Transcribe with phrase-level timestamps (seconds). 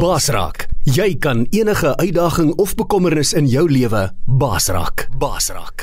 [0.00, 0.64] Basraak.
[0.88, 5.02] Jy kan enige uitdaging of bekommernis in jou lewe basraak.
[5.20, 5.82] Basraak.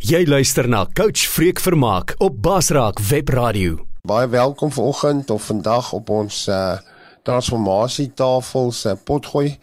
[0.00, 3.84] Jy luister na Coach Freek Vermaak op Basraak Webradio.
[4.08, 6.78] Baie welkom vanoggend of vandag op ons uh
[7.22, 9.58] transformasietafel se potgooi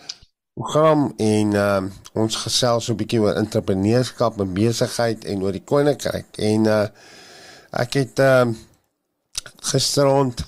[0.59, 1.81] program en uh
[2.19, 6.87] ons gesels so 'n bietjie oor entrepreneurskap en besigheid en oor die koninkryk en uh
[7.83, 8.47] ek het uh
[9.71, 10.43] gisterond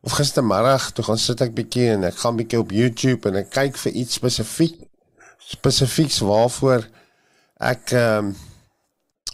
[0.00, 3.50] of gistermiddag toe gaan sit ek bietjie en ek gaan bietjie op YouTube en ek
[3.58, 4.78] kyk vir iets spesifiek
[5.50, 6.86] spesifieks waarvoor
[7.60, 8.36] ek ehm um,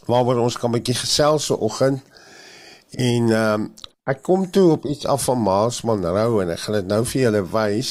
[0.07, 2.03] waaroor ons kan bietjie gesels vanoggend.
[2.91, 3.73] En ehm um,
[4.07, 7.23] ek kom toe op iets af van Miles Monroe en ek gaan dit nou vir
[7.23, 7.91] julle wys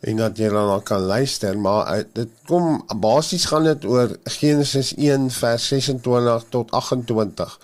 [0.00, 4.94] en dat julle dan kan luister, maar uh, dit kom basies gaan dit oor Genesis
[4.94, 7.60] 1 vers 26 tot 28.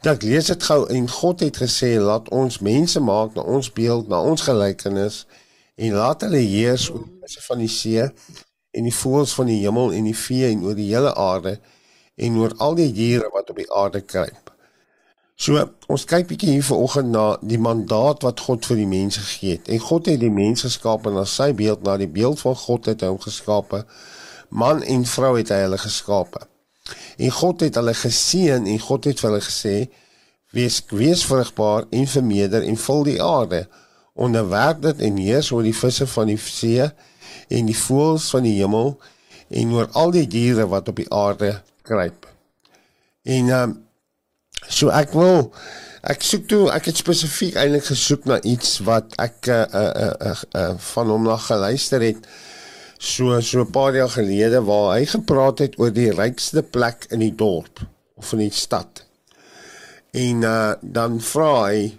[0.00, 4.08] Dat lees dit gou en God het gesê laat ons mense maak na ons beeld,
[4.08, 5.24] na ons gelykenis
[5.76, 8.06] en laat hulle heers oor die visse van die see
[8.70, 11.58] en die voëls van die hemel en die vee en oor die hele aarde
[12.20, 14.49] en oor al die diere wat op die aarde kruip.
[15.40, 15.56] So,
[15.88, 19.70] ons kyk bietjie hier vanoggend na die mandaat wat God vir die mense gegee het.
[19.72, 23.00] En God het die mens geskaap na sy beeld, na die beeld van God het
[23.00, 23.80] hy hom geskape.
[24.52, 26.44] Man en vrou het hy hulle geskape.
[27.16, 29.74] En God het hulle geseën en God het vir hulle gesê:
[30.52, 33.64] "Wees wees vrugbaar en vermeerder en vul die aarde,
[34.12, 36.84] onderwerp dit en heers oor die visse van die see
[37.48, 38.98] en die voëls van die hemel
[39.48, 42.28] en oor al die diere wat op die aarde kruip.
[43.24, 43.78] En ehm um,
[44.68, 45.52] so ek wil
[46.02, 50.36] ek soek toe ek het spesifiek eintlik gesoek na iets wat ek uh uh uh,
[50.56, 52.24] uh van hom nog geluister het
[52.98, 57.18] so so 'n paar jaar gelede waar hy gepraat het oor die rykste plek in
[57.18, 57.80] die dorp
[58.16, 59.04] of in die stad.
[60.12, 61.96] En uh dan vra hy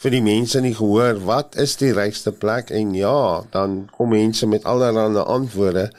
[0.00, 4.46] vir die mense nie gehoor wat is die rykste plek en ja, dan kom mense
[4.46, 5.90] met allerlei antwoorde.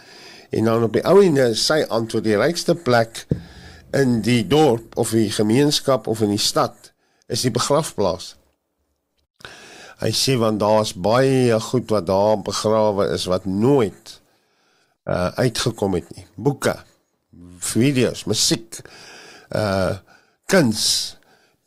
[0.50, 3.25] En dan op die ou ene sy antwoord die rykste plek
[3.97, 6.91] in die dorp of die gemeenskap of in die stad
[7.31, 8.35] is die begrafplaas.
[10.02, 14.18] Hy sê want daar's baie goed wat daar begrawe is wat nooit
[15.06, 16.25] uh uitgekom het nie.
[16.35, 16.75] Boeke,
[17.59, 18.81] video's, musiek,
[19.56, 19.97] uh
[20.52, 21.18] kuns,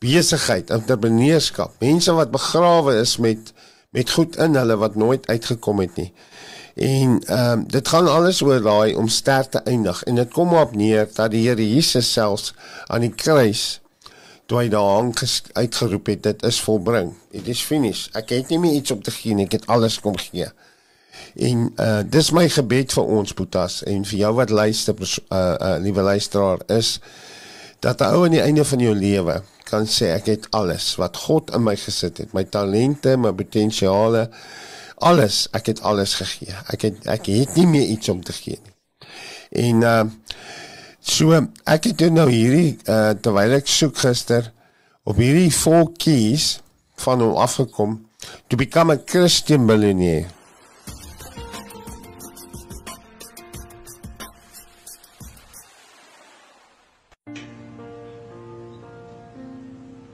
[0.03, 3.53] besigheid, entrepreneurskap, mense wat begrawe is met
[3.95, 6.09] met goed in hulle wat nooit uitgekom het nie.
[6.75, 10.53] En ehm um, dit gaan alles oor daai om sterk te eindig en dit kom
[10.53, 12.53] op neer dat die Here Jesus selfs
[12.85, 13.81] aan die kruis
[14.45, 15.13] toe hy daar hang
[15.53, 17.13] uitgeroep het dit is volbring.
[17.31, 18.11] It is finished.
[18.15, 20.49] Ek het nie meer iets om te gee nie, ek het alles kom gee.
[21.35, 25.75] En uh dis my gebed vir ons Boetas en vir jou wat luister uh uh
[25.79, 26.99] liewe luisteraar is
[27.79, 31.55] dat ou aan die einde van jou lewe kan sê ek het alles wat God
[31.55, 34.27] in my gesit het, my talente, my potensiale
[34.97, 36.55] alles, ek het alles gegee.
[36.71, 38.75] Ek het ek het nie meer iets om te gee nie.
[39.65, 40.03] En uh
[41.05, 41.37] so
[41.69, 44.51] ek het nou hierdie uh terwyl ek soek gister
[45.05, 46.59] op hierdie four keys
[47.03, 47.99] van hom afgekom
[48.49, 50.25] to become a Christian millionaire.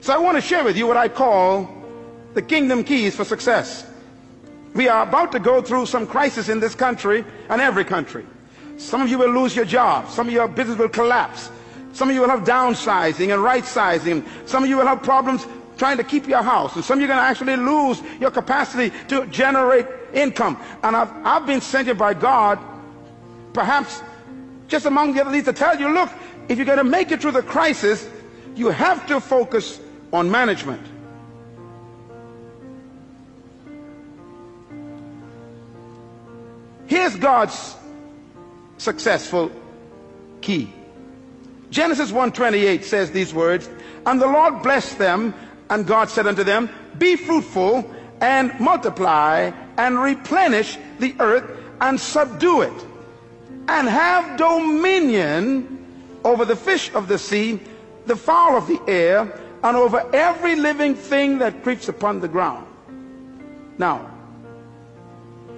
[0.00, 1.68] So I want to share with you what I call
[2.34, 3.86] the kingdom keys for success.
[4.74, 8.24] We are about to go through some crisis in this country and every country.
[8.78, 10.08] Some of you will lose your job.
[10.08, 11.50] Some of your business will collapse.
[11.92, 14.24] Some of you will have downsizing and right sizing.
[14.46, 15.46] Some of you will have problems
[15.76, 16.74] trying to keep your house.
[16.74, 20.58] And some of you are going to actually lose your capacity to generate income.
[20.82, 22.58] And I've, I've been sent here by God,
[23.52, 24.02] perhaps
[24.68, 26.10] just among the other leaders, to tell you, look,
[26.48, 28.08] if you're going to make it through the crisis,
[28.54, 29.80] you have to focus
[30.12, 30.80] on management.
[36.92, 37.74] Here's God's
[38.76, 39.50] successful
[40.42, 40.70] key.
[41.70, 43.66] Genesis 1:28 says these words,
[44.04, 45.32] "And the Lord blessed them,
[45.70, 46.68] and God said unto them,
[46.98, 47.90] Be fruitful
[48.20, 51.48] and multiply and replenish the earth
[51.80, 52.86] and subdue it,
[53.68, 55.86] and have dominion
[56.26, 57.58] over the fish of the sea,
[58.04, 59.32] the fowl of the air,
[59.64, 62.66] and over every living thing that creeps upon the ground."
[63.78, 64.11] Now,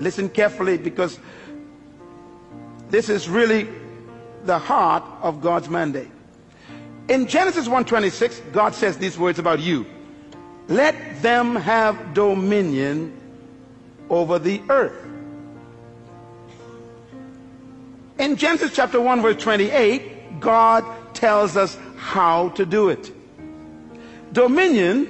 [0.01, 1.19] Listen carefully because
[2.91, 3.69] this is really
[4.45, 6.11] the heart of God's mandate.
[7.09, 9.87] In Genesis 1:26, God says these words about you.
[10.69, 13.13] Let them have dominion
[14.09, 15.05] over the earth.
[18.19, 23.13] In Genesis chapter 1, verse 28, God tells us how to do it.
[24.33, 25.09] Dominion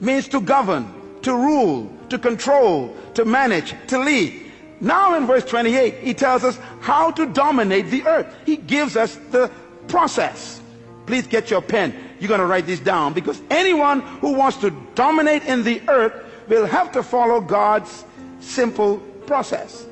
[0.00, 0.92] means to govern,
[1.22, 4.42] to rule, to control, to manage, to lead.
[4.80, 8.32] Now in verse 28, he tells us how to dominate the earth.
[8.44, 9.50] He gives us the
[9.88, 10.60] process.
[11.06, 11.94] Please get your pen.
[12.20, 16.12] You're going to write this down because anyone who wants to dominate in the earth
[16.48, 18.04] will have to follow God's
[18.40, 19.86] simple process.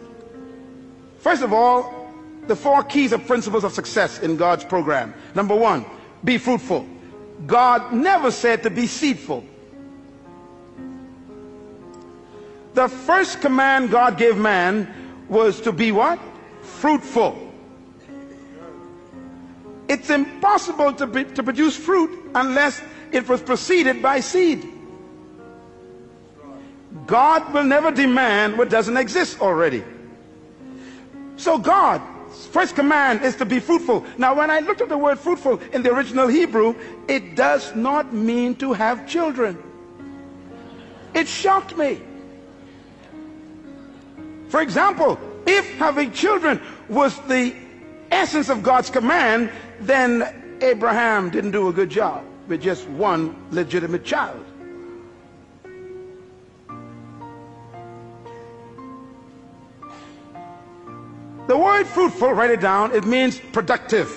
[1.18, 2.12] First of all,
[2.46, 5.14] the four keys of principles of success in God's program.
[5.34, 5.86] Number one,
[6.22, 6.86] be fruitful.
[7.46, 9.44] God never said to be seedful.
[12.74, 14.92] The first command God gave man
[15.28, 16.18] was to be what?
[16.62, 17.40] Fruitful.
[19.88, 22.82] It's impossible to, be, to produce fruit unless
[23.12, 24.68] it was preceded by seed.
[27.06, 29.84] God will never demand what doesn't exist already.
[31.36, 34.04] So God's first command is to be fruitful.
[34.18, 36.74] Now when I looked at the word fruitful in the original Hebrew,
[37.06, 39.62] it does not mean to have children.
[41.14, 42.00] It shocked me.
[44.54, 45.18] For example,
[45.48, 47.52] if having children was the
[48.12, 50.22] essence of God's command, then
[50.62, 54.44] Abraham didn't do a good job with just one legitimate child.
[61.48, 64.08] The word fruitful, write it down, it means productive.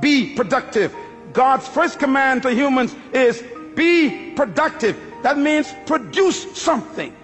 [0.00, 0.96] Be productive.
[1.34, 3.44] God's first command to humans is
[3.74, 4.98] be productive.
[5.22, 7.14] That means produce something.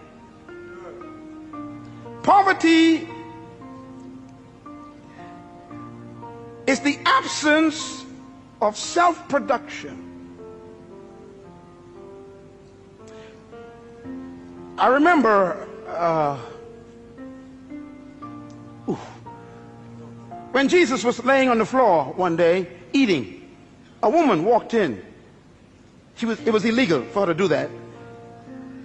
[2.23, 3.09] Poverty
[6.67, 8.05] is the absence
[8.61, 10.05] of self production.
[14.79, 16.37] I remember uh,
[20.53, 23.56] when Jesus was laying on the floor one day eating,
[24.03, 25.03] a woman walked in.
[26.17, 27.70] She was, it was illegal for her to do that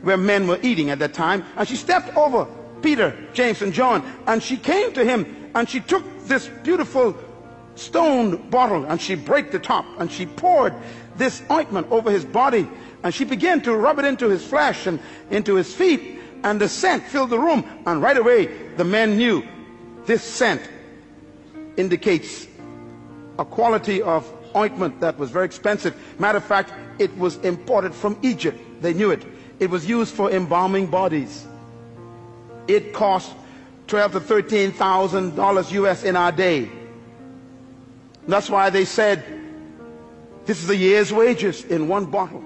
[0.04, 1.44] where men were eating at that time.
[1.56, 2.46] And she stepped over
[2.84, 7.18] Peter, James, and John, and she came to him and she took this beautiful
[7.76, 10.74] stone bottle and she broke the top and she poured
[11.16, 12.70] this ointment over his body
[13.02, 15.00] and she began to rub it into his flesh and
[15.32, 18.46] into his feet and the scent filled the room and right away
[18.76, 19.44] the men knew
[20.06, 20.62] this scent
[21.78, 22.48] indicates
[23.40, 25.96] a quality of ointment that was very expensive.
[26.20, 28.60] Matter of fact it was imported from Egypt.
[28.82, 29.26] They knew it.
[29.60, 31.48] It was used for embalming bodies
[32.68, 33.34] it cost
[33.88, 36.70] 12 to 13,000 dollars US in our day.
[38.28, 39.24] That's why they said
[40.46, 42.44] this is a year's wages in one bottle.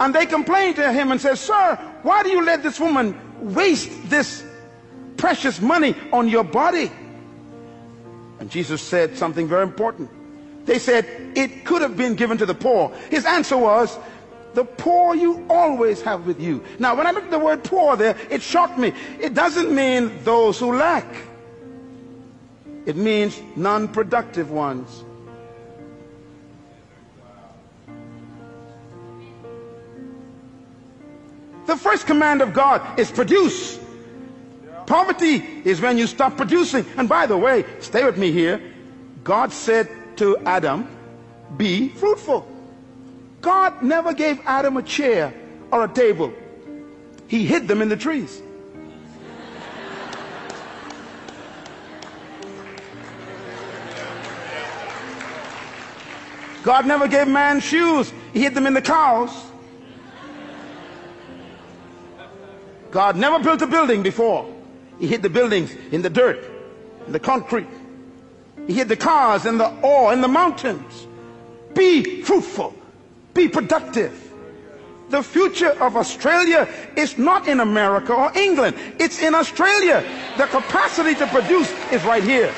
[0.00, 3.90] And they complained to him and said, Sir, why do you let this woman waste
[4.10, 4.44] this
[5.16, 6.90] precious money on your body?
[8.40, 10.10] And Jesus said something very important.
[10.66, 11.06] They said,
[11.36, 12.92] It could have been given to the poor.
[13.10, 13.96] His answer was,
[14.54, 16.64] the poor you always have with you.
[16.78, 18.92] Now, when I look at the word poor there, it shocked me.
[19.20, 21.06] It doesn't mean those who lack.
[22.86, 25.04] It means non-productive ones.
[31.66, 33.80] The first command of God is produce.
[34.86, 36.84] Poverty is when you stop producing.
[36.98, 38.60] And by the way, stay with me here.
[39.24, 40.86] God said to Adam,
[41.56, 42.53] be fruitful.
[43.44, 45.30] God never gave Adam a chair
[45.70, 46.32] or a table.
[47.28, 48.40] He hid them in the trees.
[56.62, 58.10] God never gave man shoes.
[58.32, 59.30] He hid them in the cows.
[62.90, 64.50] God never built a building before.
[64.98, 66.42] He hid the buildings in the dirt,
[67.06, 67.68] in the concrete.
[68.66, 71.06] He hid the cars in the ore, in the mountains.
[71.74, 72.74] Be fruitful.
[73.34, 74.20] Be productive.
[75.10, 78.76] The future of Australia is not in America or England.
[78.98, 80.02] It's in Australia.
[80.38, 82.52] The capacity to produce is right here.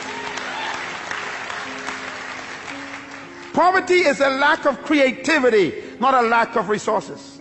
[3.52, 7.40] Poverty is a lack of creativity, not a lack of resources.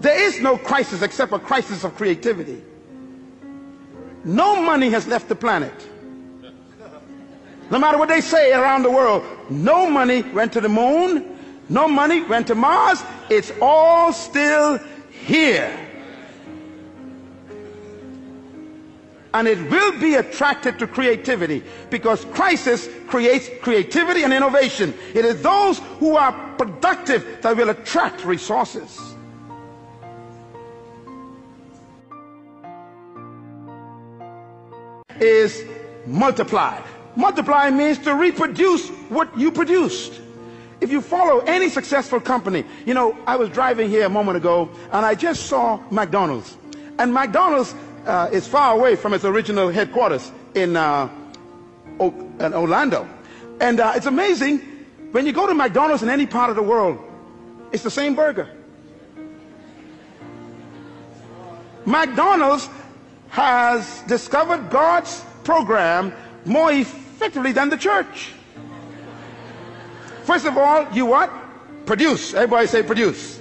[0.00, 2.62] There is no crisis except a crisis of creativity.
[4.22, 5.72] No money has left the planet.
[7.70, 11.88] No matter what they say around the world, no money went to the moon, no
[11.88, 13.02] money went to Mars.
[13.30, 14.78] It's all still
[15.10, 15.80] here.
[19.32, 24.94] And it will be attracted to creativity because crisis creates creativity and innovation.
[25.12, 29.14] It is those who are productive that will attract resources.
[35.20, 35.64] is
[36.06, 36.82] multiplied.
[37.16, 40.20] Multiply means to reproduce what you produced.
[40.80, 44.68] If you follow any successful company, you know, I was driving here a moment ago
[44.92, 46.56] and I just saw McDonald's.
[46.98, 47.74] And McDonald's
[48.06, 51.08] uh, is far away from its original headquarters in, uh,
[52.00, 53.08] in Orlando.
[53.60, 54.58] And uh, it's amazing
[55.12, 56.98] when you go to McDonald's in any part of the world,
[57.72, 58.50] it's the same burger.
[61.86, 62.68] McDonald's
[63.28, 66.12] has discovered God's program
[66.44, 68.32] more effectively than the church.
[70.24, 71.30] First of all, you what?
[71.86, 72.34] Produce.
[72.34, 73.40] Everybody say produce.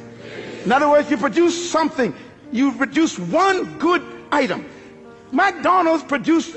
[0.65, 2.13] In other words, you produce something.
[2.51, 4.65] You produce one good item.
[5.31, 6.55] McDonald's produced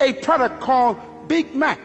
[0.00, 0.98] a product called
[1.28, 1.78] Big Mac.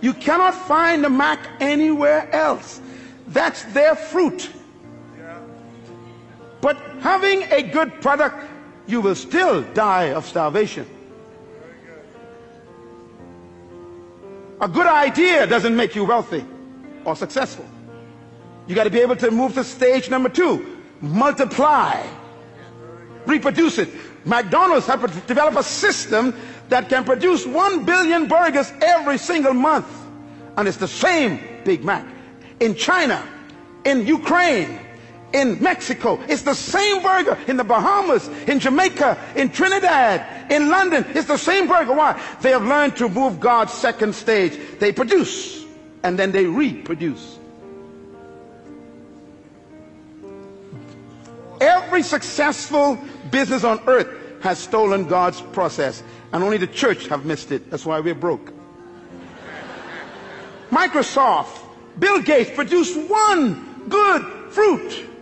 [0.00, 2.80] You cannot find the Mac anywhere else.
[3.28, 4.50] That's their fruit.
[6.60, 8.36] But having a good product,
[8.86, 10.86] you will still die of starvation.
[14.60, 16.44] A good idea doesn't make you wealthy
[17.04, 17.66] or successful.
[18.66, 22.06] You got to be able to move to stage number two multiply,
[23.26, 23.88] reproduce it.
[24.24, 26.34] McDonald's have to develop a system
[26.68, 29.86] that can produce one billion burgers every single month.
[30.56, 32.04] And it's the same Big Mac.
[32.60, 33.22] In China,
[33.84, 34.80] in Ukraine,
[35.36, 37.38] in Mexico, it's the same burger.
[37.46, 41.92] In the Bahamas, in Jamaica, in Trinidad, in London, it's the same burger.
[41.92, 42.18] Why?
[42.40, 44.58] They have learned to move God's second stage.
[44.78, 45.64] They produce
[46.02, 47.38] and then they reproduce.
[51.60, 52.98] Every successful
[53.30, 54.08] business on earth
[54.42, 56.02] has stolen God's process,
[56.32, 57.70] and only the church have missed it.
[57.70, 58.52] That's why we're broke.
[60.70, 61.58] Microsoft,
[61.98, 65.15] Bill Gates produced one good fruit.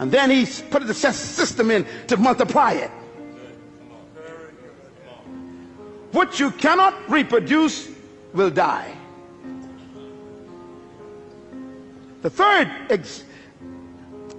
[0.00, 2.90] And then he put the system in to multiply it.
[6.12, 7.86] What you cannot reproduce
[8.32, 8.96] will die.
[12.22, 12.70] The third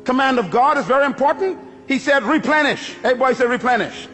[0.04, 1.60] command of God is very important.
[1.88, 2.96] He said, replenish.
[3.04, 4.08] Everybody said replenish.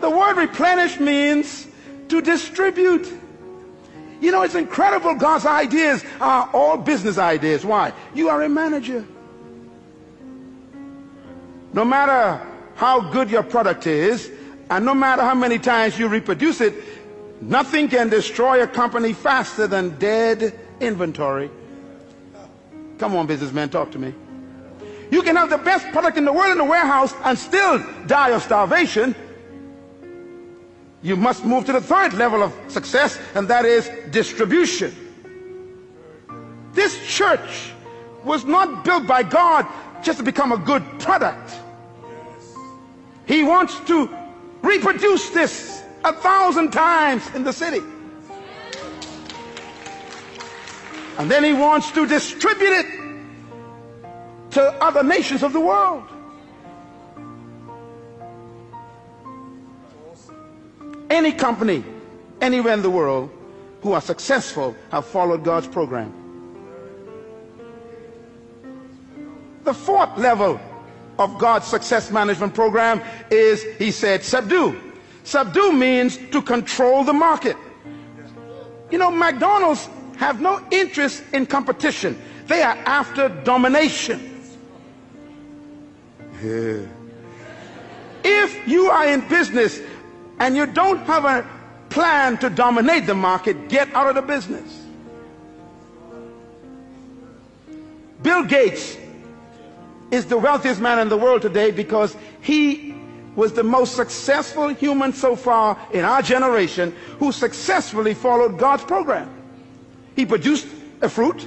[0.00, 1.66] The word replenish means
[2.08, 3.12] to distribute.
[4.20, 5.16] You know, it's incredible.
[5.16, 7.64] God's ideas are all business ideas.
[7.64, 7.92] Why?
[8.14, 9.04] You are a manager.
[11.74, 12.40] No matter
[12.76, 14.30] how good your product is,
[14.70, 16.72] and no matter how many times you reproduce it,
[17.40, 21.50] nothing can destroy a company faster than dead inventory.
[22.98, 24.14] Come on, businessman, talk to me.
[25.10, 28.30] You can have the best product in the world in the warehouse and still die
[28.30, 29.12] of starvation.
[31.02, 34.94] You must move to the third level of success, and that is distribution.
[36.72, 37.72] This church
[38.22, 39.66] was not built by God
[40.04, 41.63] just to become a good product.
[43.26, 44.08] He wants to
[44.62, 47.80] reproduce this a thousand times in the city.
[51.18, 52.86] And then he wants to distribute it
[54.50, 56.04] to other nations of the world.
[61.08, 61.84] Any company,
[62.40, 63.30] anywhere in the world,
[63.82, 66.12] who are successful have followed God's program.
[69.64, 70.60] The fourth level
[71.18, 74.80] of God's success management program is, he said, subdue.
[75.24, 77.56] Subdue means to control the market.
[78.90, 82.20] You know, McDonald's have no interest in competition.
[82.46, 84.30] They are after domination.
[88.22, 89.80] If you are in business
[90.38, 91.48] and you don't have a
[91.88, 94.82] plan to dominate the market, get out of the business.
[98.22, 98.96] Bill Gates
[100.14, 102.94] is the wealthiest man in the world today because he
[103.34, 109.28] was the most successful human so far in our generation who successfully followed God's program.
[110.14, 110.68] He produced
[111.02, 111.46] a fruit,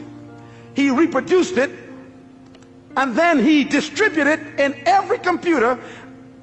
[0.75, 1.71] he reproduced it,
[2.97, 5.79] and then he distributed it in every computer,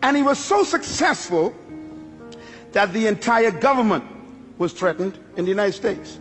[0.02, 1.54] and he was so successful
[2.72, 4.04] that the entire government
[4.56, 6.18] was threatened in the United States.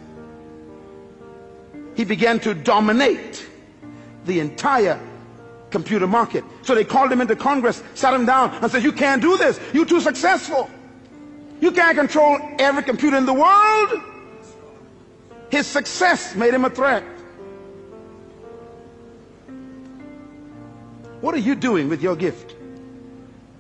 [1.96, 3.46] He began to dominate
[4.26, 5.00] the entire
[5.74, 6.46] computer market.
[6.62, 9.60] So they called him into Congress, sat him down, and said, You can't do this.
[9.74, 10.70] You're too successful.
[11.60, 13.90] You can't control every computer in the world.
[15.50, 17.04] His success made him a threat.
[21.20, 22.56] What are you doing with your gift?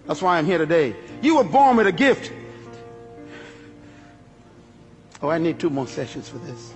[0.05, 0.95] That's why I'm here today.
[1.21, 2.31] You were born with a gift.
[5.21, 6.73] Oh, I need two more sessions for this.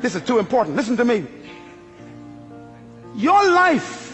[0.00, 0.76] This is too important.
[0.76, 1.24] Listen to me.
[3.14, 4.07] Your life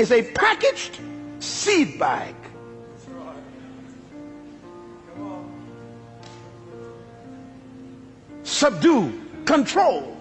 [0.00, 0.98] is a packaged
[1.40, 2.34] seed bag.
[8.42, 9.12] Subdue,
[9.44, 10.16] control.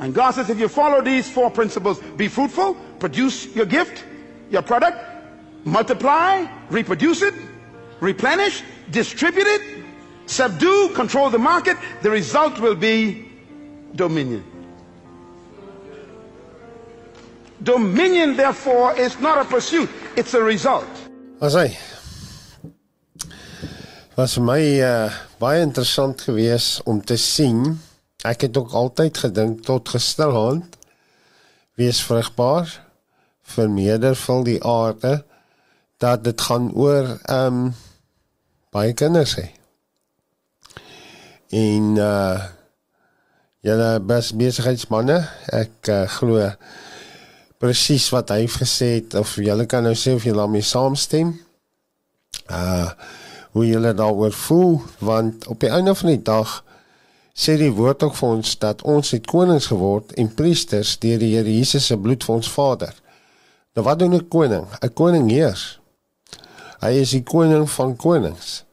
[0.00, 4.04] And God says, if you follow these four principles, be fruitful, produce your gift,
[4.50, 4.98] your product,
[5.64, 7.34] multiply, reproduce it,
[8.00, 9.84] replenish, distribute it,
[10.26, 13.30] subdue, control the market, the result will be
[13.94, 14.49] dominion.
[17.62, 20.88] Dominion, therefore, is not a pursuit, it's a result.
[21.40, 21.76] Was hy?
[24.16, 27.78] Was vir my uh baie interessant geweest om te sien.
[28.24, 30.76] Ek het ook altyd gedink tot gisterand
[31.80, 32.68] wees vrugbaar
[33.50, 35.22] vermeerdervul die aarde
[36.00, 37.72] dat dit gaan oor ehm um,
[38.72, 39.48] baie kinders hê.
[41.56, 42.40] En uh
[43.60, 45.18] julle bes besigheidsmanne,
[45.52, 46.48] ek uh, glo
[47.60, 51.34] presies wat hy gesê het of julle kan nou sê of julle daarmee saamstem.
[52.48, 52.90] Uh
[53.50, 56.52] hoe julle daaroor voel want op die einde van die dag
[57.34, 61.32] sê die woord ook vir ons dat ons het konings geword en priesters deur die
[61.34, 62.94] Here Jesus se bloed vir ons Vader.
[63.74, 64.66] Nou wat doen 'n koning?
[64.80, 65.80] 'n Koning heers.
[66.80, 68.64] Hy is die koning van konings.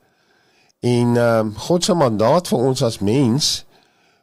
[0.79, 3.65] En ehm um, God se mandaat vir ons as mens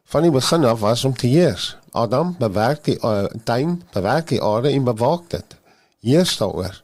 [0.05, 1.77] van die begin af was om te heers.
[1.95, 5.57] Adam bewerk die uh, tuin, bewerk die aarde en bewaak dit.
[6.03, 6.83] Heers daaroor.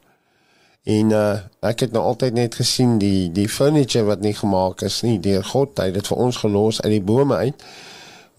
[0.88, 5.02] En uh, ek het nou altyd net gesien die die furniture wat nie gemaak is
[5.02, 7.67] nie deur God, hy het dit vir ons gelos uit die bome uit.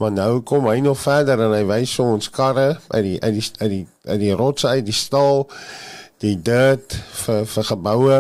[0.02, 3.46] Maar nou kom hy nog verder en hy wys ons karre uit die uit die
[3.60, 5.46] uit die uit die rotse uit die staal,
[6.24, 8.20] die dirt vir vir geboue,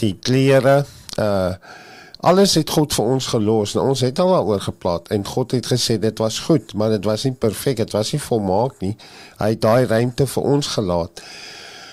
[0.00, 0.82] die klere,
[1.20, 1.80] uh
[2.22, 3.72] Alles het God vir ons gelos.
[3.74, 7.04] Nou, ons het al daaroor gepraat en God het gesê dit was goed, maar dit
[7.04, 8.92] was nie perfek, dit was nie volmaak nie.
[9.40, 11.22] Hy het daai ruimte vir ons gelaat.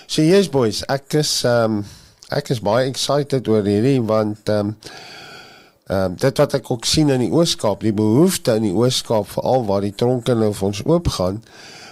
[0.06, 1.82] So yes boys, ek is um
[2.30, 4.76] ek is baie excited oor hierdie want um
[5.90, 9.66] um dit wat ek ook sien in die Ooskaap, die behoefte in die Ooskaap veral
[9.66, 11.42] waar die tronke nou vir ons oop gaan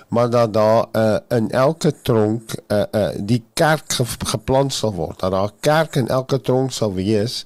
[0.09, 5.21] maar dat daar uh, in elke tronk uh, uh, die kerk ge geplant sal word.
[5.21, 7.45] Dat daar 'n kerk in elke tronk sal wees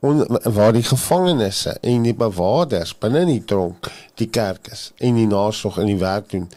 [0.00, 5.26] on, waar die gevangenes en die bewakers binne die tronk die kerk is en die
[5.26, 6.48] nasorg en die werk doen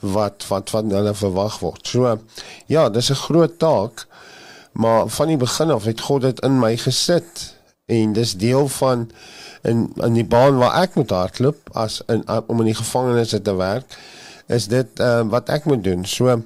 [0.00, 1.86] wat wat van hulle verwag word.
[1.86, 2.18] So
[2.66, 4.06] ja, dis 'n groot taak,
[4.72, 7.54] maar van die begin af het God dit in my gesit
[7.86, 9.10] en dis deel van
[9.62, 13.54] in in die baan waar ek moet hardloop as in om in die gevangenes te
[13.56, 13.98] werk
[14.46, 16.04] is dit uh, wat ek moet doen.
[16.04, 16.42] So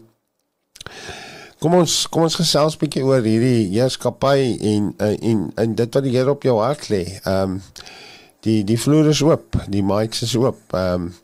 [1.65, 5.95] Kom ons kom ons gesels 'n bietjie oor hierdie heerskappy en eh, en en dit
[5.97, 7.05] wat die Here op jou hart lê.
[7.25, 7.63] Ehm um,
[8.45, 10.61] die die vloer is oop, die mics is oop.
[10.77, 11.15] Ehm um,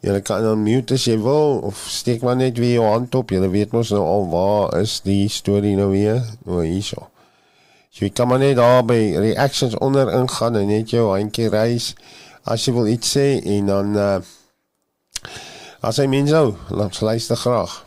[0.00, 3.28] jy kan dan mute as jy wil of steek maar net weer jou hand op.
[3.30, 6.24] Jy weet mos nou al waar is die storie nou weer?
[6.46, 7.10] O, nou, hierso.
[7.92, 11.92] Jy kan maar net daar by reactions onder ingaan en net jou handjie reis
[12.44, 14.20] as jy wil iets sê en dan uh
[15.84, 17.83] as jy mens nou, luister graag.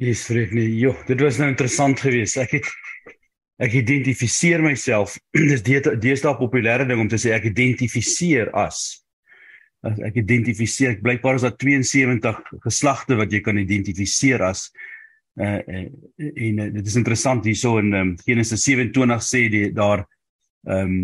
[0.00, 2.36] Yes, Fred, nee, joh, dit was nou interessant geweest.
[2.42, 2.70] Ek het
[3.62, 5.18] ek identifiseer myself.
[5.52, 9.02] Dis deesdae populêre ding om te sê ek identifiseer as
[9.82, 14.68] as ek identifiseer, ek blykbaar is daar 72 geslagte wat jy kan identifiseer as
[15.42, 15.86] uh, uh
[16.22, 20.04] en uh, dit is interessant hierso in um, Genesis 27 sê die daar
[20.68, 21.00] ehm um,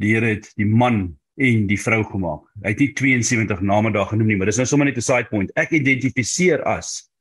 [0.00, 1.02] die Here het die man
[1.36, 2.46] en die vrou gemaak.
[2.64, 5.28] Hy het nie 72 name daar genoem nie, maar dis nou sommer net 'n side
[5.28, 5.52] point.
[5.56, 7.11] Ek identifiseer as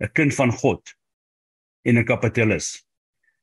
[0.00, 0.82] 'n kind van God
[1.84, 2.86] en 'n kapitalis.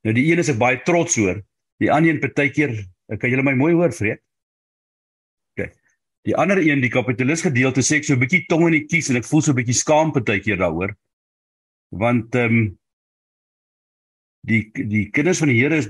[0.03, 1.41] Nou die een is ek baie trots oor,
[1.79, 2.75] die ander een partykeer,
[3.17, 4.21] kan julle my mooi hoor, vreet?
[5.55, 5.71] OK.
[6.27, 9.09] Die ander een, die kapitalis gedeelte sê ek so 'n bietjie tong in die kies
[9.09, 10.95] en ek voel so 'n bietjie skaam partykeer daaroor.
[11.89, 12.79] Want ehm um,
[14.43, 15.87] die die kinders van die Here is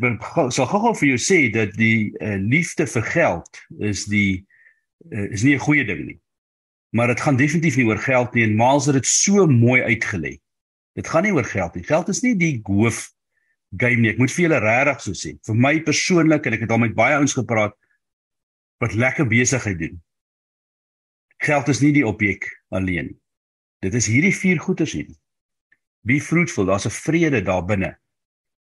[0.54, 4.46] sal gou-gou vir jou sê dat die uh, liefde vir geld is die
[5.12, 6.20] uh, is nie 'n goeie ding nie.
[6.94, 10.38] Maar dit gaan definitief nie oor geld nie en maals het dit so mooi uitgelê.
[10.98, 11.84] Dit gaan nie oor geld nie.
[11.88, 13.08] Geld is nie die hoof
[13.82, 14.12] game nie.
[14.14, 15.34] Ek moet vir julle regtig so sê.
[15.48, 17.76] Vir my persoonlik en ek het al met baie ouens gepraat
[18.84, 19.98] wat lekker besigheid doen.
[21.44, 23.14] Geld is nie die objek alleen.
[23.84, 25.10] Dit is hierdie vier goeders hier.
[26.08, 26.68] Be fruitful.
[26.68, 27.98] Daar's 'n vrede daar binne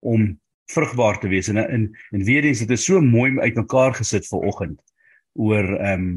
[0.01, 0.41] om
[0.71, 4.47] vrugbaar te wees en in en weer eens dit is so mooi uitmekaar gesit vir
[4.51, 4.81] oggend
[5.35, 6.11] oor ehm um,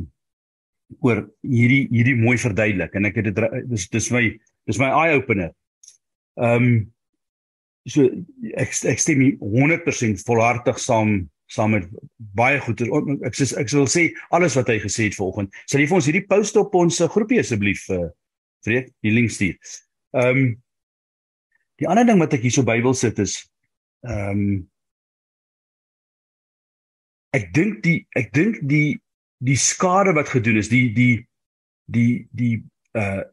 [1.01, 4.23] oor hierdie hierdie mooi verduidelik en ek het dit dis dis my
[4.69, 5.51] dis my eye opener
[6.41, 6.81] Ehm um,
[7.89, 8.07] so
[8.55, 11.87] ek ek stem 100% volhartig saam saam met
[12.37, 12.81] baie goed.
[13.27, 15.53] Ek sê ek sal sê alles wat hy gesê het vanoggend.
[15.69, 18.09] Sal jy vir ons hierdie post op ons eh, groepie asseblief uh
[18.63, 19.57] Fred, die link stuur.
[20.15, 20.51] Ehm um,
[21.81, 23.41] die ander ding wat ek hierso Bybel sit is
[24.07, 24.45] ehm um,
[27.33, 28.99] ek dink die ek dink die
[29.43, 31.25] die skade wat gedoen is, die die
[31.91, 32.55] die die
[32.95, 33.25] uh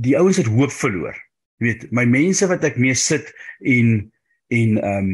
[0.00, 1.16] die ouens het hoop verloor.
[1.60, 4.10] Jy weet, my mense wat ek mee sit en
[4.50, 5.12] en ehm um,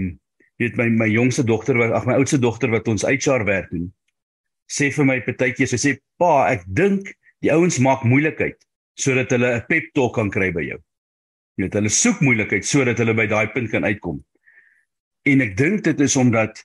[0.56, 3.90] weet my my jongste dogter wat ag my oudste dogter wat ons HR werk doen
[4.66, 7.10] sê vir my partykeer sy sê pa ek dink
[7.44, 8.58] die ouens maak moeilikheid
[8.98, 10.78] sodat hulle 'n pep talk kan kry by jou.
[11.56, 14.24] Jy weet hulle soek moeilikheid sodat hulle by daai punt kan uitkom.
[15.26, 16.64] En ek dink dit is omdat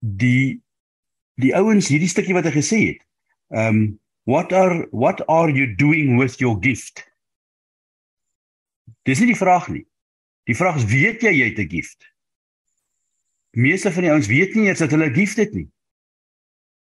[0.00, 0.60] die
[1.36, 3.00] die ouens hierdie stukkie wat hy gesê het.
[3.50, 7.07] Um what are what are you doing with your gift?
[9.02, 9.86] Dis nie die vraag nie.
[10.48, 12.12] Die vraag is weet jy jy het 'n gift?
[13.56, 15.68] Meeste van die ouens weet nie eers dat hulle 'n gift het nie.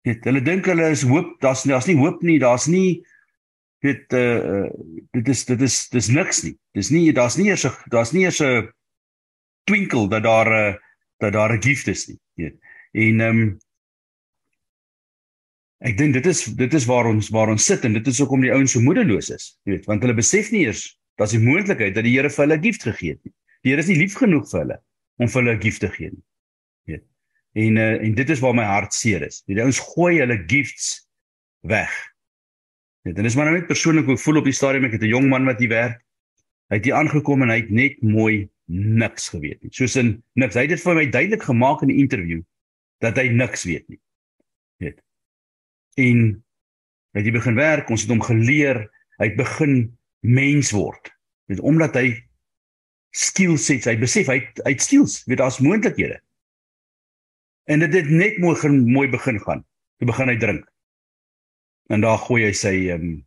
[0.04, 3.04] Net hulle dink hulle is hoop, daar's daar's nie hoop nie, daar's nie
[3.80, 4.68] dit uh
[5.12, 6.56] dit is dit is dis niks nie.
[6.72, 8.68] Dis nie daar's nie eers daar's nie eers 'n
[9.64, 10.78] twinkel dat daar 'n
[11.18, 12.56] dat daar 'n gift is nie, weet.
[12.92, 13.58] En ehm um,
[15.78, 18.40] ek dink dit is dit is waar ons waar ons sit en dit is hoekom
[18.40, 22.06] die ouens so moedeloos is, weet, want hulle besef nie eers daar's die moontlikheid dat
[22.06, 23.32] die Here vir hulle 'n gift gegee het.
[23.62, 24.78] Die Here is nie lief genoeg vir hulle
[25.20, 26.24] om vir hulle 'n gift te gee nie.
[26.88, 27.04] Weet.
[27.54, 29.42] En uh, en dit is waar my hart seer is.
[29.46, 31.08] Die ouens gooi hulle gifts
[31.60, 31.92] weg.
[33.04, 35.02] Net en dis maar nou net persoonlik hoe ek voel op die stadium ek het
[35.02, 36.00] 'n jong man wat hier werk.
[36.70, 39.72] Hy het hier aangekom en hy het net mooi niks geweet nie.
[39.72, 40.54] Soos in niks.
[40.54, 42.46] Hy het dit vir my duidelik gemaak in die onderhoud
[43.00, 44.00] dat hy niks weet nie.
[44.78, 45.00] Weet.
[45.96, 46.44] En
[47.12, 48.86] hy het begin werk, ons het hom geleer,
[49.18, 51.10] hy het begin mens word.
[51.50, 52.12] Weet omdat hy
[53.10, 56.20] skills het, hy besef hy het, hy het skills, weet daar's moontlikhede.
[57.70, 59.64] En dit het net mooi mooi begin gaan.
[59.98, 60.64] Toe begin hy drink.
[61.90, 63.18] En daar gooi hy sy ehm um,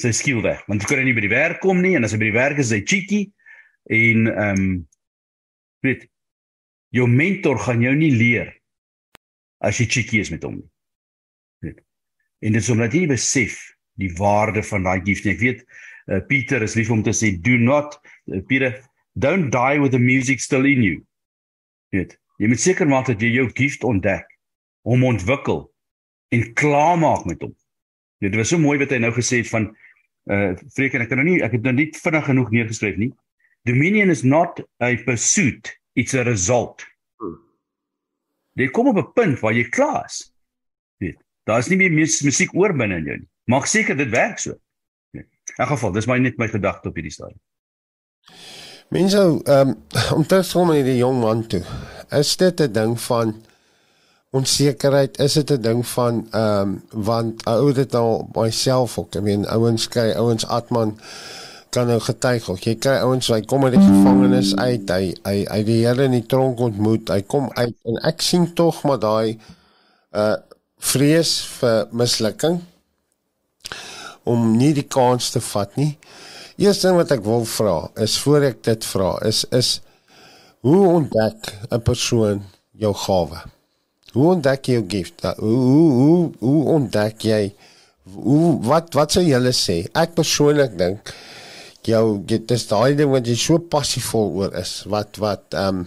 [0.00, 2.18] sy skill weg, want hy kan nie by die werk kom nie en as hy
[2.22, 3.26] by die werk is, hy cheeky
[3.92, 4.70] en ehm um,
[5.84, 6.06] weet
[6.96, 8.52] jou mentor gaan jou nie leer
[9.64, 10.68] as jy cheeky is met hom nie.
[11.66, 11.82] Weet.
[12.42, 13.58] En dit is omdat jy besef
[14.00, 15.34] die waarde van daai gift nie.
[15.36, 15.64] Ek weet
[16.08, 17.98] uh, Pieter is lief om te sê do not
[18.32, 18.78] uh, Pieter
[19.14, 21.00] don't die with the music still in you.
[21.92, 22.16] Weet.
[22.40, 24.24] Jy moet seker maak dat jy jou gift ontdek,
[24.88, 25.66] hom ontwikkel
[26.32, 27.52] en klaarmaak met hom.
[28.24, 29.72] Dit was so mooi wat hy nou gesê het van
[30.30, 33.10] uh Freek en ek kan nou nie ek het nou nie vinnig genoeg neergeskryf nie.
[33.68, 36.82] Dominion is not a pursuit, it's a result.
[38.58, 40.32] Jy kom op 'n punt waar jy klaar is.
[40.98, 43.31] Weet, daar is nie meer musiek oor binne in jou nie.
[43.44, 44.58] Maak seker dit werk so.
[45.58, 47.40] In geval, dis my net my gedagte op hierdie stadium.
[48.92, 49.78] Mense, ehm um,
[50.16, 51.62] om te sê met die jong man toe.
[52.10, 53.34] Is dit 'n ding van
[54.30, 55.18] onsekerheid?
[55.18, 59.14] Is dit 'n ding van ehm um, want ou dit al myself ook.
[59.14, 60.98] I mean, ouens kry ouens atman
[61.70, 62.60] kan nou getuig ook.
[62.60, 66.10] Jy kry ouens wat kom uit die gevangenis uit, hy hy hy die Here in
[66.10, 67.08] die tronk ontmoet.
[67.08, 69.38] Hy kom uit en ek sien tog maar daai
[70.12, 70.36] uh
[70.82, 72.60] vrees vir mislukking
[74.24, 75.96] om nie die kans te vat nie.
[76.60, 79.80] Eerste ding wat ek wil vra is voor ek dit vra is is
[80.62, 82.42] hoe ontdek 'n persoon
[82.78, 83.42] jou gawe?
[84.12, 85.22] Hoe ontdek jy jou gift?
[85.22, 87.54] Hoe hoe hoe, hoe ontdek jy
[88.14, 89.86] hoe wat wat sou julle sê?
[89.94, 91.14] Ek persoonlik dink
[91.86, 95.86] jou dit is daai ding wat jy so passievol oor is wat wat ehm um,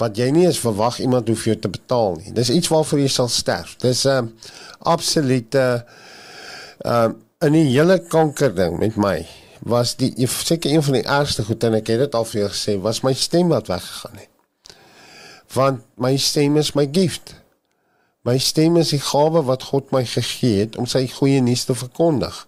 [0.00, 2.32] wat jy nie eens verwag iemand hoef jou te betaal nie.
[2.32, 3.76] Dis iets waarvoor jy sal sterf.
[3.78, 4.32] Dis 'n um,
[4.78, 5.84] absolute
[6.84, 9.16] ehm um, in die hele kanker ding met my
[9.66, 12.50] was die seker een van die ergste goed en ek het dit al vir jou
[12.52, 14.76] gesê was my stem wat weggegaan het.
[15.54, 17.34] Want my stem is my gift.
[18.26, 21.74] My stem is die gawe wat God my gegee het om sy goeie nuus te
[21.78, 22.46] verkondig.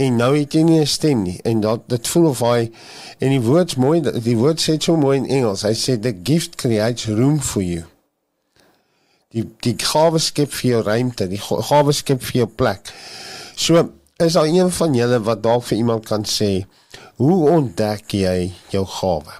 [0.00, 2.70] En nou het jy nie 'n stem nie en dat dit voel of hy
[3.18, 5.62] en die woord's mooi die woord sê so mooi in Engels.
[5.62, 7.84] Hy sê the gift creates room for you.
[9.30, 12.92] Die die gawe skep vir jou ruimte, die gawe skep vir jou plek.
[13.54, 16.64] So is daar een van julle wat dalk vir iemand kan sê
[17.20, 19.38] hoe ontdek jy jou gawe?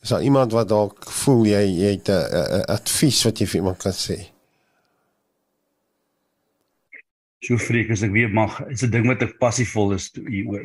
[0.00, 3.82] Is daar iemand wat dalk voel jy jy het 'n advies wat jy vir iemand
[3.82, 4.18] kan sê?
[7.40, 10.10] So vreek as ek weer mag, is 'n ding wat ek passievol is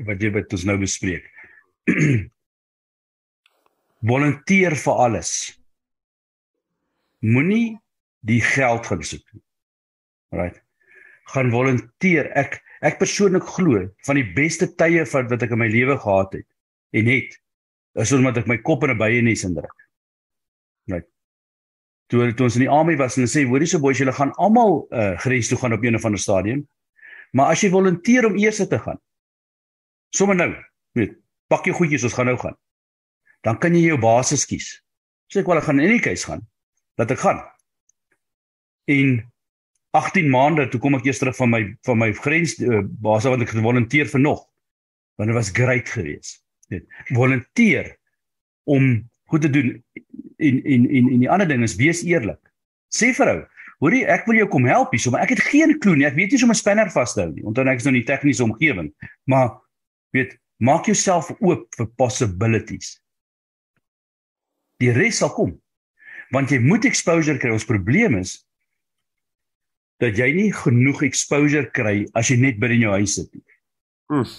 [0.05, 1.23] wat jy wat ons nou bespreek.
[4.09, 5.59] Volunteer vir alles.
[7.19, 7.79] Moenie
[8.21, 9.44] die geld gaan soek nie.
[10.31, 10.65] Right
[11.33, 12.29] gaan volunteer.
[12.37, 16.35] Ek ek persoonlik glo van die beste tye wat wat ek in my lewe gehad
[16.37, 16.45] het
[16.95, 17.37] en het
[18.03, 19.77] is omdat ek my kop in 'n byenes indruk.
[20.91, 21.07] Right.
[22.11, 24.35] Toe toe ons in die army was en hulle sê hoorie so boys julle gaan
[24.37, 26.67] almal uh, grens toe gaan op een of ander stadium.
[27.33, 28.99] Maar as jy volunteer om eers te gaan.
[30.15, 30.55] Sommige nou,
[30.93, 32.55] weet, pak jou goedjies ons gaan nou gaan.
[33.45, 34.81] dan kan jy jou basis kies.
[35.29, 36.41] Sê ek wel ek gaan in die keuse gaan.
[36.97, 37.43] Laat ek gaan.
[38.89, 39.21] En
[39.95, 43.45] 18 maande toe kom ek eers terug van my van my grens uh, basis want
[43.45, 44.43] ek gevolunteer vir nog.
[45.15, 46.41] Want dit was great geweest.
[46.73, 47.93] Net volunteer
[48.65, 49.71] om goed te doen
[50.37, 52.41] en en en en die ander ding is wees eerlik.
[52.93, 53.39] Sê vir ou,
[53.83, 56.07] hoorie ek wil jou kom help hier, maar ek het geen klou nie.
[56.07, 57.43] Ek weet nie hoe om 'n spanner vas te hou nie.
[57.43, 58.91] Onthou ek is nou in die tegniese omgewing,
[59.25, 59.55] maar
[60.11, 62.99] weet maak jouself oop vir possibilities.
[64.79, 65.55] Die res sal kom.
[66.31, 67.51] Want jy moet exposure kry.
[67.51, 68.45] Ons probleem is
[70.03, 73.43] dat jy nie genoeg exposure kry as jy net binne in jou huis sit nie.
[74.11, 74.29] Mm.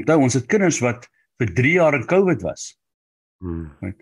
[0.00, 1.06] Onthou ons het kinders wat
[1.40, 2.72] vir 3 jaar in COVID was.
[3.44, 3.68] Mm.
[3.80, 4.00] Right?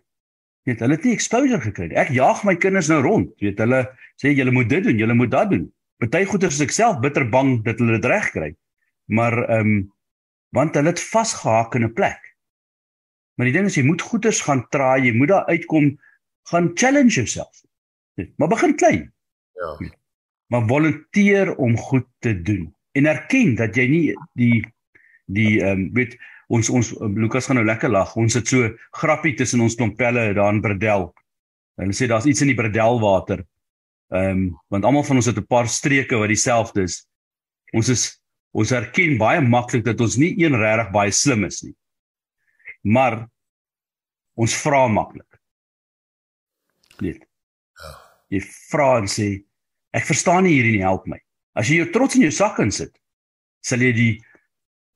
[0.69, 1.99] Weet, hulle het nie exposure gekry nie.
[2.01, 3.31] Ek jaag my kinders nou rond.
[3.41, 3.85] Weet, hulle
[4.21, 5.69] sê julle moet dit doen, julle moet dat doen.
[6.03, 8.51] Party goeie is ek self bitter bang dat hulle dit reg kry.
[9.13, 9.79] Maar ehm um,
[10.57, 12.21] want hulle het vasgehaak in 'n plek.
[13.37, 15.99] Maar die ding is jy moet goeders gaan traai, jy moet daar uitkom,
[16.49, 17.61] gaan challenge yourself.
[18.37, 19.13] Maar begin klein.
[19.53, 19.77] Ja.
[20.49, 24.05] Maar volunteer om goed te doen en erken dat jy nie
[24.39, 24.65] die
[25.29, 26.17] die ehm um, weet
[26.49, 28.15] ons ons Lukas gaan nou lekker lag.
[28.17, 31.11] Ons het so grappie tussen ons klompelle daar in Bredel.
[31.79, 33.45] Hulle sê daar's iets in die Bredel water.
[34.09, 37.05] Ehm um, want almal van ons het 'n paar streke wat dieselfde is.
[37.73, 38.05] Ons is
[38.51, 41.77] ons erken baie maklik dat ons nie een regtig baie slim is nie.
[42.83, 43.29] Maar
[44.35, 45.41] ons vra maklik.
[47.01, 47.21] Net.
[48.29, 49.45] Jy vra en sê
[49.97, 51.19] ek verstaan nie hierdie nie, help my.
[51.59, 52.93] As jy jou trots in jou sak insit,
[53.65, 54.13] sal jy die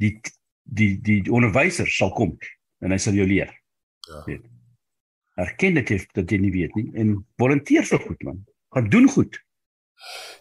[0.02, 0.14] die
[0.62, 2.36] die die onderwyser sal kom
[2.82, 3.50] en hy sal jou leer.
[4.08, 4.22] Ja.
[4.26, 4.46] Net.
[5.42, 8.42] Erken dit dat jy nie weet nie en volunteer vir goed man.
[8.74, 9.38] Gaan doen goed.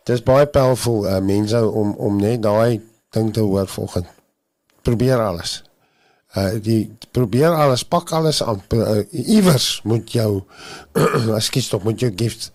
[0.09, 2.81] Dis baie powerful uh, mense om om net daai
[3.15, 4.07] ding te hoor volgens.
[4.81, 5.61] Probeer alles.
[6.35, 8.61] Uh die probeer alles, pak alles aan.
[8.73, 10.43] Uh, iewers moet jou
[11.39, 12.51] ekskuus tog moet jou gift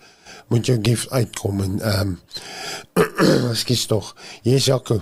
[0.49, 2.17] moet jou gift uitkom en ehm
[2.95, 4.13] um, ekskuus tog.
[4.43, 5.01] Yes, Jaco.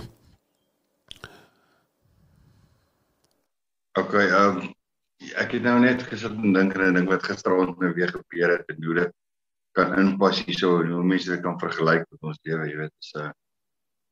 [3.99, 4.73] OK, ehm um,
[5.39, 8.57] ek het nou net gesit en dink aan 'n ding wat gisteraand nou weer gebeur
[8.57, 9.13] het en hoe dit
[9.71, 13.11] kan inpas hierso en hoe mense dit kan vergelyk met ons lewe, jy weet, is
[13.15, 13.31] 'n uh,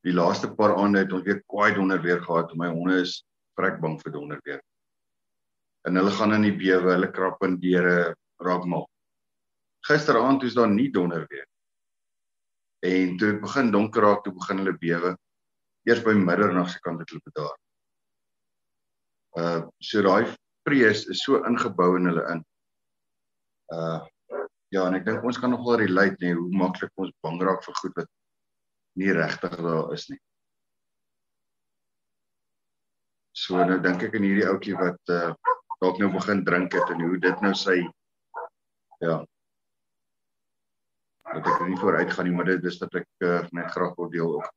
[0.03, 2.55] die laaste paar aande het ons weer kwaai donder weer gehad.
[2.59, 3.23] My honde is
[3.55, 4.61] vrek bang vir donder weer.
[5.87, 8.87] En hulle gaan in die bewe, hulle krap in deure, raak mal.
[9.87, 11.47] Gisteraand was daar nie donder weer.
[12.83, 15.11] En toe dit begin donker raak, toe begin hulle bewe.
[15.87, 17.57] Eers by middernag se kant het hulle bedaar.
[19.39, 20.29] Uh so daai
[20.67, 22.43] vrees is so ingebou in hulle in.
[23.73, 24.01] Uh
[24.73, 27.75] ja, en ek dink ons kan nogal relate nie hoe maklik ons bang raak vir
[27.81, 28.09] goed wat
[28.99, 30.19] nie regtig daar is nie.
[33.33, 35.33] So nou dink ek aan hierdie ouetjie wat uh
[35.83, 37.81] dalk nou begin drink het en hoe dit nou sy
[39.03, 39.17] ja.
[41.33, 44.09] Dat ek nie vooruit gaan nie, maar dit is dat ek uh, net graag wil
[44.13, 44.51] deel ook.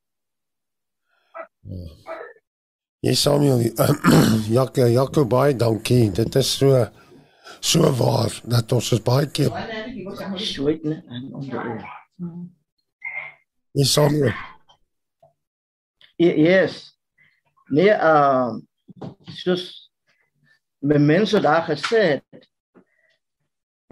[3.06, 3.60] Jy Samuel,
[4.56, 6.10] Jaco, Jaco baie dankie.
[6.10, 6.86] Dit is so
[7.60, 9.50] so waar dat ons is baie keer.
[9.50, 11.86] Net en onder.
[13.76, 14.34] Is somewhere.
[16.16, 16.96] Yes.
[17.68, 18.56] Nee, uh
[19.36, 19.90] soos
[20.80, 22.46] my mense daar gesê het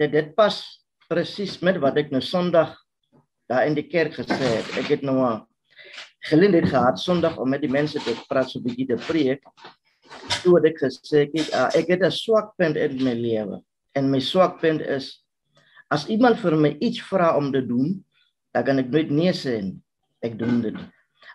[0.01, 2.74] dat dit pas presies met wat ek nou Sondag
[3.50, 4.68] daar in die kerk gesê het.
[4.80, 5.42] Ek het nou 'n
[6.30, 9.42] geleentheid gehad Sondag om met die mense te praat so 'n bietjie te preek.
[10.42, 13.62] Toe het ek gesê ek het, uh, ek het 'n swak punt in my lewe
[13.94, 15.24] en my swak punt is
[15.90, 18.04] as iemand vir my iets vra om te doen,
[18.52, 19.78] dan kan ek nooit nee sê nie.
[20.22, 20.76] Ek doen dit.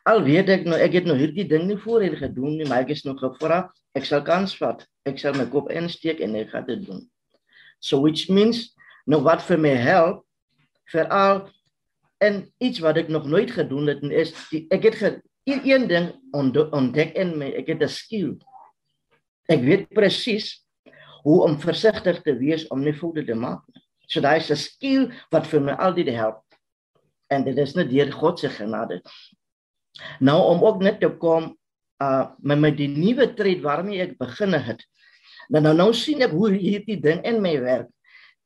[0.05, 2.89] Al weet ek nou ek het nou hierdie ding nie voorheen gedoen nie, maar ek
[2.95, 4.86] is nog gevra, ek sal kans vat.
[5.05, 7.03] Ek sal my kop insteek en ek gaan dit doen.
[7.79, 8.73] So which means
[9.10, 10.26] nou wat vir my help
[10.93, 11.48] veral
[12.22, 15.12] en iets wat ek nog nooit gedoen het en is die, ek het ge,
[15.50, 18.38] een ding ontdek in my, ek het 'n skill.
[19.50, 20.62] Ek weet presies
[21.24, 23.82] hoe om versigtig te wees om nie foute te maak nie.
[24.08, 26.43] So daai is 'n skill wat vir my altyd help
[27.30, 29.02] en dit is net deur God se genade.
[30.19, 31.56] Nou om ook net te kom
[32.02, 34.86] uh met my die nuwe trend waarmee ek begin het.
[35.50, 37.89] Dan nou nou sien ek hoe hierdie ding in my werk.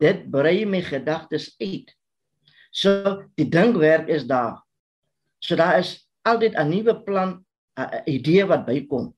[0.03, 1.93] Dit brei my gedagtes uit.
[2.73, 4.59] So die dinkwerk is daar.
[5.39, 7.45] So daar is altyd 'n nuwe plan,
[7.79, 9.13] 'n idee wat bykom.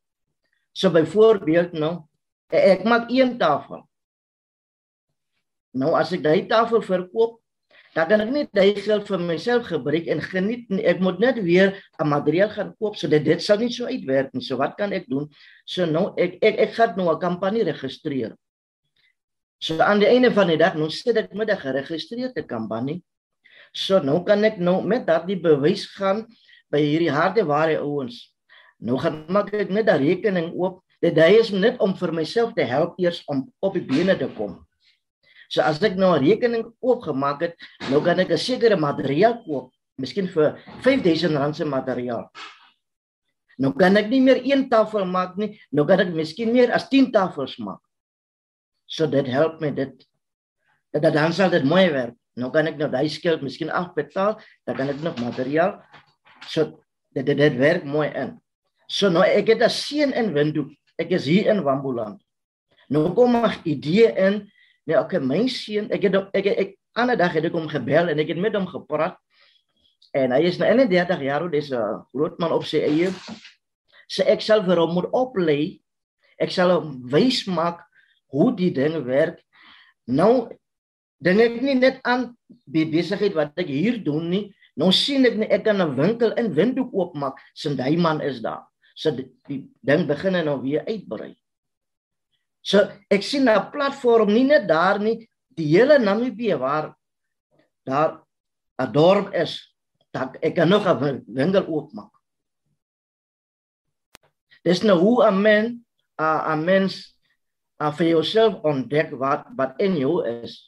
[0.74, 2.04] So byvoorbeeld nou,
[2.50, 3.88] ek maak een tafel.
[5.72, 7.42] Nou as ek daai tafel verkoop,
[7.96, 10.84] dan kan ek net daai geld vir myself gebruik en geniet nie.
[10.84, 14.44] ek moet net weer 'n materiaal gaan koop sodat dit sal nie so uitwerk nie.
[14.44, 15.30] So wat kan ek doen?
[15.66, 18.36] So nou ek ek ek gaan nou 'n kampanje registreer.
[19.66, 23.02] So aan die einde van die dag nou sit ek met 'n geregistreerde kampanje.
[23.74, 26.28] So nou kan ek nou met daardie bewys gaan
[26.70, 28.34] by hierdie harde ware ouens.
[28.78, 30.84] Nou gaan maak ek net 'n rekening oop.
[31.02, 34.28] Dit hy is net om vir myself te help eers om op die bene te
[34.38, 34.68] kom.
[35.50, 37.56] So as ek nou 'n rekening oopgemaak het,
[37.90, 42.30] nou kan ek 'n sekere materiaal koop, miskien vir R5000 se materiaal.
[43.58, 46.88] Nou kan ek nie meer een tafel maak nie, nou kan ek miskien meer as
[46.90, 47.85] 10 tafels maak.
[48.86, 49.94] So dit help my dit
[50.96, 52.16] dat dan sal dit mooi werk.
[52.40, 55.82] Nou kan ek nou daai skuld miskien afbetaal, dan kan ek nog materiaal.
[56.48, 56.80] So
[57.16, 58.36] dit dit, dit werk mooi in.
[58.88, 60.72] So nou ek het 'n seën in Windhoek.
[60.98, 62.22] Ek is hier in Wambuland.
[62.88, 64.52] Nou kom 'n idee in
[64.86, 68.12] Nee, okay, my seun, ek het ek ek, ek ander dag het ek hom gebel
[68.12, 69.18] en ek het met hom gepraat.
[70.16, 73.10] En hy is nou 31 jaar oud, dis 'n groot man op sy eie.
[74.08, 75.82] Sy so ek sal vir hom moet oplei.
[76.38, 77.82] Ek sal hom wys maak
[78.34, 79.42] hoe die ding werk.
[80.08, 80.50] Nou
[81.24, 82.36] dink ek nie net aan
[82.66, 84.46] die besigheid wat ek hier doen nie.
[84.76, 87.40] Nou sien ek nie ek kan 'n winkel in Windhoek oopmaak.
[87.54, 88.68] Sy man is daar.
[88.96, 91.36] So die, die ding begin nou weer uitbrei.
[92.62, 96.96] So ek sien 'n platform nie net daar nie, die hele Namibië waar
[97.86, 98.22] daar
[98.80, 99.76] 'n dorp is,
[100.12, 102.12] dat ek kan nog 'n winkel oopmaak.
[104.64, 105.80] Dis nou hoe 'n mens
[106.20, 107.15] 'n mens
[107.82, 110.60] uh, vir jouself ontdek wat wat in jou is.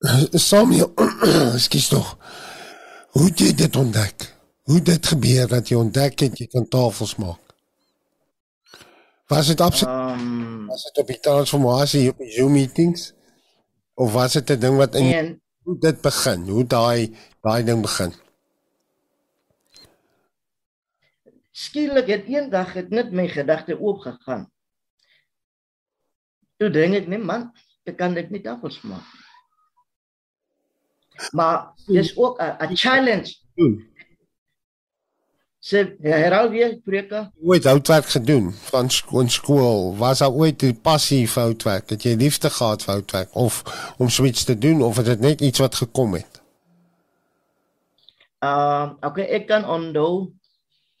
[0.50, 0.92] Samuel,
[1.90, 2.16] tog.
[3.10, 4.26] Hoe het jy dit ontdek?
[4.62, 7.40] Hoe het dit gebeur dat jy ontdek het jy kan tafels maak?
[9.30, 13.12] Was dit absoluut um, was dit op die transformasie op die Zoom meetings
[13.94, 15.28] of was dit 'n ding wat in en,
[15.62, 16.48] hoe dit begin?
[16.48, 18.14] Hoe daai daai ding begin?
[21.50, 24.50] Skielik het eendag het net my gedagte oopgegaan.
[26.60, 27.48] Toe dink ek net man,
[27.88, 29.06] ek kan dit nie tafels maak.
[31.36, 33.32] Maar dis ook 'n challenge.
[33.56, 33.90] Hmm
[35.60, 37.30] sê herhaal weer preke.
[37.44, 39.96] Ooit houtwerk gedoen van skoon skool.
[39.96, 41.90] Was daar ooit 'n passie vir houtwerk?
[41.90, 43.62] Het jy liefde gehad vir houtwerk of
[43.98, 46.42] om swits te doen of het dit net iets wat gekom het?
[48.38, 50.32] Ehm uh, okay, ek kan onthou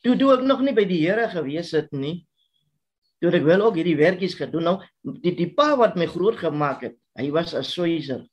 [0.00, 2.26] toe toe ek nog nie by die Here gewees het nie.
[3.20, 4.76] Toe ek wel ook hierdie werkies gedoen nou
[5.22, 6.96] die die pa wat my groot gemaak het.
[7.18, 8.26] Hy was 'n soiser.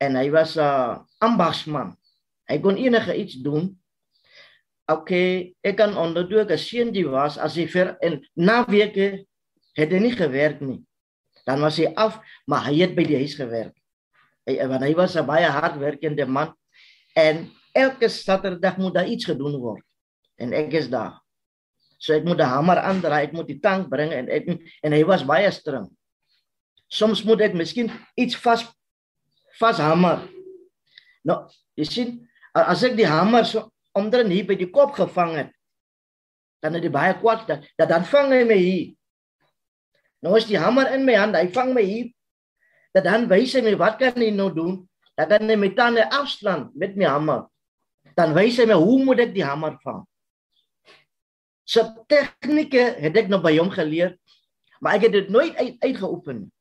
[0.00, 1.96] En hy was 'n ambagsman.
[2.48, 3.80] Hy kon enige iets doen
[4.90, 9.24] okay, ek kan onderdoen dat seun die was as hy vir en na weke
[9.78, 10.80] het hy nie gewerk nie.
[11.46, 12.18] Dan was hy af,
[12.50, 13.74] maar hy het by die huis gewerk.
[14.48, 16.54] Hy want hy was 'n baie hardwerkende man
[17.14, 19.84] en elke Saterdag moet daar iets gedoen word.
[20.38, 21.20] En ek is daar.
[22.00, 25.00] So ek moet die hamer aandraai, ek moet die tank bring en ek en hy
[25.08, 25.90] was baie streng.
[26.90, 28.64] Soms moet ek miskien iets vas
[29.60, 30.24] vas hamer.
[31.28, 31.42] Nou,
[31.76, 32.14] jy sien,
[32.56, 35.52] as ek die hamer so omdat hy by die kop gevang het.
[36.64, 38.88] Dan het hy baie kwaad dat, dat dan vang hy my hier.
[40.24, 42.10] Nou is die hamer in my hand, hy vang my hier.
[42.94, 44.76] Dat dan wys hy my wat kan hy nou doen?
[45.18, 47.44] Dat kan hy my tande afslaan met my hamer.
[48.16, 50.04] Dan wys hy my hoe moet ek die hamer vang?
[51.70, 54.16] So tegnieke het ek nou by hom geleer,
[54.82, 56.52] maar ek het dit nooit uit, uitgeoefen nie.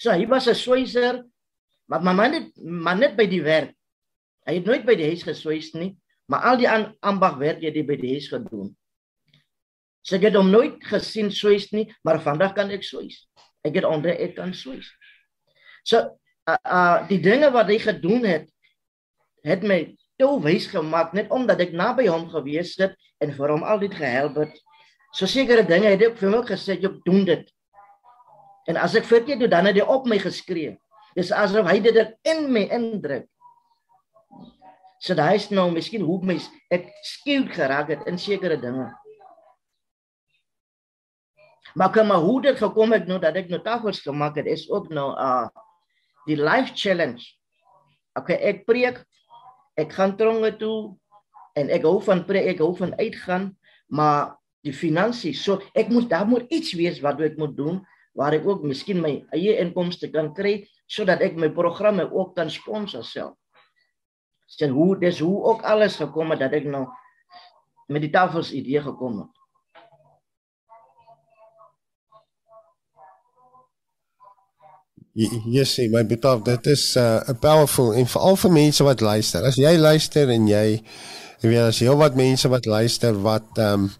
[0.00, 1.24] So hy was 'n swyser,
[1.88, 3.74] maar my man het maar net by die werk.
[4.46, 5.96] Hy het nooit by die huis geswys nie.
[6.30, 6.68] Maar al die
[7.00, 8.72] ambagwerk het hy by die huis gedoen.
[10.02, 13.26] So ek het hom nooit gesien swys nie, maar vandag kan ek swys.
[13.66, 14.88] Ek het onder ek kan swys.
[15.84, 18.50] So uh, uh die dinge wat hy gedoen het
[19.46, 23.64] het my toe wys gemaak net omdat ek naby hom gewees het en vir hom
[23.64, 24.56] altyd gehelp het.
[25.12, 27.46] So sekere dinge het ek vir hom gesê jy doen dit.
[28.66, 30.76] En as ek verkeerd doen dan het hy op my geskree.
[31.16, 31.96] Dis asof hy dit
[32.28, 33.28] in my indruk.
[35.00, 38.88] So daai is nou miskien hoe mens ek skielik geraak het in sekere dinge.
[41.76, 44.64] Maar kom maar hoe dit gekom het nou dat ek nou tafels gemaak het is
[44.70, 45.46] ook nou uh
[46.26, 47.22] die life challenge.
[48.18, 48.96] Okay, ek preek,
[49.76, 50.96] ek gaan tronge toe
[51.56, 53.50] en ek hou van preek, ek hou van uitgaan,
[53.88, 57.80] maar die finansies, so ek moet daar moet iets wees wat ek moet doen
[58.16, 62.50] waar ek ook miskien my eie inkomste kan kry sodat ek my programme ook kan
[62.50, 63.36] sponsor self
[64.46, 66.86] sien hoe dis hoe ook alles gekom het dat ek nou
[67.90, 69.35] met die tafels idee gekom het.
[75.16, 79.44] Jy sê my betaal dit is uh, powerful en veral vir mense wat luister.
[79.48, 80.82] As jy luister en jy
[81.40, 83.90] weet as jy wat mense wat luister wat ehm um,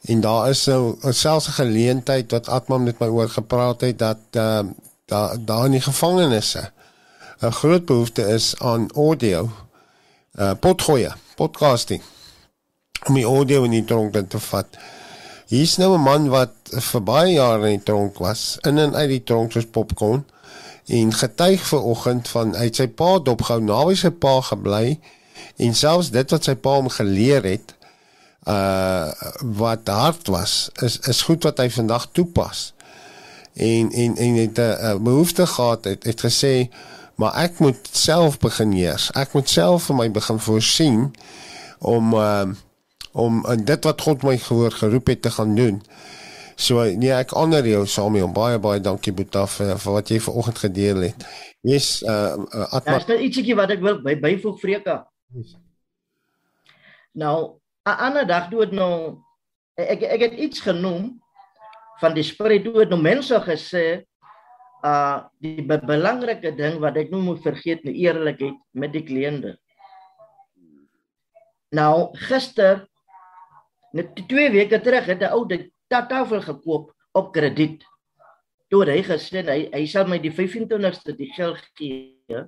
[0.00, 4.18] En daar is nou selfs 'n geleentheid wat Atman met my oor gepraat het dat
[4.30, 4.72] ehm uh,
[5.04, 6.72] daar daar in die gevangenisse
[7.40, 9.50] 'n groot behoefte is aan audio.
[10.34, 12.02] Uh potgoeie, podcasting.
[13.06, 14.66] Om die audio in die tronk te vat.
[15.50, 19.08] Hier's nou 'n man wat vir baie jare in die tronk was, in en uit
[19.08, 20.24] die tronk soos popcorn
[20.86, 25.00] en getuig ver oggend van uit sy pa dopgehou naby sy pa gebly
[25.56, 27.74] en selfs dit wat sy pa hom geleer het
[28.46, 29.10] uh
[29.58, 32.72] wat hard was is is goed wat hy vandag toepas.
[33.54, 36.70] En en en het 'n uh, behoefte gehad het het gesê
[37.14, 39.10] maar ek moet self begin eers.
[39.12, 41.14] Ek moet self vir my begin voorsien
[41.78, 42.46] om uh
[43.12, 45.82] om en dit wat God my gehoor geroep het te gaan doen.
[46.60, 50.60] So nee ek honor jou Samuel baie baie dankie Boeta vir, vir wat jy vanoggend
[50.60, 51.24] gedeel het.
[51.66, 55.00] Yes uh, uh Atma Daar's net ietsie wat ek wil by, byvoeg Vreka.
[55.32, 55.56] Yes.
[57.16, 57.56] Nou
[57.88, 59.18] 'n ander dag dood nou
[59.76, 61.16] ek ek het iets genoem
[62.00, 64.04] van die spirit dood nou mense gesê
[64.84, 69.56] uh die be belangrike ding wat ek nou moet vergeet nou eerlikheid met die kliënte.
[71.72, 72.89] Nou gister
[73.92, 77.84] net twee weke terug het 'n ou dit tafel gekoop op krediet.
[78.70, 82.46] Toe hy gesê hy hy sal my die 25ste die geld gee.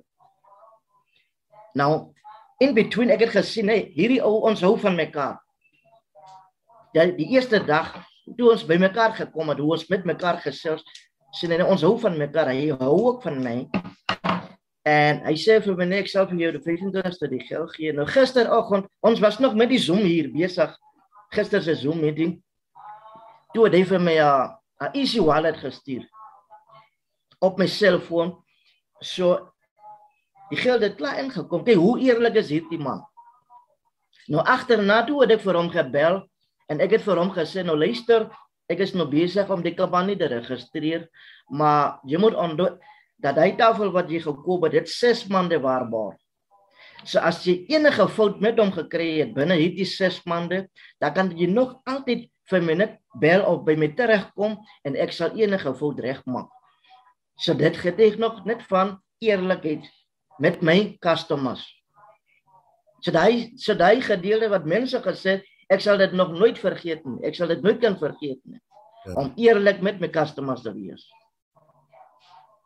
[1.75, 2.13] Nou
[2.59, 5.39] in between ek het gesien hey, hierdie ou ons hou van mekaar.
[6.93, 8.05] Ja die eerste dag
[8.37, 10.83] toe ons by mekaar gekom het, hoe ons met mekaar gesels,
[11.35, 13.57] sien hy ons hou van mekaar, hy hou ook van my.
[14.87, 17.93] En hy sê vir my ek self vir jou die 25ste die geld gee.
[17.95, 20.71] Nou gisteroggend, ons was nog met die Zoom hier besig.
[21.33, 22.37] Gister se Zoom meeting.
[23.53, 26.07] Toe het hy vir my 'n easy wallet gestuur
[27.41, 28.37] op my selfoon.
[29.01, 29.53] So
[30.53, 31.63] Die geld het klaar ingekom.
[31.65, 33.01] Kyk hoe eerlik is hierdie man.
[34.29, 36.19] Nou agterna toe het ek vir hom gebel
[36.71, 38.27] en ek het vir hom gesê nou luister,
[38.71, 41.07] ek is nou besig om die kampanje te registreer,
[41.51, 42.69] maar jy moet onthou
[43.23, 46.15] dat hy tafel wat jy gekoop het, dit 6 maande waarbaar.
[47.05, 50.65] So as jy enige fout met hom gekry het binne hierdie 6 maande,
[51.03, 55.15] dan kan jy nog altyd vir my net bel of by my terugkom en ek
[55.15, 56.49] sal enige fout regmaak.
[57.39, 59.87] So dit getuig nog net van eerlikheid
[60.39, 61.63] met my customers.
[63.03, 65.41] So daai so daai gedeelte wat mense gesê,
[65.71, 67.19] ek sal dit nog nooit vergeet nie.
[67.27, 68.61] Ek sal dit nooit kan vergeet nie.
[69.03, 69.17] Ja.
[69.19, 71.03] Om eerlik met my customers te wees.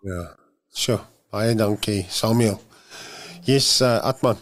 [0.05, 0.35] Ja.
[0.69, 0.99] So,
[1.33, 2.59] baie dankie, Samuel.
[3.47, 4.35] Yes, uh, Atman.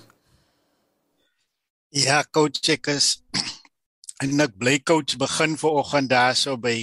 [1.94, 3.20] Ja, coach ek is
[4.26, 6.74] en ek bly coach begin ver oggend daarso by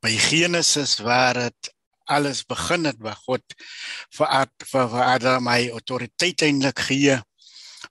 [0.00, 1.70] by Genesis waar dit
[2.08, 3.44] alles begin het waar God
[4.16, 7.20] vir Ad, vir, vir Adam my autoriteit eintlik gee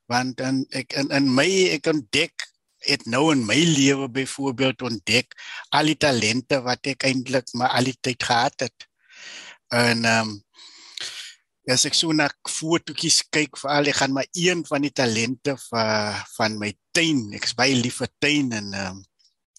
[0.09, 1.47] want in ek in, in my
[1.77, 2.49] ek ontdek
[2.89, 5.37] het nou in my lewe byvoorbeeld ontdek
[5.77, 8.89] al die talente wat ek eintlik maar al die tyd gehad het
[9.69, 10.37] en ehm um,
[11.69, 16.17] as ek so na fotootjies kyk veral ek gaan maar een van die talente van
[16.37, 19.05] van my tuin ek is baie lief vir tuin en ehm um,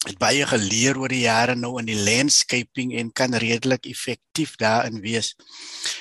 [0.01, 5.01] het baie geleer oor die jare nou in die landscaping en kan redelik effektief daarin
[5.05, 5.35] wees.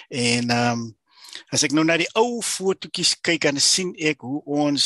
[0.07, 0.87] En ehm um,
[1.53, 4.83] as ek nou na die ou fotootjies kyk en sien ek hoe ons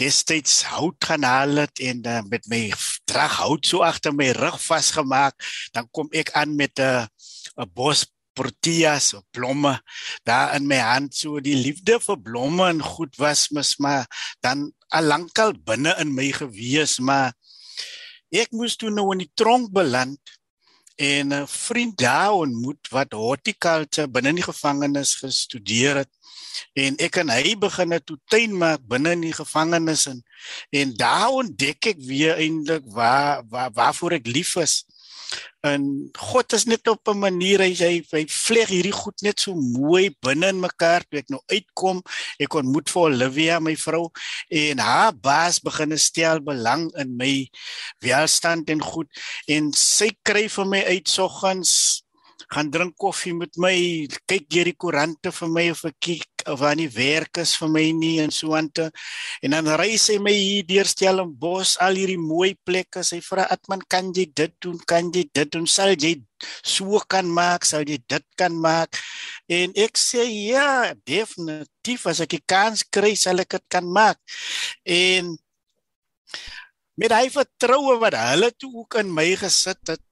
[0.00, 2.60] destyds hout gaan haal het en uh, met my
[3.08, 5.36] drag hout so agter my rug vasgemaak,
[5.72, 7.06] dan kom ek aan met 'n
[7.58, 8.06] 'n bos
[8.38, 9.74] proteas of blomme
[10.28, 14.06] daar in my hand so die liefde vir blomme en goed was mis maar
[14.44, 17.34] dan al lankal binne in my gewees maar
[18.28, 20.20] Ek moes toe nou in die tronk beland
[21.00, 26.12] en 'n vriend daar ontmoet wat horticulture binne in die gevangenis gestudeer het
[26.74, 30.20] en ek en hy begin het toe tuin maak binne in die gevangenis en
[30.70, 34.84] en daar ontdek ek weer eintlik waar, waar waarvoor ek lief is
[35.66, 35.82] en
[36.14, 40.14] God is net op 'n manier hy hy, hy vleg hierdie goed net so mooi
[40.22, 42.02] binne in mekaar toe ek nou uitkom
[42.38, 44.10] ek ontmoet vir Olivia my vrou
[44.50, 47.48] en haar baas begin stel belang in my
[48.00, 49.08] welstand en goed
[49.48, 52.04] en sy kry vir my uitsoggens
[52.48, 53.74] gaan drink koffie met my,
[54.28, 57.68] kyk deur die koerante vir my of ek kyk of aan die werk is vir
[57.74, 58.86] my nie en so aan te.
[59.44, 63.02] En dan ry sy my hier deur Stellenbosch, al hierdie mooi plekke.
[63.04, 64.78] Sy vra Atman, kan jy dit doen?
[64.88, 65.66] Kan jy dit doen?
[65.68, 66.14] Sal jy
[66.64, 67.68] so kan maak?
[67.68, 68.96] Sal jy dit kan maak?
[69.52, 74.20] En ek sê ja, definitief as ek die kans kry, sal ek dit kan maak.
[74.88, 75.34] En
[76.98, 80.02] met hy vertroue wat hulle toe ook in my gesit het,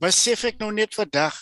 [0.00, 1.36] besef ek nou net vandag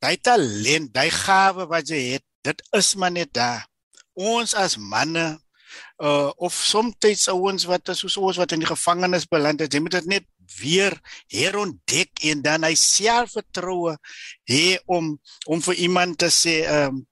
[0.00, 3.66] Daai talent, daai gawe wat jy het, dit is maar net daar.
[4.16, 5.38] Ons as manne
[6.02, 9.98] uh of soms ouens wat soos ons wat in die gevangenis beland het, jy moet
[10.00, 10.26] dit net
[10.58, 10.96] weer
[11.30, 13.94] herontdek en dan hy selfvertroue
[14.50, 15.12] hê om
[15.46, 17.06] om vir iemand te sê ehm um,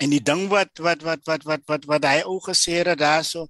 [0.00, 3.48] en die ding wat wat wat wat wat wat wat hy ook gesê het daarso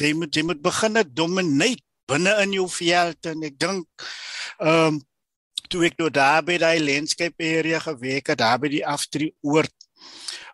[0.00, 3.86] jy moet jy moet begin dominate binne in jou veld en ek dink
[4.58, 5.00] ehm um,
[5.72, 9.74] toe ek nou daar by daai landscape area gewerk het, daar by die aftree oord.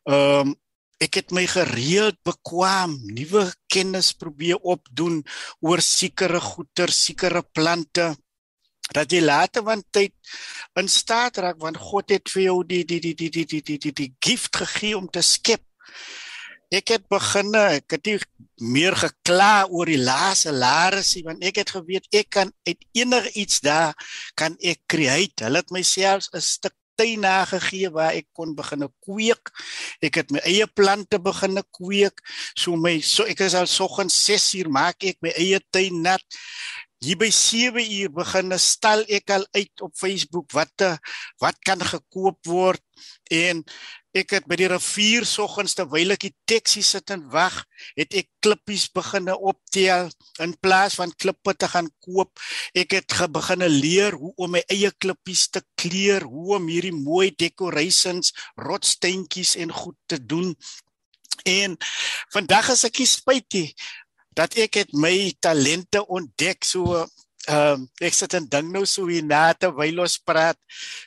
[0.06, 0.56] Ehm um,
[0.98, 5.20] ek het my gereeld bekwam nuwe kennis probeer opdoen
[5.62, 8.08] oor sekere goeder, sekere plante
[8.90, 10.14] dat jy later van tyd
[10.80, 13.78] in staat raak want God het vir jou die die die die die die die,
[13.78, 15.62] die, die gift gegee om te skep.
[16.68, 18.18] Ek het begin ek het nie
[18.60, 23.62] meer gekla oor die laaste larsie want ek het geweet ek kan uit enige iets
[23.64, 23.94] daar
[24.36, 25.46] kan ek create.
[25.46, 29.52] Hulle het myself 'n stuk tuin nagegee waar ek kon begin kweek.
[30.02, 32.20] Ek het my eie plante begin kweek.
[32.58, 36.24] So my so ek is al soggens 6 uur maak ek my eie tuin nat.
[36.98, 40.74] Hier by 7 uur begin stel ek al uit op Facebook wat
[41.38, 42.82] wat kan gekoop word
[43.30, 43.62] en
[44.16, 47.60] ek het by die rivier soggens terwyl ek die taxi sit en wag,
[47.98, 50.08] het ek klippies begine optel
[50.44, 52.40] in plaas van klippe te gaan koop.
[52.72, 57.30] Ek het begine leer hoe om my eie klippies te kleur, hoe om hierdie mooi
[57.36, 60.54] decorations, rotsteentjies en goed te doen.
[61.44, 61.76] En
[62.32, 63.74] vandag is ek spytie
[64.38, 67.04] dat ek het my talente ontdek so
[67.48, 70.58] ehm um, ek sit en dink nou so hier na terwyl ons praat.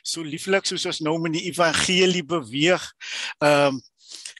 [0.02, 2.84] So lieflik soos ons nou met die evangelie beweeg
[3.38, 3.80] ehm um,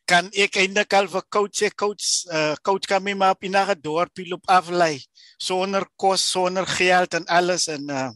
[0.09, 3.81] kan ek eintlik al vir coach sê coach uh, coach kan my maar op 'n
[3.81, 4.99] dorpie loop aflei
[5.39, 8.11] sonder kos sonder geld en alles en uh,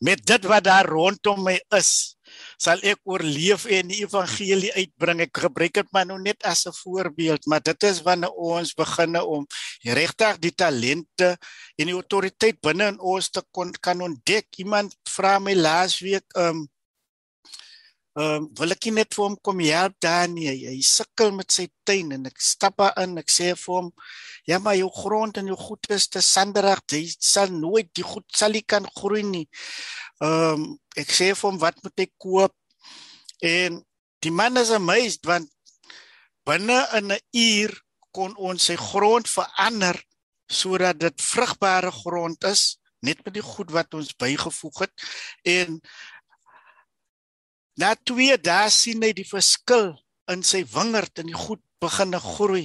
[0.00, 2.15] met dit wat daar rondom my is
[2.56, 5.22] sal ek oorleef en die evangelie uitbring.
[5.26, 9.24] Ek gebruik dit maar nou net as 'n voorbeeld, maar dit is wanneer ons beginne
[9.24, 9.46] om
[9.82, 11.36] regtig die talente
[11.76, 14.46] en die autoriteit binne in ons te kon kan ontdek.
[14.56, 16.68] Iemand vra my laasweek um
[18.16, 20.48] Ehm um, wil ek net vir hom kom help daar nie.
[20.48, 23.18] Hy sukkel met sy tuin en ek stap in.
[23.20, 23.90] Ek sê vir hom,
[24.48, 26.80] "Ja, maar jou grond en jou goed is te sanderig.
[26.90, 29.48] Jy sal nooit die goed sal nie kan groei nie."
[30.22, 32.54] Ehm um, ek sê vir hom, "Wat moet ek koop?"
[33.42, 33.84] En
[34.20, 35.50] die man is amazed want
[36.46, 40.02] binne in 'n uur kon ons sy grond verander
[40.48, 45.06] sodat dit vrugbare grond is net met die goed wat ons bygevoeg het
[45.44, 45.80] en
[47.76, 49.92] Na twee dae sien hy die verskil
[50.32, 52.64] in sy wingerd en die goed begin groei.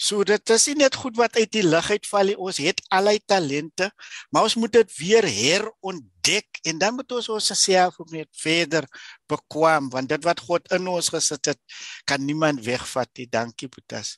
[0.00, 2.36] So dit is nie net goed wat uit die lug uitval nie.
[2.40, 3.90] Ons het allei talente,
[4.32, 8.88] maar ons moet dit weer herontdek en dan moet ons ons self ook net verder
[9.28, 11.60] bekwam want dit wat God in ons gesit het,
[12.08, 13.28] kan niemand wegvat nie.
[13.28, 14.16] Dankie Boetas.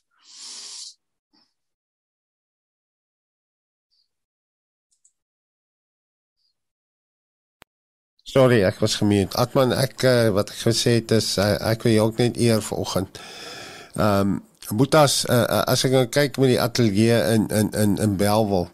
[8.29, 9.33] Sorry, ek was gemute.
[9.41, 12.61] Atman, ek uh, wat ek gesê het is uh, ek wil jou ook net eer
[12.61, 13.17] vanoggend.
[13.97, 14.37] Ehm um,
[14.69, 18.67] Boetas, uh, as ek nou kyk met die ateljee in in in in Belwel.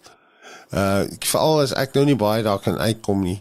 [0.75, 3.37] Uh veral as ek nou nie baie daar kan uitkom nie.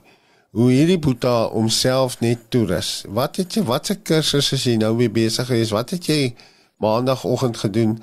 [0.54, 2.92] Hoe hierdie Boeta homself net toerus.
[3.10, 5.74] Wat het jy wat se kursus is jy nou mee besig gewees?
[5.74, 6.30] Wat het jy
[6.78, 7.98] maandagooggend gedoen?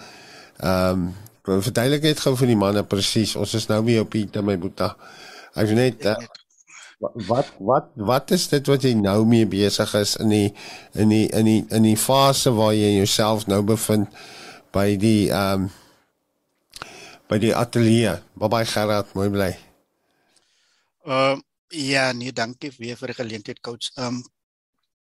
[0.59, 1.07] Ehm
[1.47, 3.37] um, verduidelik net gou vir die manne presies.
[3.39, 4.97] Ons is nou mee op hier my Boeta.
[5.55, 6.19] Ek net uh,
[7.01, 10.49] wat wat wat is dit wat jy nou mee besig is in die
[10.93, 14.09] in die in die in die fase waar jy jouself nou bevind
[14.73, 15.69] by die ehm um,
[17.31, 19.51] by die ateljee baie gerad mooi bly.
[21.07, 21.41] Ehm uh,
[21.71, 23.89] ja nee dankie weer vir die geleentheid coach.
[23.95, 24.23] Ehm um,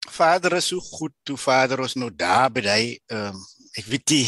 [0.09, 3.45] Vader is so goed toe Vader ons nou daar by hy ehm um,
[3.77, 4.23] ek weet jy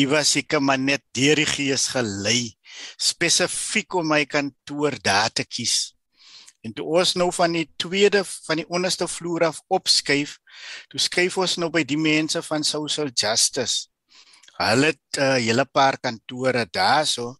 [0.00, 2.52] jy was seker maar net deur die gees gelei
[2.98, 5.93] spesifiek om my kantoor daar te kies.
[6.64, 10.38] En toe ons nou van die tweede van die onderste vloer af opskuif,
[10.88, 13.90] toe skuif ons nou by die mense van social justice.
[14.56, 17.36] Hulle het 'n uh, hele paar kantore daar so.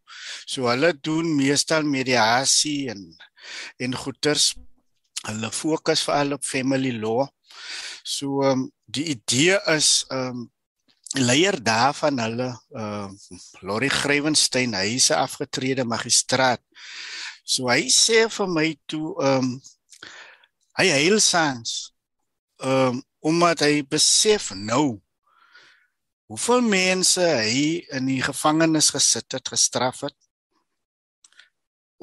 [0.47, 3.17] So hulle doen meestal mediasie en
[3.79, 4.55] en goeters.
[5.27, 7.29] Hulle fokus veral op family law.
[8.03, 10.51] So um, die idee is um
[11.15, 13.09] leier daarvan hulle uh
[13.63, 16.61] Lori Grewenstein, hy is 'n afgetrede magistraat.
[17.45, 19.57] So hy sê vir my toe ehm um,
[20.81, 21.75] hy heel sans
[22.65, 25.01] ehm um, omdat hy besef nou
[26.29, 30.17] hoeveel mense hy in die gevangenis gesit het, gestraf het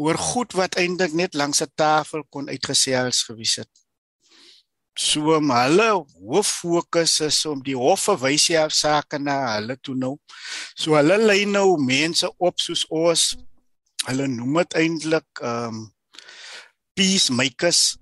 [0.02, 3.70] oor goed wat eintlik net langs 'n tafel kon uitgesels gewees het.
[4.98, 5.90] So om hulle
[6.26, 10.18] hoof fokus is om die hof verwys hy af sake na hulle toe nou.
[10.76, 13.36] So hulle lei nou mense op soos ons
[14.10, 15.82] hulle noem dit eintlik ehm um,
[16.94, 17.98] peacemakers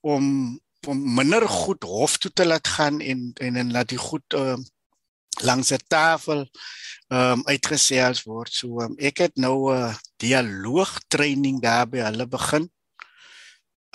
[0.00, 4.34] om om minder goed hof toe te laat gaan en en en laat die goed
[4.34, 4.58] uh,
[5.42, 6.48] langs 'n tafel
[7.08, 8.52] um uitgesels word.
[8.52, 12.70] So um, ek het nou 'n uh, dialoog training daar by hulle begin.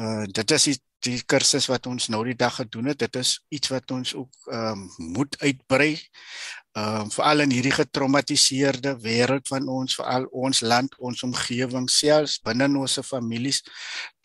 [0.01, 2.99] Uh dit is die, die kursus wat ons nou die dag gedoen het.
[2.99, 6.01] Dit is iets wat ons ook um moet uitbrei.
[6.73, 12.65] Um veral in hierdie getraumatiseerde wêreld van ons, veral ons land, ons omgewing selfs binne
[12.79, 13.61] ons families.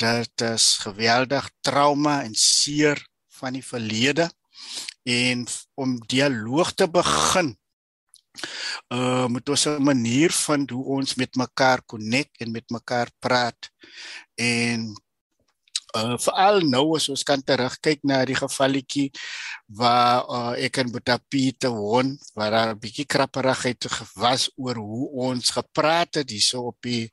[0.01, 3.03] Dit is geweldig trauma en seer
[3.39, 4.31] van die verlede
[5.05, 5.45] en
[5.77, 7.53] om dialoog te begin
[8.95, 13.71] uh moet ons 'n manier vind hoe ons met mekaar connect en met mekaar praat
[14.35, 14.95] en
[15.97, 19.09] uh veral nou as ons kan terugkyk na die gevalletjie
[19.79, 25.09] waar uh, ek en Boeta Pieter won waar daar 'n bietjie krapperigheid gewas oor hoe
[25.29, 27.09] ons gepraat het hierso op die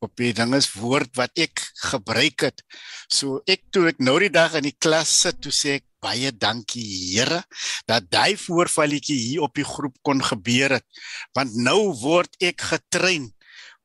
[0.00, 1.56] op die dinges woord wat ek
[1.88, 2.62] gebruik het.
[3.08, 6.30] So ek toe ek nou die dag in die klas sit toe sê ek baie
[6.32, 7.42] dankie Here
[7.86, 10.86] dat daai voorvalletjie hier op die groep kon gebeur het
[11.34, 13.32] want nou word ek getrein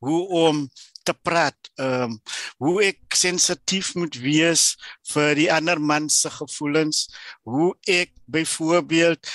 [0.04, 0.68] hoe om
[1.04, 2.18] te praat ehm um,
[2.62, 4.64] hoe ek sensitief moet wees
[5.12, 7.06] vir die ander man se gevoelens
[7.48, 9.32] hoe ek byvoorbeeld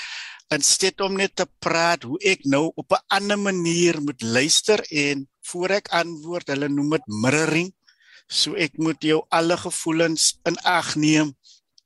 [0.55, 5.27] instead om net te praat hoe ek nou op 'n ander manier moet luister en
[5.51, 7.69] voor ek antwoord hulle noem dit mirroring
[8.29, 11.33] so ek moet jou alle gevoelens in ag neem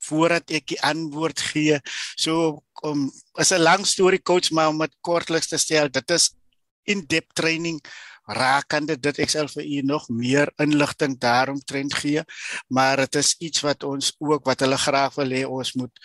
[0.04, 1.80] voordat ek die antwoord gee.
[2.20, 3.08] So om
[3.40, 6.36] is 'n lang storie coach maar om dit kortliks te stel, dit is
[6.84, 7.80] in-depth training
[8.26, 12.24] rakende dit ek self vir u nog meer inligting daaromtrent gee,
[12.68, 16.00] maar dit is iets wat ons ook wat hulle graag wil hê ons moet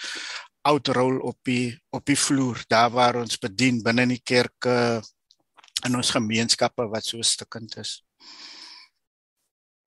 [0.69, 5.01] outrol op die op die vloer daar waar ons bedien binne in die kerke
[5.87, 8.03] in ons gemeenskappe wat so stukkend is.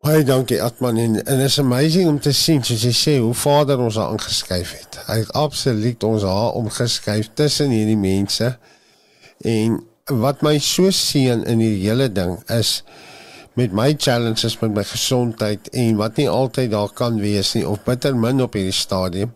[0.02, 3.84] Baie dankie Atman en en is amazing om te sien soos jy sê hoe Vader
[3.84, 4.98] ons daar ingeskuif het.
[5.06, 8.56] Hy het absoluut ons daar omgeskuif tussen hierdie mense.
[9.46, 9.78] En
[10.20, 12.82] wat my so sien in hierdie hele ding is
[13.60, 17.84] met my challenges met my gesondheid en wat nie altyd daar kan wees nie of
[17.88, 19.32] bitter min op hierdie stadium.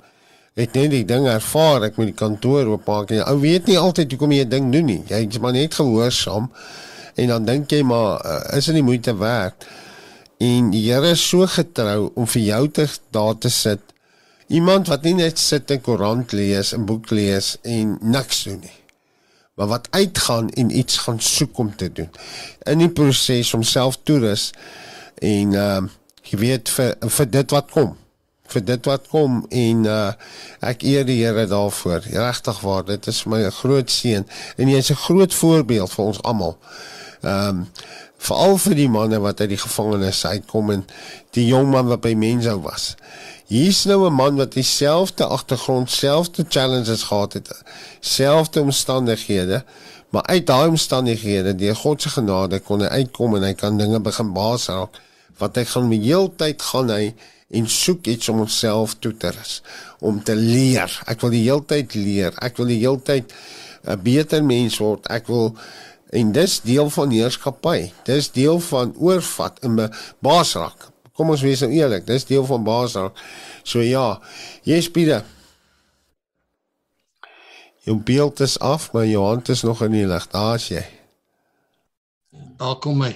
[0.55, 4.15] Ek net die ding ervaar ek met die kantoor oopmaak en ou weet nie altyd
[4.15, 5.01] hoe kom jy ding doen nie.
[5.09, 6.51] Jy is maar net gehoorsaam
[7.15, 9.67] en dan dink jy maar uh, is dit nie moeite werd
[10.37, 13.79] En die Here is so getrou om vir jou te daar te sit.
[14.47, 18.84] Iemand wat nie net sit en koerant lees en boek lees en niks doen nie.
[19.55, 22.09] Maar wat uitgaan en iets gaan soek om te doen.
[22.63, 24.51] In die proses om self toerus
[25.15, 25.93] en ehm uh,
[26.25, 27.93] jy weet vir vir dit wat kom.
[28.49, 30.11] Vir dit wat kom en uh
[30.59, 32.01] ek eer die Here daarvoor.
[32.11, 34.25] Regtig waar, dit is my groot seën
[34.57, 36.57] en jy's 'n groot voorbeeld vir ons almal.
[37.21, 37.67] Ehm um,
[38.25, 40.85] veral vir die manne wat uit die gevangenis uitkom en
[41.37, 42.95] die jong man wat by Menzo was.
[43.45, 47.63] Hier's nou 'n man wat dieselfde agtergrond, selfde challenges gehad het,
[47.99, 49.63] selfde omstandighede,
[50.09, 53.99] maar uit daai omstandighede, deur God se genade kon hy uitkom en hy kan dinge
[53.99, 55.01] begin baas raak
[55.37, 57.13] wat hy gaan die hele tyd gaan hy
[57.49, 59.61] en soek iets om homself toe te rus,
[59.99, 61.01] om te leer.
[61.05, 62.33] Ek wil die hele tyd leer.
[62.41, 63.33] Ek wil die hele tyd
[63.83, 65.05] 'n beter mens word.
[65.07, 65.55] Ek wil
[66.15, 67.91] En dis deel van heerskappy.
[68.07, 70.94] Dis deel van oorvat in 'n baasrak.
[71.15, 73.15] Kom ons wees nou eerlik, dis deel van baasrak.
[73.63, 74.19] So ja,
[74.67, 75.23] jy's Pieter.
[77.85, 80.25] Jou beeld is af, maar jou hand is nog in die lig.
[80.33, 80.83] Daar's jy.
[82.59, 83.13] Daar kom hy.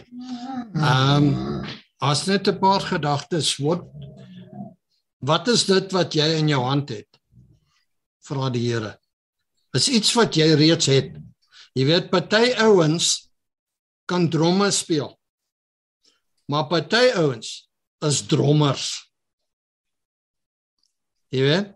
[0.77, 1.67] Ehm um,
[1.99, 3.83] as net 'n paar gedagtes, wat
[5.19, 7.07] wat is dit wat jy in jou hand het?
[8.23, 8.95] Vra die Here.
[9.73, 11.11] Is iets wat jy reeds het?
[11.73, 13.29] Jy weet party ouens
[14.05, 15.19] kan dromme speel.
[16.45, 17.68] Maar party ouens
[18.05, 18.91] is drommers.
[21.33, 21.73] Jy weet,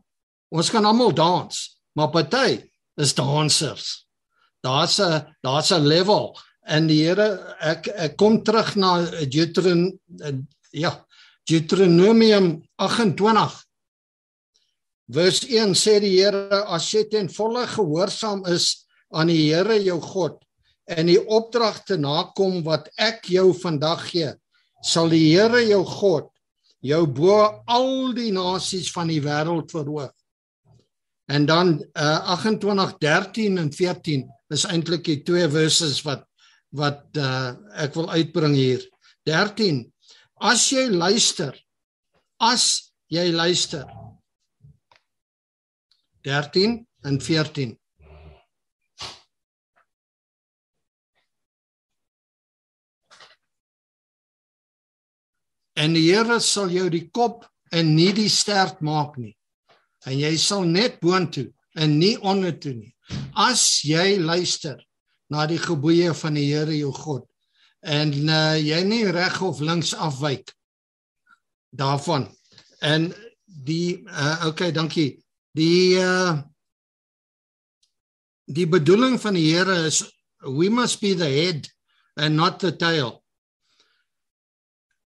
[0.54, 1.60] ons kan almal dans,
[1.98, 2.62] maar party
[3.02, 4.06] is dansers.
[4.64, 10.00] Daar's 'n daar's 'n level en die Here ek ek kom terug na Deuteron
[10.72, 11.06] ja,
[11.46, 13.64] Deuteronomium 28
[15.12, 20.00] Vers 1 sê die Here as jy ten volle gehoorsaam is aan die Here jou
[20.02, 20.40] God
[20.88, 24.32] en die opdragte nakom wat ek jou vandag gee,
[24.84, 26.30] sal die Here jou God
[26.84, 27.38] jou bo
[27.72, 30.12] al die nasies van die wêreld verhoog.
[31.32, 36.28] En dan uh, 28 13 en 14 is eintlik die twee verses wat
[36.74, 38.82] wat uh, ek wil uitbring hier.
[39.30, 39.86] 13
[40.44, 41.54] As jy luister,
[42.42, 43.86] as jy luister.
[46.28, 47.78] 13 en 14
[55.80, 59.34] En die Here sal jou die kop en nie die stert maak nie.
[60.06, 61.50] En jy sal net boontoe
[61.80, 62.92] en nie ondertoe nie.
[63.34, 64.78] As jy luister
[65.34, 67.28] na die gebooie van die Here jou God
[67.84, 70.54] en uh, jy nie reg of links afwyk
[71.76, 72.30] daarvan.
[72.80, 73.10] En
[73.44, 75.18] die uh, okay, dankie.
[75.58, 76.40] Die uh,
[78.46, 80.04] die bedoeling van die Here is
[80.44, 81.68] we must be the head
[82.16, 83.23] and not the tail.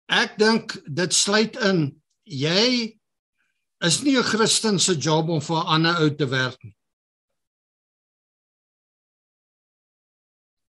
[0.08, 2.98] Ek dink dit sluit in jy
[3.84, 6.76] is nie 'n Christen se job om vir 'n ander ou te werk nie.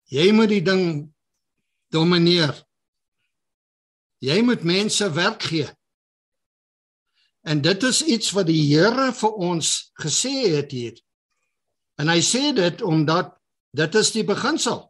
[0.10, 1.14] Jy moet die ding
[1.94, 2.66] domineer.
[4.20, 5.70] Jy moet mense werk gee.
[7.42, 10.98] En dit is iets wat die Here vir ons gesê het hier.
[11.98, 13.38] En hy sê dit omdat
[13.72, 14.89] dit is die beginsel.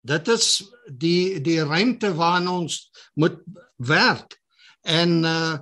[0.00, 3.40] Dit is die die ruimte waarin ons moet
[3.76, 4.38] werk.
[4.82, 5.58] En uh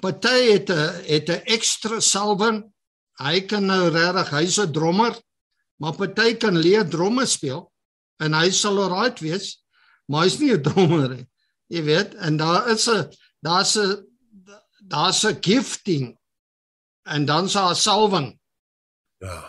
[0.00, 2.72] party het 'n het 'n ekstra salwing.
[3.18, 5.14] Hy kan nou regtig, hy's 'n drummer,
[5.76, 7.72] maar party kan leer dromme speel
[8.16, 9.62] en hy sal alright wees,
[10.06, 11.26] maar hy's nie 'n drummer nie.
[11.66, 13.10] Jy weet, en daar is 'n
[13.40, 14.06] daar's 'n
[14.80, 16.18] daar's 'n gifting
[17.02, 18.38] en dan's daar 'n salwing.
[19.18, 19.44] Ja.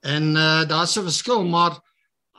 [0.00, 1.80] En uh daar's 'n verskil, maar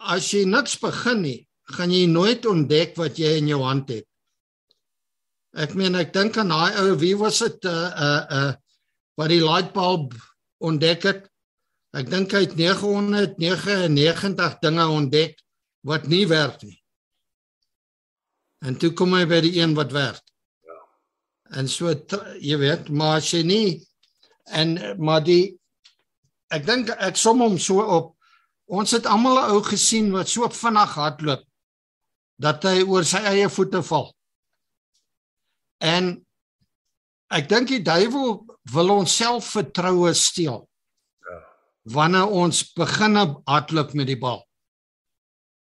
[0.01, 1.39] as jy niks begin nie,
[1.75, 4.07] gaan jy nooit ontdek wat jy in jou hand het.
[5.51, 8.51] Ek meen ek dink aan daai ou wie was dit uh uh uh
[9.19, 10.15] wat die light bulb
[10.63, 11.25] ontdek het.
[11.93, 15.35] Ek dink hy het 999 dinge ontdek
[15.87, 16.79] wat nie werk nie.
[18.63, 20.23] En toe kom hy by die een wat werk.
[20.63, 20.79] Ja.
[21.59, 21.91] En so
[22.39, 23.81] jy weet, maar as jy nie
[24.51, 25.59] en maar die
[26.51, 28.15] ek dink ek som hom so op
[28.71, 31.43] Ons het almal 'n ou gesien wat so vinnig hardloop
[32.39, 34.07] dat hy oor sy eie voete val.
[35.83, 36.13] En
[37.29, 40.69] ek dink die duiwel wil ons selfvertroue steel.
[41.27, 41.39] Ja.
[41.83, 44.39] Wanneer ons begin hardloop met die bal.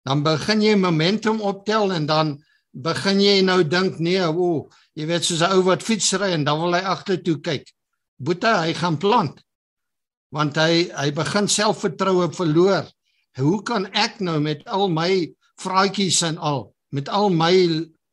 [0.05, 2.37] Dan begin jy momentum optel en dan
[2.71, 6.61] begin jy nou dink nee, o, jy weet soos 'n ou wat fietsry en dan
[6.61, 7.65] wil hy agtertoe kyk.
[8.17, 9.41] Boeta, hy gaan plant.
[10.31, 12.85] Want hy hy begin selfvertroue verloor
[13.39, 15.27] hoe kan ek nou met al my
[15.59, 17.53] vraatjies en al met al my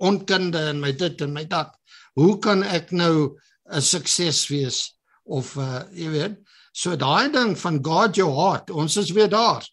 [0.03, 1.72] onkunde en my dit en my dat
[2.16, 3.37] hoe kan ek nou
[3.70, 6.37] 'n sukses wees of uh, jy weet
[6.72, 9.64] so daai ding van God your heart ons is weer daar.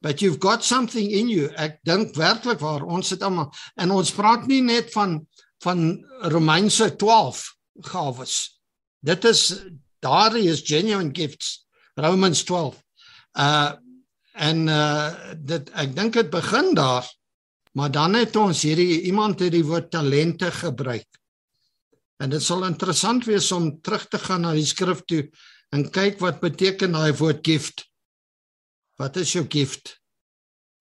[0.00, 4.12] But you've got something in you ek dink werklik waar ons het almal en ons
[4.12, 5.26] praat nie net van
[5.60, 6.00] van
[6.32, 8.60] Romeinse 12 gawes.
[9.04, 9.60] Dit is
[10.00, 12.80] daar is genuine gifts Romans 12
[13.38, 13.72] uh
[14.40, 17.06] en uh dit ek dink dit begin daar
[17.72, 21.06] maar dan het ons hierdie iemand het die woord talente gebruik.
[22.20, 25.22] En dit sal interessant wees om terug te gaan na die skrif toe
[25.70, 27.86] en kyk wat beteken daai woord gift.
[28.98, 29.94] Wat is jou gift?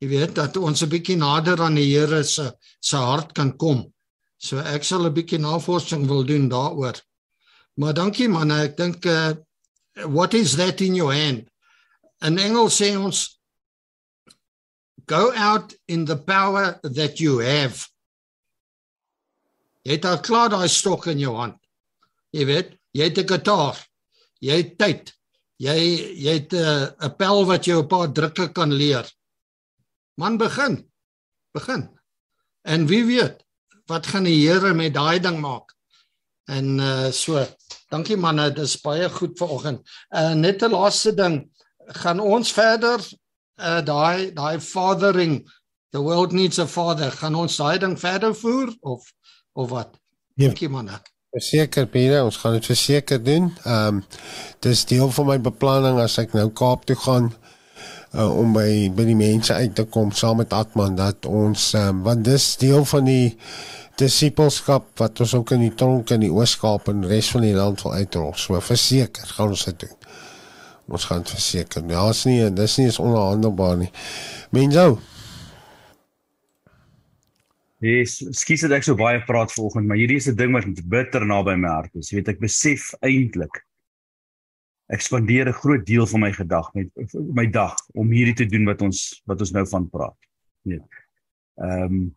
[0.01, 3.93] Jy weet dat ons 'n bietjie nader aan die Here se se hart kan kom.
[4.37, 6.99] So ek sal 'n bietjie navorsing wil doen daaroor.
[7.75, 9.33] Maar dankie man ek dink uh,
[10.05, 11.47] what is that in your hand?
[12.21, 13.38] In Engels sê ons
[15.09, 17.81] go out in the power that you have.
[19.83, 21.57] Jy het al klaar daai stok in jou hand.
[22.35, 23.77] Jy weet, jy het 'n gitaar.
[24.39, 25.13] Jy het tyd.
[25.57, 25.77] Jy
[26.25, 29.05] jy het 'n uh, 'n pel wat jou 'n paar drukke kan leer.
[30.15, 30.85] Man begin.
[31.53, 31.89] Begin.
[32.61, 33.41] En wie weet
[33.87, 35.73] wat gaan die Here met daai ding maak?
[36.45, 37.45] En uh so,
[37.89, 39.81] dankie manne, dis baie goed vanoggend.
[40.09, 41.49] Uh net 'n laaste ding
[42.01, 42.99] gaan ons verder
[43.59, 45.43] uh daai daai fathering
[45.91, 47.11] the world needs a father.
[47.11, 49.13] Gaan ons daai ding verder voer of
[49.53, 49.99] of wat?
[50.33, 50.47] Ja.
[50.47, 51.01] dankie manne.
[51.29, 53.51] Verseker Pieter ons gaan dit verseker doen.
[53.63, 54.03] Ehm um,
[54.65, 57.29] dis deel van my beplanning as ek nou Kaap toe gaan
[58.13, 62.01] uh, om by by die mense uit te kom saam met Atman dat ons um,
[62.07, 63.35] want dis deel van die
[63.99, 67.83] disipelskap wat ons ook in die tronk in die Oos-Kaap en res van die land
[67.83, 68.33] wil uitrol.
[68.39, 69.98] So verseker gaan ons dit doen
[70.91, 71.85] ons gaan verseker.
[71.89, 73.91] Ja, is nie, dis nie is onderhandelbaar nie.
[74.55, 74.99] Menjo.
[77.79, 81.25] Dis, skiet dit ek so baie praat vanoggend, maar hierdie is 'n ding wat bitter
[81.25, 82.11] naby my hart is.
[82.11, 83.63] Jy weet, ek besef eintlik
[84.89, 88.65] ek spandeer 'n groot deel van my gedag met my dag om hierdie te doen
[88.65, 90.17] wat ons wat ons nou van praat.
[90.65, 90.81] Nee.
[91.61, 92.15] Ehm um,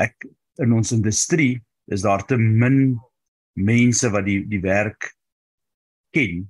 [0.00, 0.26] ek
[0.58, 2.98] in ons industrie is daar te min
[3.54, 5.14] mense wat die die werk
[6.10, 6.46] ken.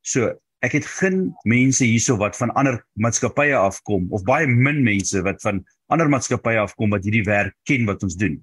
[0.00, 0.30] So
[0.62, 5.42] ek het geen mense hierso wat van ander maatskappye afkom of baie min mense wat
[5.42, 5.60] van
[5.92, 8.38] ander maatskappye afkom wat hierdie werk ken wat ons doen.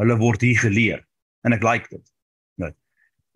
[0.00, 1.04] Hulle word hier geleer
[1.44, 2.04] en ek like dit.
[2.62, 2.72] Nou.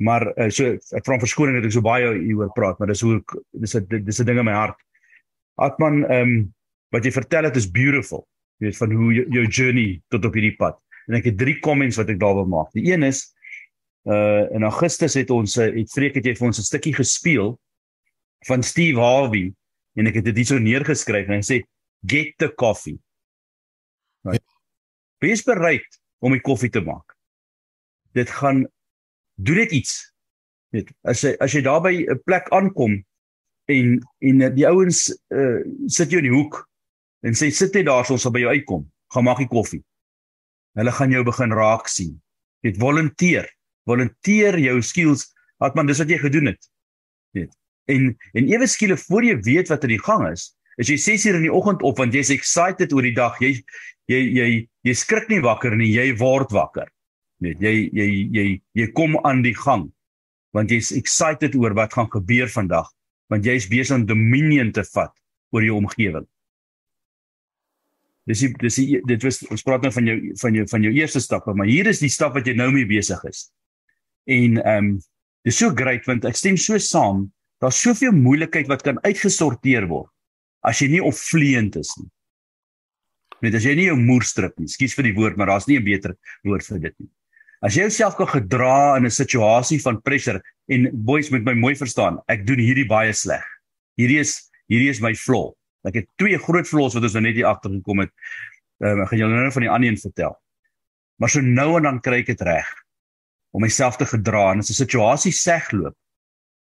[0.03, 3.19] Maar uh, so ek vra verskoning dat ek so baie hieroor praat, maar dis hoe
[3.21, 4.79] ek dis 'n dis 'n ding in my hart.
[5.61, 6.53] Atman ehm um,
[6.93, 8.27] wat jy vertel het is beautiful.
[8.61, 10.77] Jy weet van hoe jou, jou journey tot op hierdie pad.
[11.09, 12.73] En ek het drie comments wat ek daar wil maak.
[12.73, 13.33] Die een is
[14.09, 17.59] uh in Augustus het ons uh, het Freek het jy vir ons 'n stukkie gespeel
[18.49, 19.51] van Steve Harvey
[19.99, 21.61] en ek het dit hierso neergeskryf en hy sê
[22.09, 22.99] get the coffee.
[24.27, 24.45] Right.
[25.23, 25.87] Wees bereid
[26.23, 27.15] om die koffie te maak.
[28.17, 28.65] Dit gaan
[29.41, 29.95] doen dit iets.
[30.75, 32.99] Weet, as jy as jy daar by 'n plek aankom
[33.71, 36.63] en en die ouens uh, sit jou in die hoek
[37.23, 38.87] en sê sit net daar so ons sal by jou uitkom.
[39.13, 39.85] Gaan maak die koffie.
[40.75, 42.17] Hulle gaan jou begin raak sien.
[42.65, 43.47] Dit volunteer
[43.89, 45.27] volunteer jou skills
[45.63, 46.69] wat man dis wat jy gedoen het
[47.91, 51.27] en en ewe skielik voor jy weet wat in die gang is is jy 6
[51.29, 53.37] uur in die oggend op want jy's excited oor die dag.
[53.43, 53.59] Jy
[54.11, 54.49] jy jy
[54.89, 56.89] jy skrik nie wakker nie jy word wakker.
[57.43, 58.47] Weet jy jy jy
[58.79, 59.91] jy kom aan die gang
[60.57, 62.91] want jy's excited oor wat gaan gebeur vandag
[63.33, 65.13] want jy's besig om dominion te vat
[65.53, 66.27] oor jou omgewing.
[68.29, 70.93] Dis die, dis die, dit was ons praat nou van jou van jou van jou
[70.95, 73.49] eerste stappe maar hier is die stap wat jy nou mee besig is.
[74.31, 74.93] En ehm um,
[75.43, 77.27] dis so great want ek stem so saam.
[77.63, 80.11] Daar's soveel moeilikheid wat kan uitgesorteer word
[80.67, 82.09] as jy nie opvleend is nie.
[83.43, 84.69] Net as jy nie jou moer strip nie.
[84.71, 87.11] Skus vir die woord, maar daar's nie 'n beter woord vir dit nie.
[87.63, 91.75] As jy jouself kan gedra in 'n situasie van pressure en boys moet my mooi
[91.75, 93.43] verstaan, ek doen hierdie baie sleg.
[93.99, 95.53] Hierdie is hierdie is my flaw.
[95.85, 98.11] Ek het twee groot flaws wat ons nou net hier agter gekom het.
[98.83, 100.35] Ehm um, ek gaan julle nou van die ander een vertel.
[101.19, 102.69] Maar so nou en dan kry ek dit reg
[103.53, 105.95] om myself te gedra en as 'n situasie segloop,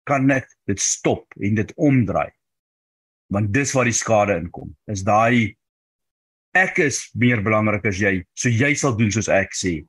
[0.09, 2.31] kan ek dit stop en dit omdraai.
[3.31, 4.73] Want dis waar die skade inkom.
[4.91, 5.57] Is daai
[6.57, 9.81] ek is meer belangrik as jy, so jy sal doen soos ek sê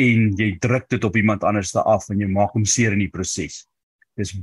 [0.00, 3.04] en jy druk dit op iemand anders te af en jy maak hom seer in
[3.04, 3.64] die proses.
[4.16, 4.34] Dis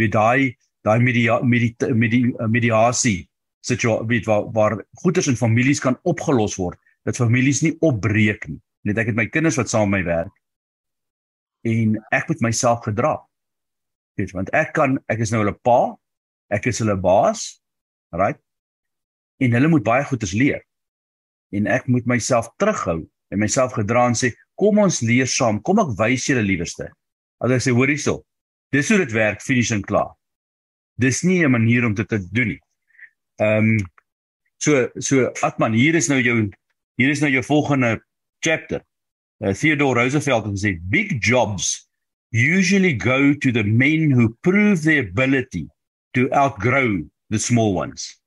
[0.00, 3.28] jy daai daai media media media mediasie
[3.62, 8.58] situasie weet waar waar goeders in families kan opgelos word dat families nie opbreek nie.
[8.86, 10.34] Net ek het my kinders wat saam met my werk
[11.62, 13.20] en ek moet myself gedra.
[14.20, 15.94] Weet, want ek kan ek is nou hulle pa,
[16.52, 17.46] ek is hulle baas,
[18.12, 18.38] right?
[19.42, 20.60] En hulle moet baie goeders leer.
[21.52, 23.00] En ek moet myself terughou
[23.32, 26.90] en myself gedra en sê kom ons leer saam, kom ek wys julle liewerste.
[27.42, 28.20] As ek sê hoor hierso,
[28.72, 30.12] dis hoe dit werk, finish en klaar.
[31.00, 32.60] Dis nie 'n manier om dit te doen nie.
[33.40, 33.78] Ehm um,
[34.58, 36.50] so so Atman, hier is nou jou
[36.96, 38.00] hier is nou jou volgende
[38.44, 38.82] chapter.
[39.40, 41.88] uh, Theodore Roosevelt het gesê big jobs
[42.32, 45.68] usually go to the men who prove their ability
[46.14, 48.18] to outgrow the small ones.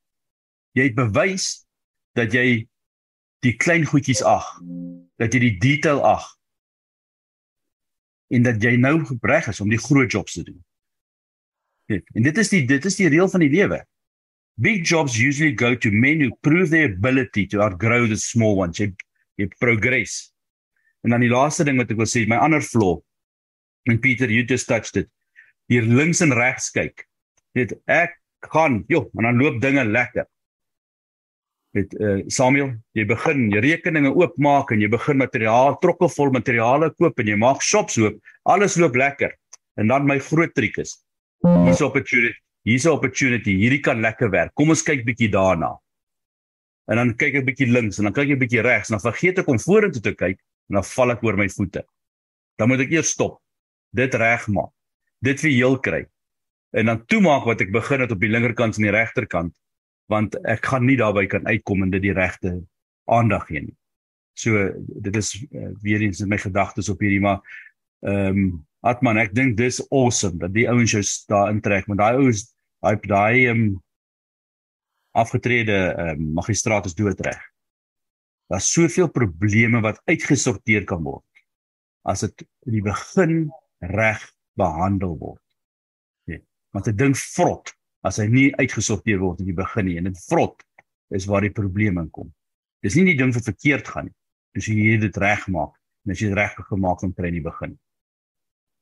[0.77, 1.65] Jy het bewys
[2.17, 2.67] dat jy
[3.45, 4.45] die klein goedjies ag,
[5.21, 6.25] dat jy die detail ag
[8.33, 10.61] en dat jy nou gebreg is om die groot jobs te doen.
[11.89, 13.81] En dit is die dit is die reël van die lewe.
[14.61, 18.79] Big jobs usually go to men who prove their ability to outgrow the small ones.
[18.81, 18.93] Jy
[19.37, 20.31] jy progress.
[21.05, 22.97] En dan die laaste ding wat ek wil sê, my ander flaw.
[23.85, 25.09] En Pieter, you just touched it.
[25.69, 27.05] Hier links en regs kyk.
[27.57, 28.17] Dit ek
[28.51, 30.27] gaan, joh, en dan loop dinge lekker.
[31.75, 36.91] Dit uh Samuel, jy begin jy rekeninge oopmaak en jy begin materiaal trokke vol materiale
[36.95, 38.15] koop en jy maak shops oop.
[38.47, 39.33] Alles loop lekker.
[39.75, 40.95] En dan my groot triek is.
[41.43, 42.37] Hier's opportunity.
[42.65, 43.57] Hier's opportunity.
[43.59, 44.53] Hierdie kan lekker werk.
[44.55, 45.73] Kom ons kyk bietjie daarna.
[46.89, 49.41] En dan kyk ek bietjie links en dan kyk ek bietjie regs en dan vergeet
[49.41, 51.83] ek om vorentoe te kyk en dan val ek oor my voete.
[52.55, 53.41] Dan moet ek eers stop.
[53.89, 54.71] Dit regmaak.
[55.19, 56.05] Dit vir heel kry.
[56.75, 59.55] En dan toemaak wat ek begin het op die linkerkant en die regterkant
[60.11, 62.51] want ek gaan nie daarby kan uitkom en dit die regte
[63.09, 63.75] aandag gee nie.
[64.37, 64.67] So
[65.01, 67.41] dit is uh, weer eens in my gedagtes op hierdie maar
[68.05, 68.47] ehm um,
[68.85, 72.43] Atman ek dink dis awesome dat die ouens jou daar intrek want daai ouens
[72.85, 73.63] daai daai ehm um,
[75.17, 77.41] afgetrede ehm um, magistraat is doodreg
[78.51, 81.25] daar's soveel probleme wat uitgesorteer kan word
[82.05, 83.39] as dit in die begin
[83.79, 84.21] reg
[84.55, 85.41] behandel word.
[86.27, 87.73] Nee, want 'n ding vrot
[88.03, 90.63] as hy nie uitgesorteer word in die begin nie en dit vrot
[91.09, 92.33] is waar die probleme kom.
[92.81, 94.15] Dis nie die ding wat verkeerd gaan nie.
[94.53, 95.73] Dis jy dit regmaak
[96.05, 97.79] en as jy dit reg gemaak het in die begin.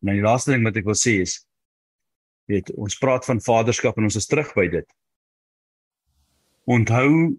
[0.01, 1.47] Nou die laaste ding wat ek wil sê is
[2.47, 4.87] weet ons praat van vaderskap en ons is terug by dit.
[6.67, 7.37] Onthou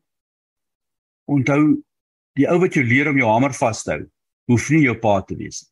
[1.27, 1.85] onthou
[2.39, 4.03] Die ou wat jou leer om jou hamer vas te hou,
[4.51, 5.71] hoef nie jou pa te wees nie.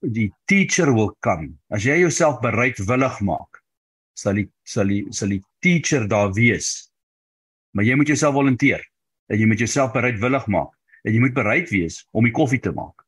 [0.00, 1.54] Die teacher will come.
[1.70, 3.62] As jy jouself bereidwillig maak,
[4.16, 6.90] sal die sal die sal die teacher daar wees.
[7.76, 8.84] Maar jy moet jouself volunteer
[9.28, 10.72] en jy moet jouself bereidwillig maak
[11.04, 13.06] en jy moet bereid wees om die koffie te maak.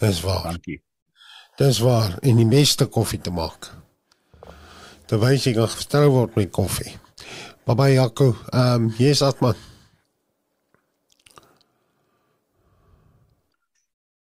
[0.00, 0.42] Dis waar.
[0.42, 0.80] Dankie.
[1.56, 3.70] Dis waar en die beste koffie te maak.
[5.06, 6.96] Terwyl jy nog gestel word met koffie.
[7.64, 9.56] Baba Jaco, ehm um, jy's atman.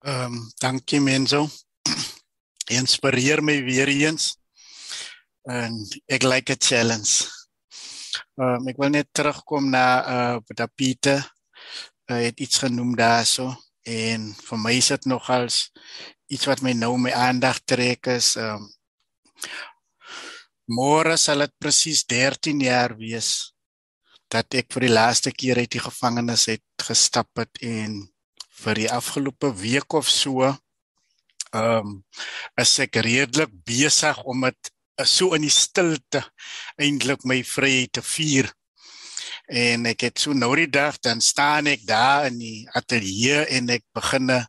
[0.04, 1.48] Ehm um, dankie Menzo.
[2.68, 4.36] Inspireer my weer eens.
[5.48, 5.78] En
[6.12, 7.24] ek like 'n challenge.
[8.36, 9.86] Ehm um, ek wil net terugkom na
[10.16, 11.24] uh dat Pieter
[12.12, 13.56] uh, het iets genoem daarso
[13.88, 15.72] en vir my is dit nogals
[16.28, 18.72] iets wat my nou my aandag trek is ehm um,
[20.68, 23.56] môre sal dit presies 13 jaar wees
[24.28, 28.13] dat ek vir die laaste keer uit die gevangenis het gestap het en
[28.64, 30.44] vir die afgelope week of so
[31.54, 31.98] ehm um,
[32.58, 34.72] is ek redelik besig om dit
[35.10, 36.22] so in die stilte
[36.82, 38.50] eintlik my vryheid te vier.
[39.52, 43.70] En ek het so nou die dag dan staan ek daar in die ateljee en
[43.76, 44.46] ek begin 'n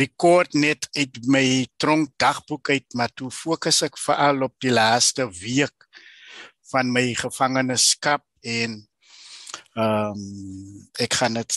[0.00, 5.28] rekord net uit my tronk dagboek uit, maar toe fokus ek veral op die laaste
[5.30, 5.88] week
[6.72, 8.82] van my gevangenskap en
[9.76, 11.52] ehm um, ek gaan dit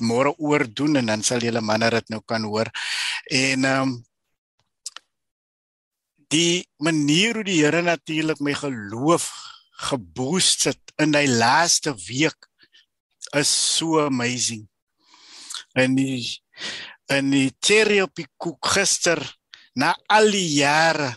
[0.00, 2.70] môre oor doen en dan sal julle manne dit nou kan hoor.
[3.30, 3.98] En ehm um,
[6.30, 9.26] die manier hoe die Here natuurlik my geloof
[9.90, 12.46] geboost het in die laaste week
[13.34, 14.68] is so amazing.
[15.74, 16.22] En die
[17.10, 19.18] en die cherry op die koek gister
[19.74, 21.16] na al die jare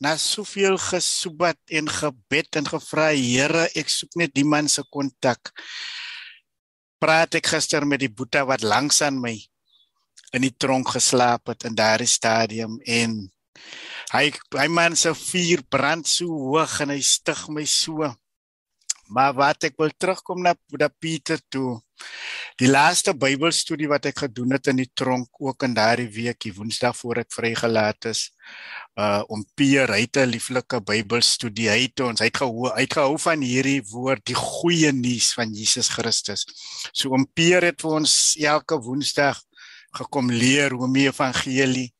[0.00, 5.52] na soveel gesoebat en gebed en gevra Here ek soek net die man se kontak
[6.98, 9.34] praat ek gister met die boetie wat langs aan my
[10.36, 13.20] in die tronk geslaap het in daardie stadium en
[14.12, 18.08] hy hy man se vuur brand so hoog en hy stig my so.
[19.08, 21.78] Maar wat ek wil terugkom na Boeta Pieter toe
[22.58, 26.52] die laaste Bybelstudie wat ek gedoen het in die tronk ook in daardie week die
[26.56, 28.28] Woensdag voor ek vrygelaat is
[28.98, 33.18] uh om Pier 'n lieflike Bybelstudie hy het ons hy het gehou hy het gehou
[33.18, 36.46] van hierdie woord die goeie nuus van Jesus Christus.
[36.92, 39.42] So om Pier het vir ons elke Woensdag
[39.94, 41.92] gekom leer hoe om die evangelie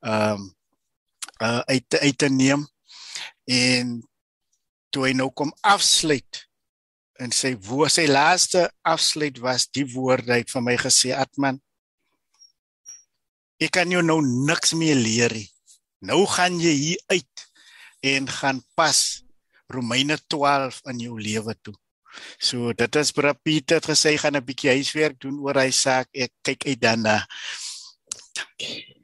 [0.00, 0.54] um
[1.40, 2.66] uh uit uit te neem
[3.44, 4.00] en
[4.90, 6.49] toe hy nou kom afsluit
[7.20, 11.60] en sy wo sy laaste afsluit was die woorde uit van my gesê Atman
[13.60, 15.48] ek kan jou nou niks meer leer nie
[16.00, 17.42] Nou gaan jy hier uit
[18.08, 18.98] en gaan pas
[19.68, 21.74] Romeine 12 in jou lewe toe.
[22.40, 26.08] So dit is Bra Pieter het gesê gaan 'n bietjie huiswerk doen oor hy saak.
[26.12, 27.26] Ek kyk uit daarna.
[28.32, 28.96] Dankie.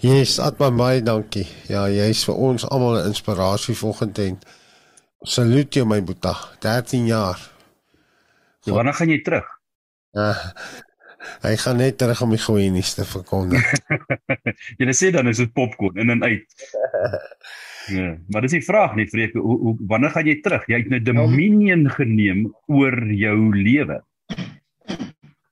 [0.00, 1.48] Yes, atma baie dankie.
[1.68, 4.44] Ja, jy's vir ons almal 'n inspirasie vanoggend.
[5.24, 6.34] Salut jou my boeta.
[6.60, 7.40] 13 jaar.
[8.60, 9.46] So, wanneer gaan jy terug?
[10.16, 10.32] Ja.
[11.42, 13.64] Hy gaan net terug om die goeie nuus te verkondig.
[14.78, 16.46] Jy sê dan is dit popcorn in en uit.
[17.86, 20.64] Ja, maar dis die vraag net vir ek hoe, hoe wanneer gaan jy terug?
[20.66, 24.00] Jy het nou dominion geneem oor jou lewe.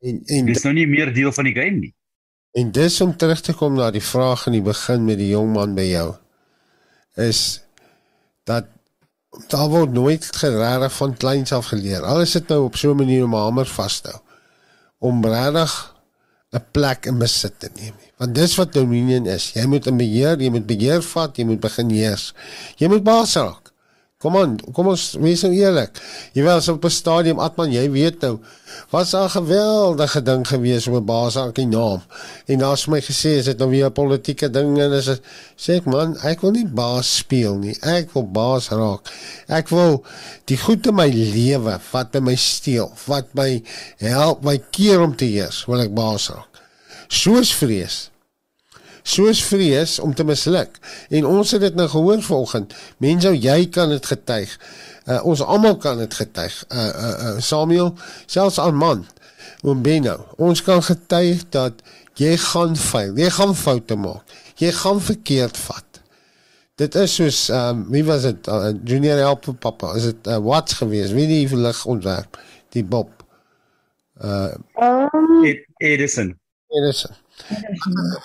[0.02, 1.92] En en dis nou nie meer deel van die game nie.
[2.58, 5.54] En dis om terug te kom na die vraag in die begin met die jong
[5.54, 6.08] man by jou
[7.22, 7.62] is
[8.50, 8.73] dat
[9.48, 12.02] daar word nooit gereg van kleins af geleer.
[12.02, 14.18] Alles sit nou op so 'n manier om hamer vashou
[14.98, 15.94] om regtig
[16.52, 17.94] 'n plek in besit te neem.
[18.16, 19.52] Want dis wat dominion is.
[19.52, 22.34] Jy moet in beheer, jy moet beheer vat, jy moet begin heers.
[22.76, 23.63] Jy moet baas raak.
[24.24, 25.98] Kom aan, kom ons wees nou eerlik.
[26.32, 28.38] Jy was op 'n stadium Atman, jy weet nou,
[28.90, 32.00] was 'n geweldige ding gewees om 'n baas aan die naam.
[32.46, 35.20] En daar's my gesê is dit nou weer 'n politieke ding en is
[35.56, 37.76] sê ek man, ek wil nie baas speel nie.
[37.82, 39.12] Ek wil baas raak.
[39.46, 40.04] Ek wil
[40.44, 43.62] die goed in my lewe wat by my steel, wat my
[43.98, 46.48] help my keer om te heers, wil ek baas raak.
[47.08, 48.10] Soos vrees
[49.04, 50.78] soos vrees om te misluk.
[51.12, 52.72] En ons het dit nou gehoor vanoggend.
[53.04, 54.52] Mense, jy kan dit getuig.
[55.04, 56.54] Uh, ons almal kan dit getuig.
[56.72, 57.92] Uh, uh, uh, Samuel,
[58.26, 59.04] selfs aan man.
[59.64, 61.84] Oom Benno, ons kan getuig dat
[62.20, 63.12] jy gaan faal.
[63.20, 64.32] Jy gaan foute maak.
[64.60, 66.00] Jy gaan verkeerd vat.
[66.80, 68.48] Dit is soos ehm um, wie was dit?
[68.50, 69.92] Uh, junior help papa.
[69.98, 71.12] Is dit uh, wat gewees?
[71.14, 72.40] Wie die lig ontwerp?
[72.74, 73.22] Die Bob.
[74.18, 75.44] Uh um,
[75.78, 76.32] Edison.
[76.74, 77.14] Edison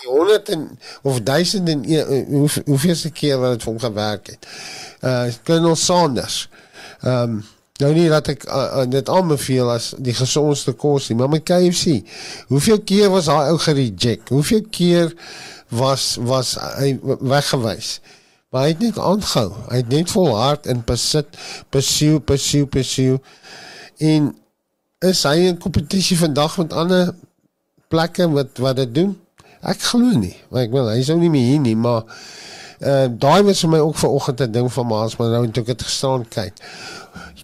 [0.06, 0.68] honderde
[1.02, 4.48] of duisende eh, hoe hoeveelste keer wat dit vir hom gewerk het.
[5.04, 6.50] Uh Colonel Sanders.
[7.02, 7.46] Ehm um,
[7.80, 12.02] nou nie dat ek uh, dit aanbeveel as die gesondste kos nie, maar my KFC.
[12.52, 14.34] Hoeveel keer was daai ou gereject?
[14.36, 15.14] Hoeveel keer
[15.72, 18.00] was was hy weggewys?
[18.50, 19.54] Maar hy het net aangehou.
[19.70, 21.38] Hy het net volhard en besit,
[21.70, 23.20] pursue, pursue, pursue.
[23.98, 24.34] En
[25.06, 27.14] is hy in kompetisie vandag met ander
[27.90, 29.16] plekke wat wat dit doen?
[29.62, 30.36] Ek glo nie.
[30.50, 32.06] Maar ek wil hy sou nie meer hier nie, maar
[32.80, 35.66] uh daai was vir my ook vanoggend 'n ding van maas, maar nou het ek
[35.74, 36.54] dit gestaan kyk.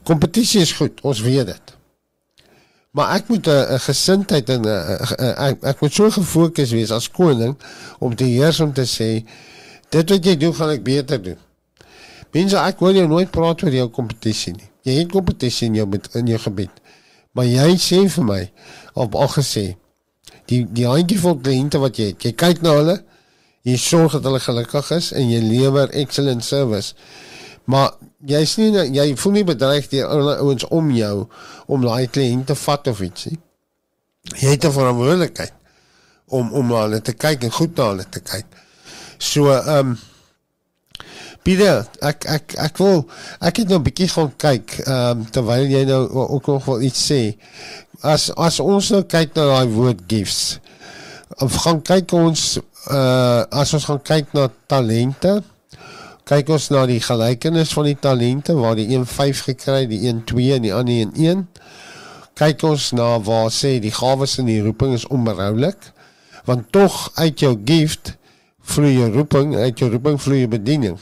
[0.03, 1.75] Kompetisie is goed, ons weet dit.
[2.95, 4.65] Maar ek moet 'n gesindheid en
[5.35, 7.57] ek ek moet so gefokus wees as koning
[7.99, 9.25] om te heers om te sê
[9.89, 11.37] dit wat jy doen gaan ek beter doen.
[12.31, 14.69] Mense ek wil jou nooit praat oor jou kompetisie nie.
[14.83, 16.71] Jy het kompetisie in jou in jou gebied.
[17.31, 18.51] Maar jy sê vir my
[18.93, 19.75] op al gesê
[20.49, 22.97] die die handjievol kliënte wat jy het, jy kyk na hulle,
[23.65, 26.93] jy sorg dat hulle gelukkig is en jy lewer excellent service.
[27.65, 27.95] Maar
[28.29, 31.27] jy's nie jy voel nie bedreig deur ouens om jou
[31.67, 33.39] om daai kliënt te vat of iets nie.
[34.41, 35.53] Jy het 'n verantwoordelikheid
[36.27, 38.45] om om na hulle te kyk en goed na hulle te kyk.
[39.17, 39.97] So ehm um,
[41.45, 43.03] Pieter, ek ek ek wil
[43.37, 46.81] ek het nou 'n bietjie gaan kyk ehm um, terwyl jy nou ook nog wel
[46.81, 47.37] iets sê.
[48.03, 50.59] As as ons nou kyk na daai woord gifts.
[51.39, 52.57] Of gaan kyk ons
[52.91, 55.41] uh as ons gaan kyk na talente
[56.25, 60.23] kyk ons na die gelykenis van die talente waar die een 5 gekry, die een
[60.25, 61.43] 2 en die ander een 1.
[62.35, 65.91] Kyk ons na waar sê die gawes en die roeping is onberoulik.
[66.49, 68.15] Want tog uit jou gift
[68.65, 70.97] vloei jou roeping, uit jou roeping vloei jou bediening.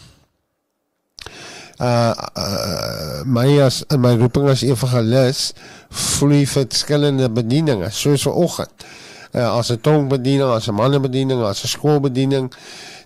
[1.81, 5.53] Uh, uh my as my roeping as evangelis
[5.89, 8.85] vloei verskillende bedieninge soos vanoggend.
[9.33, 12.53] Uh as 'n tongbediening, as 'n mannebediening, as 'n skoolbediening,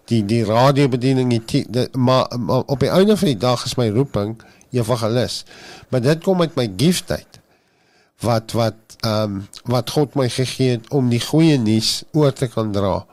[0.05, 3.89] die die radiobediening die, die maar, maar op die einde van die dag is my
[3.89, 4.35] roeping
[4.71, 5.43] evangelis.
[5.89, 7.39] Maar dit kom met my giftheid
[8.19, 12.47] wat wat ehm um, wat God my gegee het om die goeie nuus oor te
[12.47, 13.05] kan dra.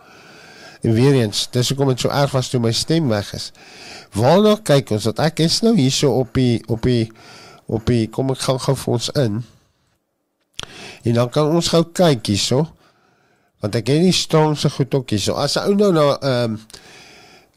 [0.84, 3.50] En weer eens, dis hoekom dit so erg was toe my stem weg is.
[4.12, 7.08] Waarna kyk ons dat ek is nou hierso op die op die
[7.72, 9.40] op die kom ek gaan gou vir ons in.
[11.08, 12.66] En dan kan ons gou kyk hierso
[13.64, 15.24] want ek het nie staan so goed ook hier.
[15.24, 16.60] So as 'n ou nou nou ehm um,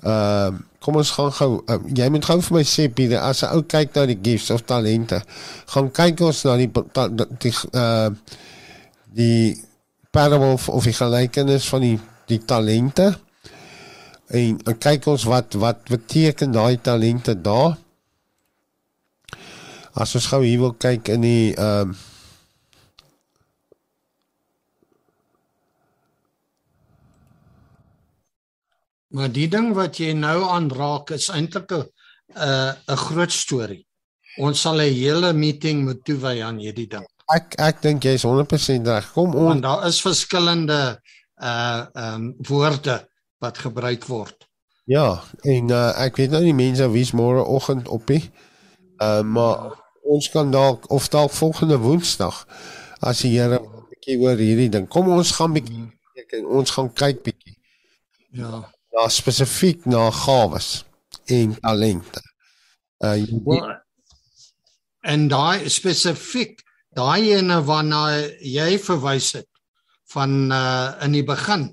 [0.08, 3.44] ehm uh, kom ons gaan gou uh, jy moet gou vir my sê Pieter as
[3.44, 5.20] 'n ou kyk na die gifts of talente,
[5.66, 6.72] gaan kyk ons na die
[7.44, 8.10] die uh
[9.12, 9.64] die
[10.12, 13.12] parable of die gelykenis van die die talente.
[14.28, 17.78] En, en kyk ons wat wat beteken daai talente daar?
[19.98, 22.06] As ons gou hier wil kyk in die ehm uh,
[29.18, 31.86] Maar die ding wat jy nou aanraak is eintlik 'n
[32.36, 33.86] 'n 'n groot storie.
[34.38, 37.06] Ons sal 'n hele meeting moet toewy aan hierdie ding.
[37.34, 39.12] Ek ek dink jy's 100% reg.
[39.14, 41.02] Kom ons Want daar is verskillende
[41.42, 43.10] uh ehm um, woorde
[43.40, 44.48] wat gebruik word.
[44.86, 48.24] Ja, en uh, ek weet nou nie mense wie's môre oggend op nie.
[48.98, 52.48] Uh maar ons kan dalk of dalk volgende Woensdag
[53.00, 54.88] as die Here 'n bietjie oor hierdie ding.
[54.88, 55.86] Kom ons gaan bietjie
[56.16, 57.58] kyk en ons gaan kyk bietjie.
[58.32, 58.66] Ja
[58.98, 60.86] na spesifiek na gawes
[61.26, 62.22] en talente.
[62.98, 63.76] Uh well,
[65.06, 66.64] en daai spesifiek
[66.98, 68.02] daai ene waarna
[68.42, 69.50] jy verwys het
[70.14, 71.70] van uh in die begin.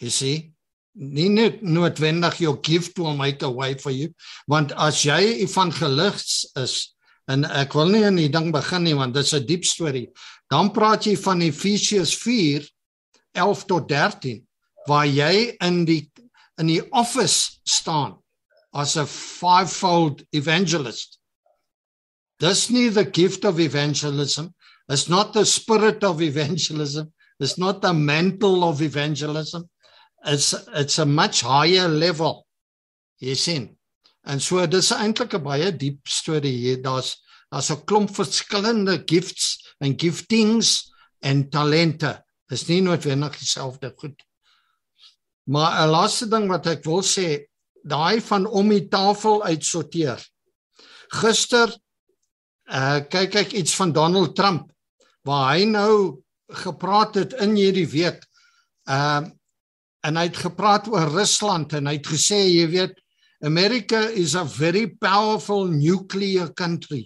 [0.00, 0.52] You see?
[0.92, 4.10] Nie net noodwendig jou gift will make a way for you,
[4.46, 6.96] want as jy evangelis is
[7.30, 10.08] en ek wil nie in die ding begin nie want dit is 'n diep storie.
[10.50, 12.66] Dan praat jy van Efesiërs 4
[13.34, 14.46] 11 tot 13
[14.86, 16.10] waar jy in die
[16.58, 18.18] in die office staan
[18.72, 21.18] as 'n fivefold evangelist.
[22.38, 24.54] Dis nie the gift of evangelism.
[24.90, 27.12] It's not the spirit of evangelism.
[27.38, 29.70] It's not the mantle of evangelism.
[30.26, 32.44] It's it's a much higher level.
[33.22, 33.68] Jy sien.
[34.26, 36.82] En so dis eintlik 'n baie diep storie hier.
[36.82, 37.22] Daar's
[37.52, 40.90] daar's 'n klomp verskillende gifts en giftings
[41.22, 42.24] en talente.
[42.50, 44.18] Dis nie noodwendig dieselfde goed.
[45.46, 47.46] Maar 'n laaste ding wat ek wil sê,
[47.86, 50.18] daai van om die tafel uitsorteer.
[51.08, 51.78] Gister
[52.66, 54.70] uh kyk ek iets van Donald Trump
[55.26, 58.24] waar hy nou gepraat het in hierdie week.
[58.88, 59.26] Uh
[60.00, 62.94] en hy het gepraat oor Rusland en hy het gesê, jy weet,
[63.44, 67.04] America is a very powerful nuclear country.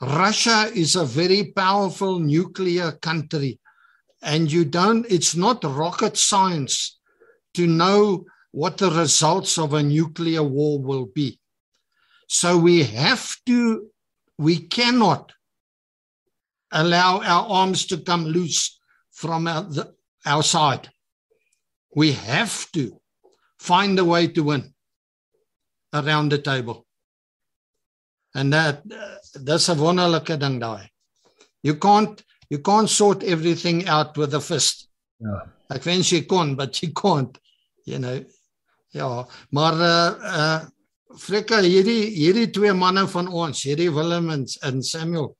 [0.00, 3.58] Russia is a very powerful nuclear country.
[4.20, 7.00] And you don't it's not rocket science
[7.54, 11.40] to know what the results of a nuclear war will be.
[12.28, 13.88] So we have to,
[14.36, 15.32] we cannot
[16.70, 18.78] allow our arms to come loose
[19.12, 19.94] from our, the,
[20.26, 20.88] our side.
[21.94, 23.00] We have to
[23.58, 24.74] find a way to win.
[25.92, 26.86] around the table.
[28.34, 28.82] And that
[29.34, 30.88] that's 'n wonderlike ding daai.
[31.62, 34.88] You can't you can't sort everything out with a fist.
[35.20, 35.40] Ja.
[35.70, 37.38] Ek wens jy kon, but you can't.
[37.84, 38.24] You know.
[38.92, 40.60] Ja, maar uh uh
[41.18, 45.36] Frikka, hierdie hierdie twee manne van ons, hierdie Willem en, en Samuel.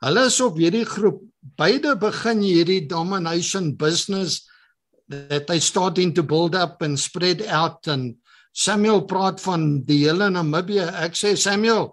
[0.00, 1.20] Hulle is op hierdie groep.
[1.60, 4.46] Beide begin hierdie domination business
[5.08, 8.16] that they starting to build up and spread out and
[8.52, 10.88] Samuel praat van die hele Namibië.
[11.04, 11.92] Ek sê Samuel,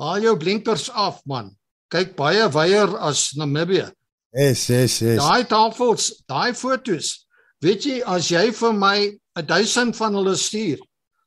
[0.00, 1.50] haal jou blinkers af man.
[1.90, 3.88] Kyk baie wyer as Namibië.
[4.36, 5.18] Yes, yes, yes.
[5.18, 7.26] Daai tafels, daai fotos.
[7.60, 8.98] Weet jy as jy vir my
[9.40, 10.78] 1000 van hulle stuur,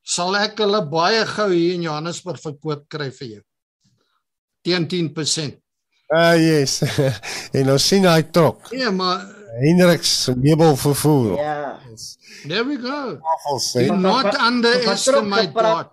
[0.03, 3.43] sal ek hulle baie gou hier in Johannesburg verkoop kry vir jou.
[4.63, 5.59] Teen 10%.
[6.13, 6.81] Ah, uh, yes.
[7.57, 8.69] en ons sien hy trok.
[8.69, 9.23] Nee, maar
[9.57, 11.37] Hendriks meubel vervoer.
[11.37, 11.79] Ja.
[12.47, 13.19] there we go.
[13.73, 15.53] Do not underestimate.
[15.53, 15.89] God.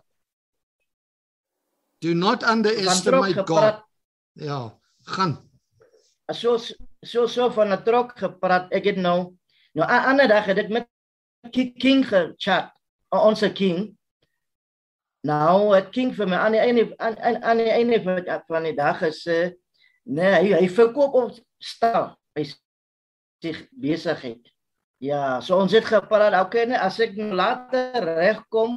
[2.00, 3.84] Do not underestimate God.
[4.32, 4.74] Ja,
[5.04, 5.38] gaan.
[6.32, 6.56] So
[7.02, 8.72] so so van 'n trok gepraat.
[8.72, 9.36] Ek het nou
[9.72, 10.88] nou 'n ander dag het ek met
[11.50, 12.72] Ki- King gechat.
[13.08, 13.96] Ons King.
[15.20, 18.02] Nou, het King vir my aan die einde aan aan die einde
[18.46, 19.52] van die dag gesê,
[20.08, 24.42] nee, hy, hy verkoop op stal by sig besigheid.
[25.00, 28.76] Ja, so ons het gepraat, okay, nee, as ek nou later regkom,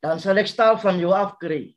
[0.00, 1.74] dan sal ek stal van jou afkry.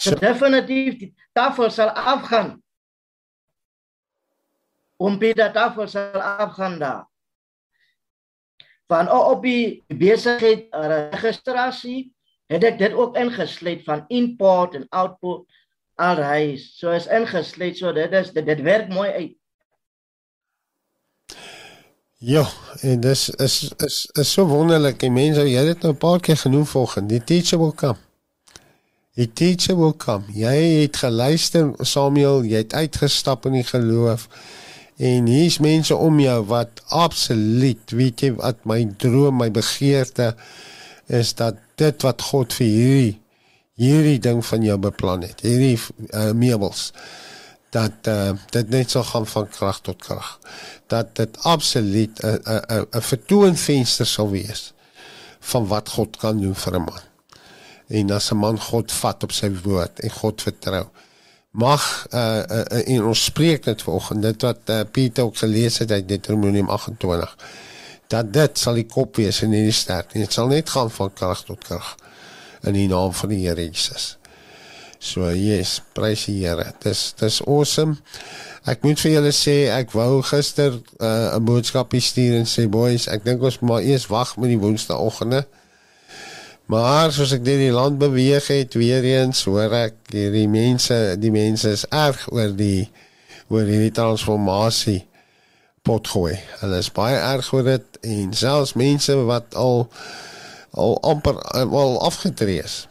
[0.00, 2.56] So definitief die tafel sal afgaan.
[5.00, 7.04] Om by die tafel sal afgaan daar.
[8.90, 12.10] Van op die besigheid registrasie
[12.50, 15.44] het ek dit ook ingesluit van import en output
[16.00, 16.70] alreis.
[16.78, 19.36] So is ingesluit so dit is dit, dit werk mooi uit.
[22.20, 22.44] Ja,
[22.80, 25.02] en dis is is is so wonderlik.
[25.02, 27.08] En mense, jy het dit nou 'n paar keer genoem volgens.
[27.08, 27.96] Die will come.
[29.14, 30.24] Die will come.
[30.32, 34.28] Jy het geluister Samuel, jy het uitgestap in die geloof.
[34.96, 40.34] En hier's mense om jou wat absoluut, weet jy wat my droom, my begeerte
[41.06, 43.20] is dat dit wat God vir hierdie
[43.80, 46.90] hierdie ding van jou beplan het, hierdie uh, meubels
[47.70, 50.30] dat uh, dit net sal gaan van krag tot krag.
[50.90, 54.72] Dat dit absoluut 'n 'n 'n vertoonvenster sal wees
[55.40, 57.04] van wat God kan doen vir 'n man.
[57.86, 60.86] En as 'n man God vat op sy woord en God vertrou.
[61.50, 65.90] Mag uh, uh en ons spreek dit vanoggend dit wat uh, Pieter ook gelees het
[65.90, 67.36] uit Deuteronomium 28
[68.06, 70.22] dat dit sal die kop wees en nie die stert nie.
[70.22, 71.96] Dit sal net gaan van krag tot krag
[72.66, 74.16] in die naam van die Here Jesus.
[75.00, 76.74] So yes, prys die Here.
[76.84, 77.96] Dis dis awesome.
[78.68, 83.08] Ek moet vir julle sê ek wou gister uh, 'n boodskap stuur en sê boys,
[83.08, 85.46] ek dink ons maar eers wag met die woensdaoggende.
[86.70, 91.32] Maar soos ek deur die land beweeg het, weer eens hoor ek hierdie mense, die
[91.34, 92.90] mense is erg oor die
[93.50, 95.00] oor hierdie transformasie
[95.82, 96.36] potgooi.
[96.60, 99.88] Hulle is baie erg oor dit en selfs mense wat al
[100.72, 102.86] al amper uh, wel afgetree is.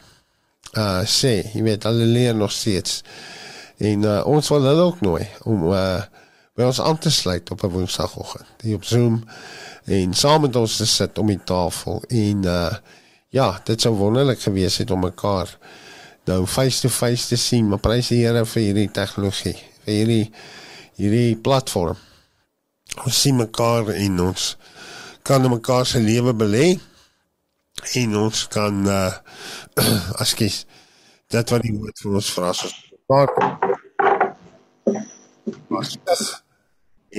[0.76, 3.00] Uh sê, jy weet hulle leer nog steeds.
[3.80, 6.00] En uh, ons wil hulle ook nooi om uh
[6.58, 8.46] by ons aan te sluit op 'n woensdagoggend.
[8.60, 9.24] Hier op Zoom
[9.84, 12.74] en saam met ons te sit om die tafel en uh
[13.28, 15.58] ja, dit sou wonderlik gewees het om mekaar
[16.24, 20.32] nou face to face te sien, maar prys die Here vir hierdie tegnologie, vir hierdie
[21.00, 21.96] hierdie platform.
[23.06, 24.56] Ons sien mekaar en ons
[25.22, 26.78] kan mekaar se lewe belê
[28.00, 29.12] en ons kan uh
[30.24, 30.56] askies
[31.30, 32.76] dit wat die woord vir ons vra as ons
[33.08, 33.30] mekaar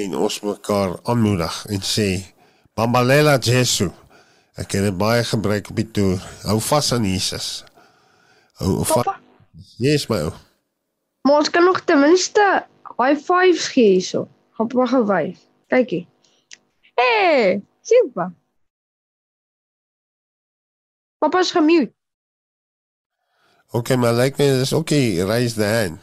[0.03, 2.09] en ons mekaar aanmoedig en sê
[2.75, 3.87] Bambalela Jesu
[4.59, 7.47] ek het dit baie gebruik op die toer hou vas aan Jesus
[8.61, 9.07] hou vas
[9.81, 10.35] Yes my ou
[11.27, 12.45] maar ons kan nog ten minste
[13.01, 14.27] high fives gee hierso.
[14.51, 15.47] Gaan maar gou wys.
[15.67, 16.07] Kykie.
[16.93, 18.33] Hey, super.
[21.21, 21.93] Papa is gemute.
[23.77, 25.99] Okay maar lyk my dis okay raise the hand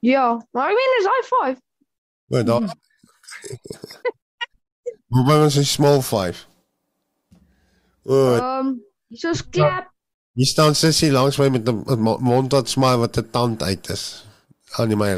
[0.00, 1.58] Ja, maar ek meen is high five.
[2.32, 2.68] Wat dan
[5.12, 6.46] Hoe baie is 'n small 5
[8.04, 9.90] O, Ehm, um, hierso's klap.
[10.32, 14.24] Hier staan sissie langs my met 'n mond wat smaai wat 'n tand uit is.
[14.78, 15.16] Aan die my.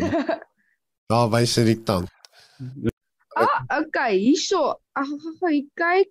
[1.11, 2.09] Daar wys hy die tand.
[3.37, 4.81] Ah, okay, hierso.
[4.93, 5.07] Ag,
[5.39, 6.11] gou hier kyk.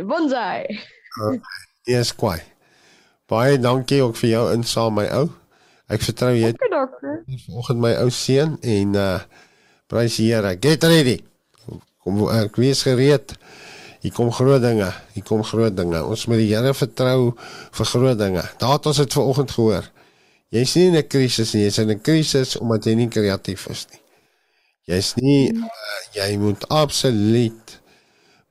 [0.00, 0.66] Bonsai.
[1.88, 2.40] Eers kwai.
[3.28, 5.28] Baie dankie ook vir jou insaam my ou.
[5.92, 7.24] Ek vertrou jy het Okay, dokter.
[7.46, 9.20] vanoggend my ou seun en uh
[9.92, 10.56] prys die Here.
[10.60, 11.18] Get ready.
[12.02, 13.34] Kom ek wees gereed.
[14.02, 14.88] Hier kom groot dinge.
[15.14, 16.00] Hier kom groot dinge.
[16.04, 17.34] Ons moet die Here vertrou
[17.72, 18.42] vir groot dinge.
[18.58, 19.90] Daar het ons dit vanoggend gehoor.
[20.52, 23.86] Jy's nie in 'n krisis nie, jy's in 'n krisis omdat jy nie kreatief is
[23.92, 24.00] nie.
[24.88, 25.68] Jy's nie uh,
[26.12, 27.80] jy moet absoluut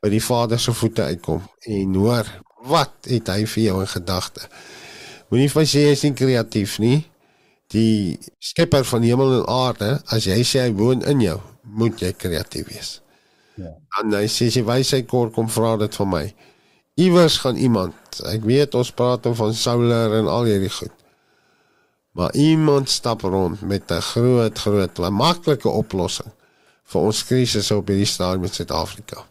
[0.01, 2.27] by die Vader se voete uitkom en hoor
[2.69, 4.45] wat het hy vir jou in gedagte.
[5.31, 6.99] Moenie vir sê jy is nie kreatief nie.
[7.71, 12.11] Die skepper van hemel en aarde, as jy sê hy woon in jou, moet jy
[12.19, 12.89] kreatief wees.
[13.55, 13.71] Ja.
[14.01, 16.25] En hy sê sy wysheid kort kom vra dit van my.
[16.99, 17.95] Iewers gaan iemand,
[18.27, 20.93] ek weet ons praat van solar en al hierdie goed.
[22.19, 26.31] Maar iemand stap rond met 'n groot groot maklike oplossing
[26.83, 29.30] vir ons krisis op hierdie stadium in Suid-Afrika.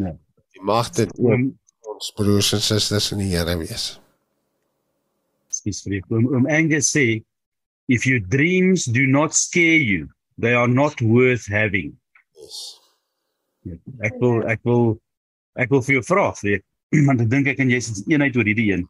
[0.00, 0.14] Ja.
[0.56, 1.50] Die mag dit oom,
[1.94, 3.92] ons broers en susters in die Here wees.
[5.64, 7.22] Dis vir oom oom Angus sê
[7.90, 10.08] if your dreams do not scare you,
[10.38, 11.92] they are not worth having.
[12.38, 12.60] Yes.
[14.06, 14.94] Ek wil ek wil
[15.60, 16.64] ek wil vir jou vra, weet,
[17.08, 18.86] want ek dink ek en jy is eenheid oor hierdie een.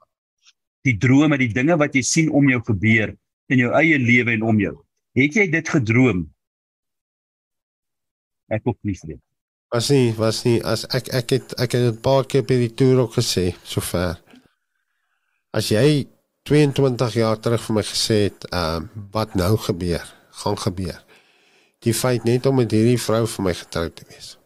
[0.86, 3.16] Die drome, die dinge wat jy sien om jou gebeur
[3.50, 4.76] in jou eie lewe en om jou.
[5.18, 6.22] Het jy dit gedroom?
[8.50, 9.22] Ek ook nie weet.
[9.70, 12.74] Was nie, was nie as ek ek het ek het 'n paar keer by die
[12.74, 14.18] toer ook gesê sover.
[15.52, 16.06] As jy
[16.44, 20.06] 22 jaar terug vir my gesê het, ehm uh, wat nou gebeur,
[20.42, 21.04] gaan gebeur.
[21.78, 24.40] Die feit net om met hierdie vrou vir my getroud te wees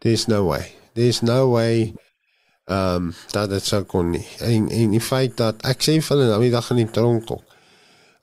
[0.00, 0.72] there's no way.
[0.94, 1.94] There's no way
[2.66, 4.26] um dat dit sou kon nie.
[4.38, 7.30] En en die feit dat ek sê vir hulle nou die dag in die tronk
[7.30, 7.56] ook.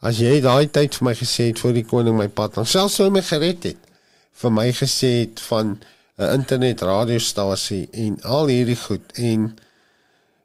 [0.08, 3.00] As jy daai tyd vir my gesê het voor die koning my pad, dan selfs
[3.00, 3.87] sou my gered het.
[4.38, 5.80] Vir my gesê het van
[6.18, 9.56] 'n internet radiostasie en al hierdie goed en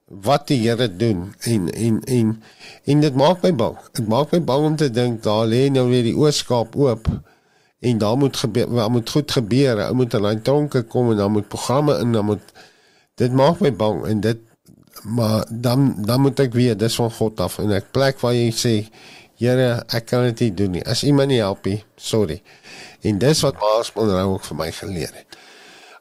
[0.06, 2.42] wat die Here doen en en en
[2.84, 3.76] en dit maak my bang.
[3.92, 7.08] Dit maak my bang om te dink daar lê nou weer die ooskaap oop
[7.82, 11.16] en daar moet gebeur daar moet goed gebeur ou moet in daai tronke kom en
[11.16, 12.52] dan moet programme in dan moet
[13.14, 14.38] dit maak my bang en dit
[15.02, 18.52] maar dan dan moet ek weer dis van God af en ek plek waar jy
[18.54, 18.74] sê
[19.42, 22.40] Here ek kan dit nie doen nie as iemand nie help nie sorry
[23.02, 25.38] en dis wat Maasman nou ook vir my geleer het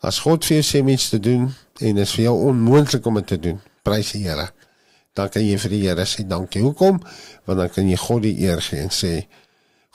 [0.05, 1.49] as God vir jou sê iets te doen
[1.81, 4.51] en dit is vir jou onmoontlik om dit te doen prys die Here
[5.17, 7.01] dan kan jy vir die Here sê dankie hoekom
[7.45, 9.15] want dan kan jy God die eer gee en sê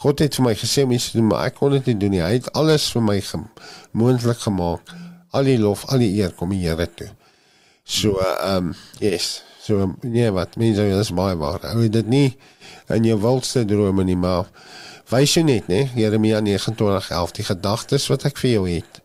[0.04, 2.12] God het vir my gesê om iets te doen, maar ek kon dit nie doen
[2.12, 2.20] nie.
[2.20, 3.16] Hy het alles vir my
[3.96, 4.92] moontlik gemaak.
[5.32, 7.08] Al die lof, al die eer kom die Here toe.
[7.84, 9.45] So ehm um, yes.
[9.66, 11.64] So nee, wat mense sê dis baie waar.
[11.72, 12.28] Hou dit nie
[12.94, 14.46] in jou wildste drome nie, maar
[15.10, 15.88] wys jy net, né?
[15.98, 19.00] Jeremia 29:11, die gedagtes wat ek vir jou het,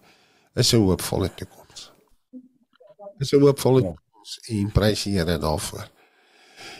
[0.54, 1.90] is 'n hoopvolle toekoms.
[3.20, 5.88] Is 'n hoopvolle toekoms en prys die Here daarvoor.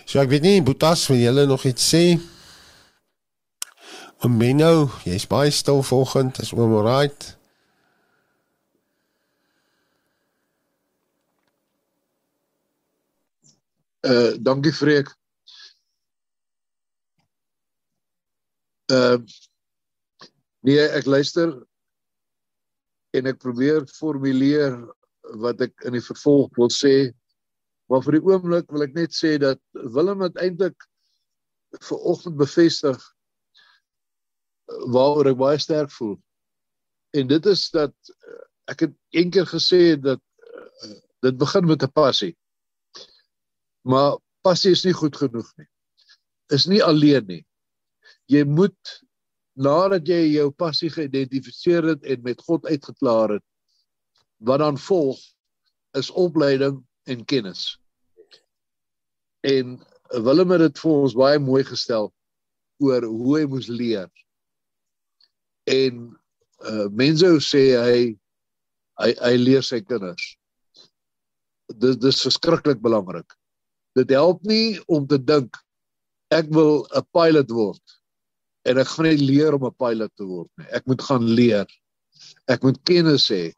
[0.06, 2.20] So ek weet nie, Boetas, wil jy nog iets sê?
[4.22, 6.40] Oom Menno, jy's baie stil vanoggend.
[6.40, 7.38] Is oom alright?
[14.02, 15.12] Uh dankie Freek.
[18.92, 19.22] Uh
[20.66, 21.54] nee, ek luister
[23.14, 24.80] en ek probeer formuleer
[25.44, 27.12] wat ek in die vervolg wil sê.
[27.92, 29.62] Maar vir die oomblik wil ek net sê dat
[29.96, 30.88] Willem het eintlik
[31.78, 33.00] ver oggend bevestig
[34.92, 36.16] waaroor ek baie sterk voel.
[37.16, 40.22] En dit is dat eh, ek het eendag gesê dat
[40.88, 40.96] uh,
[41.28, 42.32] dit begin met 'n passie.
[43.88, 45.68] Maar passie is nie goed genoeg nie.
[46.54, 47.44] Is nie alleen nie.
[48.32, 48.96] Jy moet
[49.58, 53.46] nadat jy jou passie geïdentifiseer het en met God uitgeklaar het,
[54.40, 55.20] wat dan volg
[55.98, 56.80] is opleiding
[57.10, 57.76] en kennis.
[59.42, 59.80] En
[60.24, 62.12] Willem het dit vir ons baie mooi gestel
[62.82, 64.10] oor hoe hy moes leer
[65.70, 66.02] en
[66.66, 68.00] uh, mense sê hy
[69.02, 70.36] hy hy leer sy kinders.
[71.72, 73.34] Dit dis verskriklik belangrik.
[73.98, 75.58] Dit help nie om te dink
[76.32, 77.98] ek wil 'n pilot word
[78.66, 80.68] en ek gaan net leer om 'n pilot te word nie.
[80.72, 81.68] Ek moet gaan leer.
[82.48, 83.54] Ek moet kennis hê.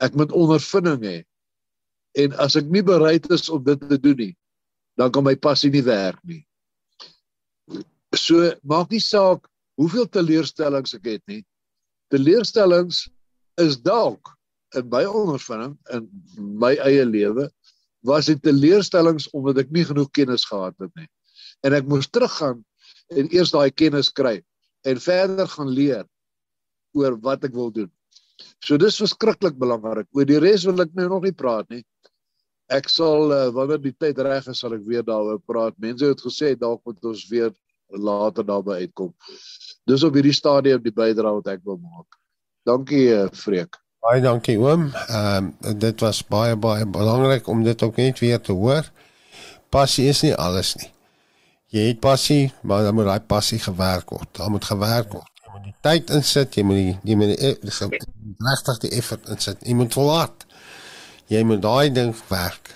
[0.00, 1.18] Ek moet ondervinding hê.
[2.16, 4.34] En as ek nie bereid is om dit te doen nie,
[4.96, 6.46] dan kan my passie nie werk nie.
[8.16, 9.46] So maak nie saak
[9.76, 11.44] hoeveel teleurstellings ek het nie.
[12.10, 13.08] Teleurstellings
[13.58, 14.32] is dalk
[14.76, 16.08] in my ondervinding in
[16.58, 17.48] my eie lewe
[18.06, 21.08] was dit teleurstellings omdat ek nie genoeg kennis gehad het nie.
[21.66, 22.62] En ek moes teruggaan
[23.14, 24.38] en eers daai kennis kry
[24.86, 26.04] en verder gaan leer
[26.96, 27.90] oor wat ek wil doen.
[28.64, 30.06] So dis verskriklik belangrik.
[30.14, 31.82] Oor die res wil ek nou nog nie praat nie.
[32.70, 35.76] Ek sal uh, wanneer die tyd reg is sal ek weer daaroor praat.
[35.80, 37.52] Mense het gesê dalk moet ons weer
[37.88, 39.14] later daarby uitkom.
[39.88, 42.18] Dis op hierdie stadium die bydrae wat ek wil maak.
[42.68, 43.78] Dankie eh, Freek.
[44.04, 44.88] Baie dankie oom.
[44.94, 48.86] Ehm um, dit was baie baie belangrik om dit ook net weer te hoor.
[49.68, 50.92] Passie is nie alles nie.
[51.68, 54.28] Jy het passie, maar dan moet daai passie gewerk word.
[54.38, 55.30] Daar moet gewerk word.
[55.42, 57.50] Jy moet die tyd insit, jy moet die jy moet die
[58.48, 59.66] regtig die effort insit.
[59.66, 60.46] Jy moet volhard.
[61.28, 62.72] Jy moet daai ding werk.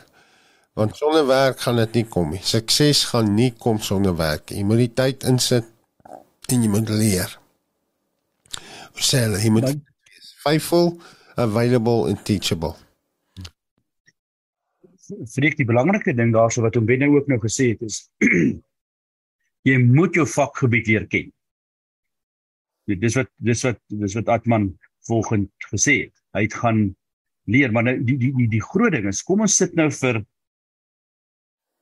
[0.76, 2.42] Want sonder werk gaan dit nie kom nie.
[2.44, 4.50] Sukses gaan nie kom sonder werk.
[4.50, 5.70] Jy moet die tyd insit
[6.52, 7.38] en jy moet leer.
[9.02, 9.70] Sel, jy moet
[10.42, 10.98] faithful,
[11.36, 12.76] available and teachable.
[15.34, 18.00] Vreek die belangrike ding daarso wat hom binne ook nou gesê het is
[19.68, 21.30] jy moet jou vakgebied leer ken.
[22.88, 24.72] Dis wat dis wat dis wat Atman
[25.06, 26.14] volgend gesê het.
[26.36, 26.82] Hy het gaan
[27.50, 30.22] leer, maar nou die die die die groot ding is kom ons sit nou vir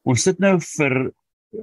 [0.08, 0.96] ons sit nou vir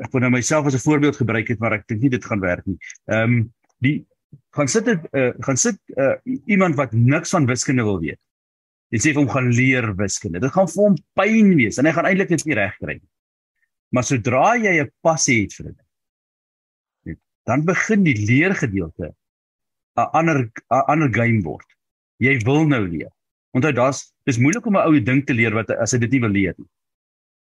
[0.04, 2.42] ek wou nou myself as 'n voorbeeld gebruik het, maar ek dink nie dit gaan
[2.42, 2.78] werk nie.
[3.08, 4.06] Ehm um, die
[4.58, 8.20] gaan sit dit uh, gaan sit uh, iemand wat niks van wiskunde wil weet.
[8.94, 10.40] Jy sê vir hom gaan leer wiskunde.
[10.44, 13.10] Dit gaan vir hom pyn wees en hy gaan eintlik net nie reg kry nie.
[13.96, 19.14] Maar sodra jy 'n passie het vir dit, dan begin die leergedeelte
[19.98, 21.68] 'n ander 'n ander game word.
[22.20, 23.12] Jy wil nou leer.
[23.54, 26.22] Onthou daar's dis moeilik om 'n ou ding te leer wat as hy dit nie
[26.22, 26.70] wil leer nie.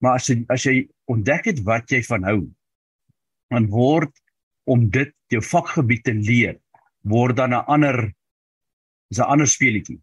[0.01, 2.49] Maar as jy as jy ontdek het wat jy van hou,
[3.49, 4.11] dan word
[4.65, 6.57] om dit jou vakgebied te leer
[7.01, 8.13] word dan 'n ander
[9.09, 9.99] is 'n ander speletjie.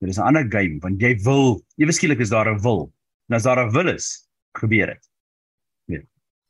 [0.00, 2.92] Dit is 'n ander game want jy wil, ewe skielik is daar 'n wil.
[3.28, 5.10] En as daar 'n wil is, gebeur dit.
[5.84, 6.00] Ja.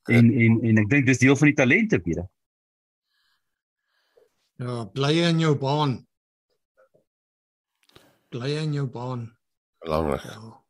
[0.05, 2.28] En en en ek dink dis deel van die talente, Pieter.
[4.56, 6.06] Ja, bly in jou baan.
[8.28, 9.36] Bly in jou baan.
[9.78, 10.22] Belangrik.
[10.22, 10.62] Ja.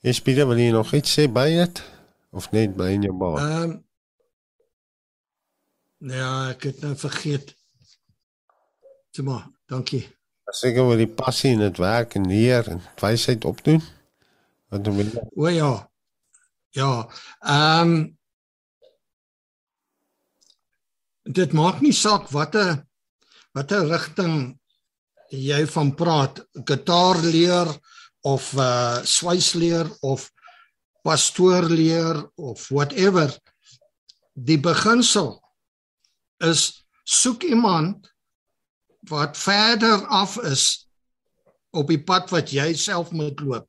[0.00, 1.82] Is Pieter wil jy nog iets sê by dit
[2.30, 3.38] of net bly in jou baan?
[3.38, 3.89] Ehm um,
[6.00, 7.52] Ja, ek het nou vergeet.
[9.20, 10.06] Maar, dankie.
[10.48, 13.82] As ek oor die passie in dit werk en leer en wysheid opdoen.
[14.72, 15.24] Wat doen jy?
[15.36, 15.72] O ja.
[16.76, 16.94] Ja.
[17.40, 18.00] Ehm um,
[21.30, 22.80] Dit maak nie saak watter
[23.54, 24.56] watter rigting
[25.30, 27.68] jy van praat, gitaar leer
[28.26, 30.30] of uh swysleer of
[31.04, 33.36] pastoor leer of whatever.
[34.34, 35.39] Die beginsel
[36.40, 38.12] is soek iemand
[39.08, 40.86] wat verder af is
[41.70, 43.66] op die pad wat jy self moet loop.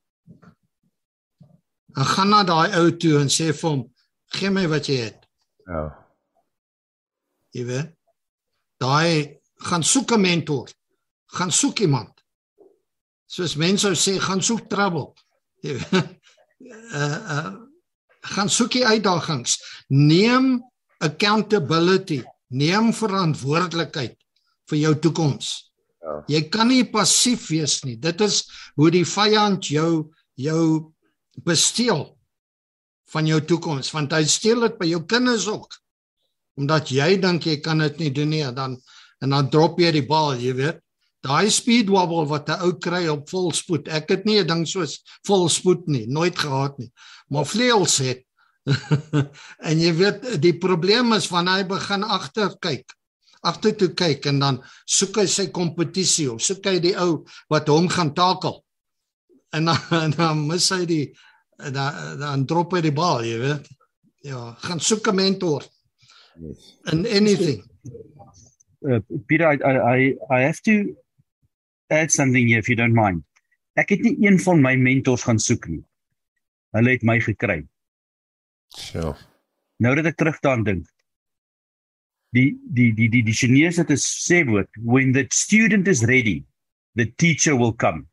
[1.92, 3.94] En gaan na daai ou toe en sê vir hom,
[4.26, 5.28] "Gee my wat jy het."
[5.66, 6.08] Ja.
[7.52, 7.96] Jy weet.
[8.78, 10.70] Daai gaan soek 'n mentor.
[11.26, 12.24] Gaan soek iemand.
[13.26, 15.14] Soos mense sou sê, gaan soek trouble.
[15.64, 16.20] Jy weet.
[16.94, 17.54] Uh uh
[18.22, 19.84] gaan soek die uitdagings.
[19.88, 24.18] Neem accountability neem verantwoordelikheid
[24.70, 25.52] vir jou toekoms.
[26.02, 26.16] Ja.
[26.28, 27.98] Jy kan nie passief wees nie.
[28.02, 28.44] Dit is
[28.80, 30.94] hoe die vyand jou jou
[31.46, 32.06] besteel
[33.12, 35.76] van jou toekoms, want hy steel dit by jou kinders ook.
[36.60, 38.80] Omdat jy dink jy kan dit nie doen nie, dan
[39.22, 40.80] en dan drop jy die bal, jy weet.
[41.22, 43.88] Daai speed wobble wat 'n ou kry op volspoed.
[43.88, 46.92] Ek het nie 'n ding soos volspoed nie, nooit gehad nie.
[47.30, 48.26] Maar vleuels het
[49.68, 52.98] en jy weet die probleem is wanneer hy begin agter kyk
[53.42, 57.70] agter toe kyk en dan soek hy sy kompetisie of soek hy die ou wat
[57.74, 58.62] hom gaan takel.
[59.56, 61.06] En dan, en dan mis hy die
[61.74, 63.70] dan dan drop hy die bal jy weet.
[64.26, 65.66] Ja gaan soek 'n mentor
[66.92, 67.66] in anything.
[68.82, 70.96] Uh, Peter I, I I have to
[71.90, 73.26] add something here if you don't mind.
[73.78, 75.84] Ek het nie een van my mentors gaan soek nie.
[76.78, 77.66] Hulle het my gekry
[78.78, 79.16] So.
[79.82, 80.88] Nou dat ek terug daaraan dink.
[82.36, 86.46] Die die die die die Chinese het 'n sê woord, when the student is ready,
[86.96, 88.08] the teacher will come.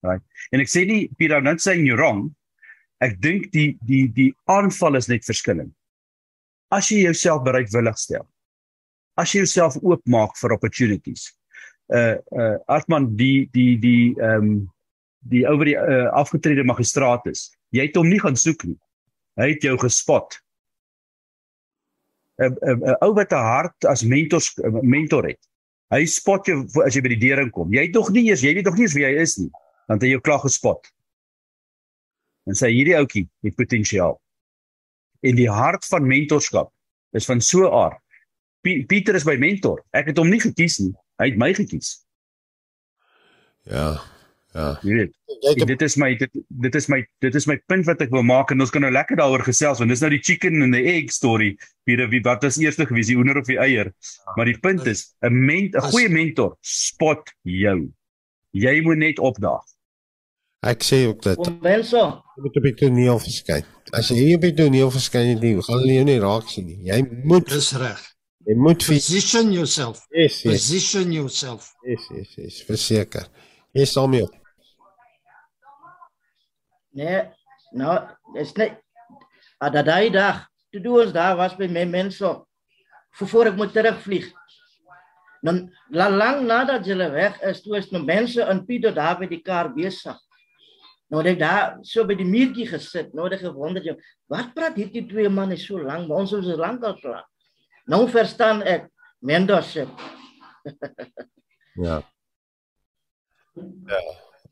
[0.00, 0.22] Right?
[0.52, 2.34] En ek sê nie Peter, I'm not saying you're wrong.
[3.00, 5.74] Ek dink die die die aanval is net verskillend.
[6.72, 8.24] As jy jouself bereidwillig stel.
[9.16, 11.32] As jy jouself oopmaak vir opportunities.
[11.92, 14.72] Uh uh Atman die die die ehm um,
[15.26, 17.50] die oor die uh, afgetrede magistraat is.
[17.74, 18.78] Jy het hom nie gaan soek nie.
[19.36, 20.38] Hy het jou gespot.
[22.40, 24.52] 'n 'n ou wat 'n hart as mentors
[24.82, 25.40] mentor het.
[25.90, 27.72] Hy spot jou as jy by die deur inkom.
[27.72, 29.50] Jy het tog nie eers, jy weet tog nie eens wie hy is nie,
[29.88, 30.82] want hy jou klaar gespot.
[32.46, 34.20] En sê hierdie ouetjie het potensiaal.
[35.22, 36.72] En die hart van mentorskap
[37.12, 38.02] is van so aard.
[38.62, 39.84] Pieter is my mentor.
[39.94, 40.92] Ek het hom nie gekies nie.
[41.18, 42.06] Hy het my gekies.
[43.70, 44.02] Ja.
[44.56, 44.70] Ja.
[44.82, 45.66] Jy weet.
[45.68, 48.50] Dit is my dit dit is my dit is my punt wat ek wil maak
[48.54, 51.10] en ons kan nou lekker daaroor gesels want dis nou die chicken and the egg
[51.12, 51.50] story.
[51.84, 53.90] Wie wie wat was eers gewees, die hoender of die eier?
[54.38, 57.90] Maar die punt is 'n ment 'n goeie mentor spot jou.
[58.56, 59.64] Jy moet net opdaag.
[60.64, 62.00] Ek sê ook dat mense
[62.40, 63.64] moet op die toneel verskyn.
[63.92, 66.66] As jy hier op die toneel verskyn het, nie, gaan hulle jou nie raak sien
[66.66, 66.78] nie.
[66.82, 68.00] Jy moet Dis reg.
[68.46, 70.00] jy moet Position yourself.
[70.10, 71.68] yes, yes, Position yourself.
[71.86, 73.28] yes, yes, yes, verseker.
[73.74, 74.24] Jy sal mee.
[76.96, 77.22] Nee,
[77.76, 77.94] nou,
[78.36, 78.80] dis net
[79.60, 82.32] dat daai dag, toe doen ons daar was by my mense
[83.16, 84.26] voor ek moet terugvlieg.
[85.44, 89.28] Dan la lang nadat hulle weg is, toe is nou mense in Pieter daar by
[89.30, 90.16] die kar besig.
[91.12, 93.94] Nou het ek daar so by die muurtjie gesit, nou het ek gewonder, jou,
[94.32, 96.08] wat praat hierdie twee manne so lank?
[96.08, 97.24] Maar ons is so lank al klaar.
[97.86, 98.90] Nou verstaan ek
[99.24, 99.92] mentorship.
[101.76, 101.98] Ja.
[103.84, 103.98] Ja.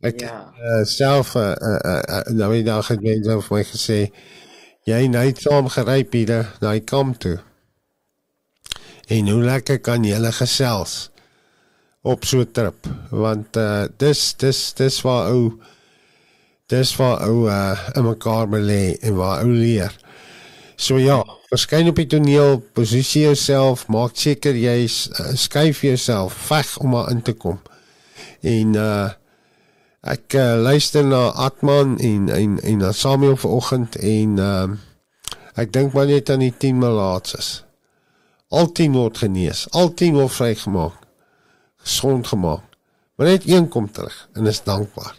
[0.02, 0.52] Ek Ja.
[0.60, 3.98] uh, self uh, uh, uh, nou die dag het mense vir my gesê
[4.86, 7.38] jy net saam gery Pieter die kamp toe.
[9.08, 11.10] En hoe lekker kan jy hulle gesels
[12.02, 15.60] op so 'n trip want uh, dis dis dis waar ou
[16.68, 19.92] dis waar ou uh, in mekaar belê en waar ou leer.
[20.76, 26.78] So ja, verskyn op die toneel, posisie jouself, maak seker jy uh, skuif jouself veg
[26.78, 27.60] om daar in te kom.
[28.42, 29.10] En uh
[30.04, 34.82] ek uh, luister na Atman en en en na Samuel vanoggend en ehm uh,
[35.54, 37.62] ek dink maar net aan die 10 malaatses.
[38.50, 40.96] Al 10 word genees, al 10 word vrygemaak.
[41.84, 42.64] Gesond gemaak.
[43.14, 45.14] Maar net een kom terug en is dankbaar.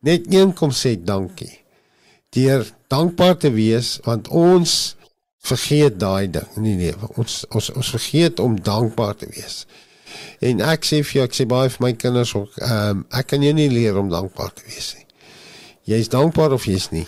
[0.00, 1.58] Net een kom sê dankie.
[2.30, 4.96] Deur dankbaar te wees want ons
[5.42, 7.10] vergeet daai ding in die lewe.
[7.18, 9.64] Ons ons ons vergeet om dankbaar te wees.
[10.40, 13.32] En ek sê vir jou, ek sê baie vir my kinders ook, ehm um, ek
[13.32, 15.06] kan jou nie leer om dankbaar te wees nie.
[15.94, 17.06] Jy's dankbaar of jy's nie.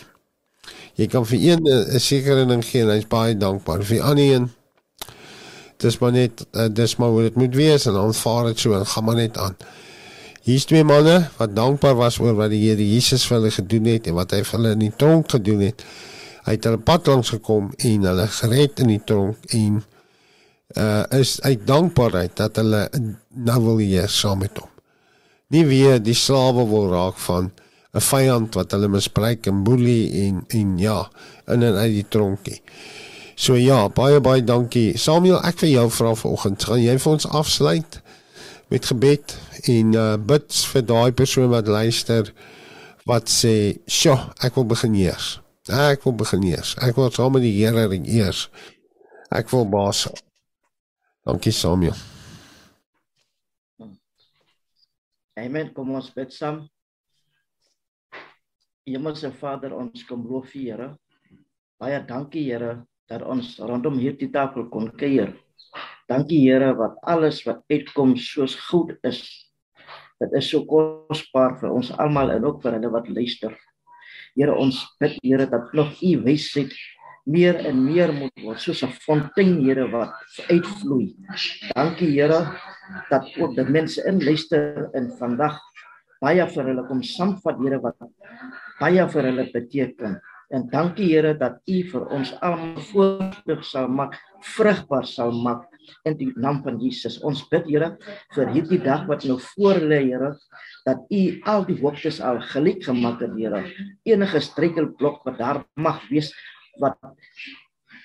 [1.01, 3.83] Jy kan vir een 'n sekere ding gee en hy's baie dankbaar.
[3.83, 4.51] Vir die ander een
[5.83, 8.87] dis maar net uh, dis maar hoe dit moet wees en aanvaar dit so en
[8.87, 9.57] gaan maar net aan.
[10.43, 14.07] Hier's twee manne wat dankbaar was oor wat die Here Jesus vir hulle gedoen het
[14.11, 15.85] en wat hy vir hulle in die tronk gedoen het.
[16.47, 19.83] Hy het hulle pad langs gekom en hulle gered in die tronk en
[20.77, 22.89] uh is uit dankbaarheid dat hulle
[23.31, 24.69] nou wil hier saam met hom.
[25.53, 27.53] Nie weer die slawe wil raak van
[27.93, 31.11] 'n vyand wat hulle misbruik en boelie en en ja,
[31.47, 32.62] in en uit die tronkie.
[33.35, 34.99] So ja, baie baie dankie.
[34.99, 38.01] Samuel, ek vir jou vra vanoggend, gaan jy vir ons afsluit
[38.73, 39.36] met gebed
[39.69, 42.32] en uh bid vir daai persoon wat luister
[43.05, 45.40] wat sê, "Sjoe, ek wil begin eers.
[45.69, 46.77] Ek wil begin eers.
[46.78, 48.49] Ek wil saam met die Here ring eers.
[49.31, 50.07] Ek wil baas."
[51.23, 51.94] Dankie Samuel.
[55.39, 55.70] Amen.
[55.74, 56.65] Kom ons bid saam.
[58.82, 60.89] Hemelse Vader, ons kom loof U, Here.
[61.78, 65.31] Baie dankie, Here, dat ons rondom hierdie tafel kon kuier.
[66.11, 69.23] Dankie, Here, wat alles wat uitkom soos goed is.
[70.19, 73.55] Dit is so kosbaar vir ons almal en ook vir hulle wat luister.
[74.35, 76.74] Here, ons bid, Here, dat nog U wysheid
[77.24, 80.12] meer en meer moet word soos 'n fontein, Here, wat
[80.49, 81.15] uitvloei.
[81.74, 82.59] Dankie, Here,
[83.11, 85.59] dat ook die mense inluister en vandag
[86.20, 87.97] baie vir hulle kom saamvat, Here, wat
[88.81, 90.20] baie vir hulle beteken.
[90.53, 94.19] En dankie Here dat U vir ons almal voorspoedig sal maak,
[94.57, 95.69] vrugbaar sal maak
[96.05, 97.20] in die naam van Jesus.
[97.23, 97.97] Ons bid Here
[98.35, 100.35] vir hierdie dag wat nou voor lê, Here,
[100.85, 103.65] dat U al die hoogtes al gelyk gemaak het, Here.
[104.05, 106.35] Enige struikelblok wat daar mag wees
[106.81, 106.99] wat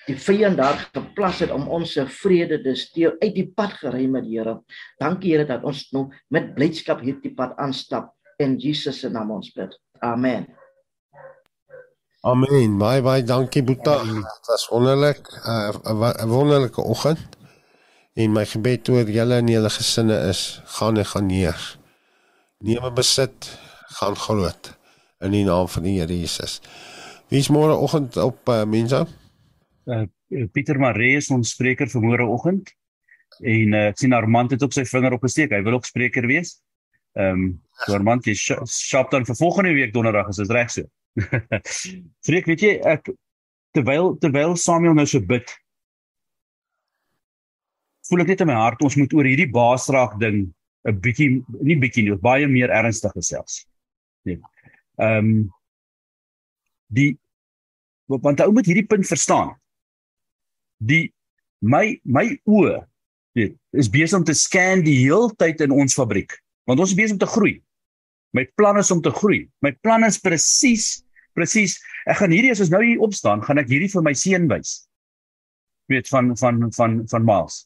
[0.08, 4.16] die vyand daar geplaas het om ons se vrede te steel uit die pad geruim
[4.16, 4.54] het, Here.
[5.00, 9.50] Dankie Here dat ons nou met blydskap hierdie pad aanstap in Jesus se naam ons
[9.52, 9.74] bid.
[10.00, 10.46] Amen.
[12.26, 12.78] Amen.
[12.80, 14.00] Baie baie dankie Boeta.
[14.04, 15.28] Dit was wonderlik.
[15.46, 15.70] Uh,
[16.24, 17.36] 'n wonderlike oggend.
[18.14, 21.78] En my gebed oor julle en julle gesinne is: gaan en gaan neer.
[22.58, 23.58] Neem 'n besit,
[24.00, 24.74] gaan groot
[25.20, 26.60] in die naam van die Here Jesus.
[27.28, 29.04] Wie is môre oggend op uh, Mensa?
[29.84, 30.06] Uh,
[30.52, 32.72] Pieter Maree is ons spreker vir môre oggend.
[33.44, 35.52] En uh, ek sien Armand het ook sy vinger opgesteek.
[35.52, 36.56] Hy wil ook spreker wees.
[37.18, 37.48] Ehm um,
[37.84, 40.88] so Armand jy sharp dan vir volgende week donderdag as dit reg so.
[42.26, 43.10] Freek, weet jy ek
[43.76, 45.50] terwyl terwyl Samuel nou so bid
[48.08, 50.48] voel ek net in my hart ons moet oor hierdie baasraak ding
[50.88, 51.28] 'n bietjie
[51.60, 53.64] nie bietjie nie, baie meer ernstig gesels.
[54.24, 54.40] Nee.
[54.98, 55.46] Ehm um,
[56.94, 57.12] die
[58.08, 59.52] want ou moet hierdie punt verstaan.
[60.78, 61.08] Die
[61.60, 62.78] my my oë
[63.38, 66.38] weet is besig om te scan die heeltyd in ons fabriek
[66.68, 67.58] want ons is besig om te groei.
[68.36, 69.46] My plan is om te groei.
[69.64, 70.98] My plan is presies
[71.38, 71.78] presies.
[72.08, 74.82] Ek gaan hierdie as ons nou hier opstaan, gaan ek hierdie vir my seun wys.
[75.92, 77.62] Weet van van van van Miles.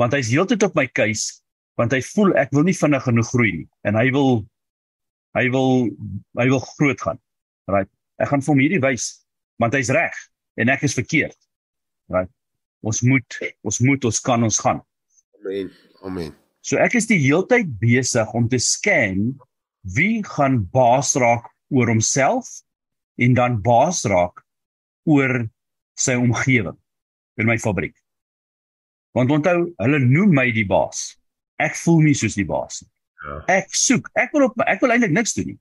[0.00, 1.30] Want hy's heeltyd op my keus
[1.78, 4.44] want hy voel ek wil nie vinnig genoeg groei nie en hy wil
[5.34, 5.88] hy wil
[6.38, 7.18] hy wil groot gaan.
[7.70, 7.90] Right.
[8.22, 9.10] Ek gaan vir hom hierdie wys
[9.62, 10.14] want hy's reg
[10.60, 11.36] en ek is verkeerd.
[12.12, 12.30] Right.
[12.84, 14.82] Ons moet ons moet ons kan ons gaan.
[15.40, 15.70] Amen.
[16.04, 16.32] Amen.
[16.64, 19.32] So ek is die heeltyd besig om te scan
[19.96, 22.48] wie gaan baas raak oor homself
[23.20, 24.40] en dan baas raak
[25.08, 25.44] oor
[25.98, 26.76] sy omgewing
[27.40, 27.94] in my fabriek.
[29.14, 31.12] Want onthou, hulle noem my die baas.
[31.62, 32.90] Ek voel nie soos die baas nie.
[33.24, 33.36] Ja.
[33.60, 34.10] Ek soek.
[34.18, 35.58] Ek wil op ek wil eintlik niks doen nie.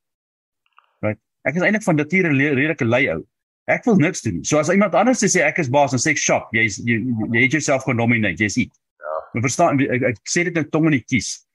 [1.44, 3.24] Ek is eintlik van nature 'n redelike lui ou.
[3.68, 4.44] Ek wil niks doen.
[4.44, 7.00] So as iemand anders sê ek is baas en sê ek shop, jy's jy,
[7.32, 8.72] jy het jouself genominate, jy's ek.
[9.00, 9.20] Ja.
[9.36, 11.46] Jy verstaan ek, ek, ek sê dit nou tong in die kies.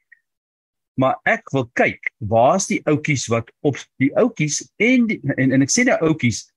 [0.98, 5.62] Maar ek wil kyk, waar's die ouetjies wat op die ouetjies en, die, en en
[5.62, 6.48] ek sê nou ouetjies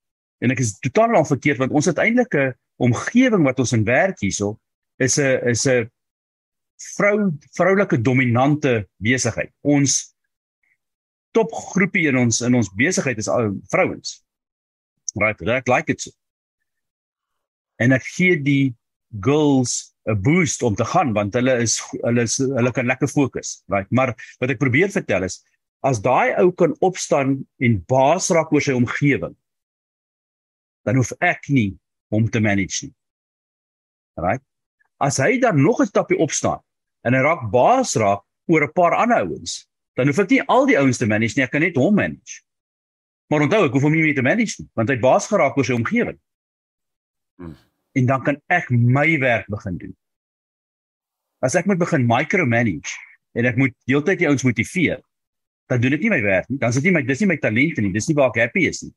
[0.42, 4.58] en ek is totaal al verkeerd want ons 'n omgewing wat ons in werk hierso
[4.98, 5.90] is 'n is 'n
[6.98, 9.52] vrou vroulike dominante besigheid.
[9.62, 10.11] Ons
[11.32, 14.20] topgroepie in ons in ons besigheid is al vrouens.
[15.16, 16.06] Right, that like it.
[17.82, 18.76] En ek gee die
[19.20, 23.64] girls 'n boost om te gaan want hulle is hulle is hulle kan lekker fokus,
[23.68, 23.90] right?
[23.92, 25.42] Maar wat ek probeer vertel is
[25.82, 29.34] as daai ou kan opstaan en baas raak oor sy omgewing,
[30.86, 31.78] dan hoef ek nie
[32.14, 32.94] hom te manage nie.
[34.22, 34.44] Right?
[35.02, 36.62] As hy dan nog 'n stapie opstaan
[37.06, 39.66] en hy raak baas raak oor 'n paar ander ouens,
[40.00, 42.42] dan hoef ek nie al die ouens te manage nie, ek kan net hom manage.
[43.32, 45.58] Maar onthou, ek hoef hom nie meer te manage nie, want hy het baas geraak
[45.58, 46.18] oor sy omgewing.
[47.42, 47.56] Hmm.
[48.00, 49.94] En dan kan ek my werk begin doen.
[51.44, 52.96] As ek moet begin micromanage
[53.36, 55.02] en ek moet heeltyd die ouens motiveer,
[55.72, 56.60] dan doen dit nie my werk nie.
[56.60, 58.68] Dan is dit nie my dis nie my talente nie, dis nie waar ek happy
[58.70, 58.92] is nie.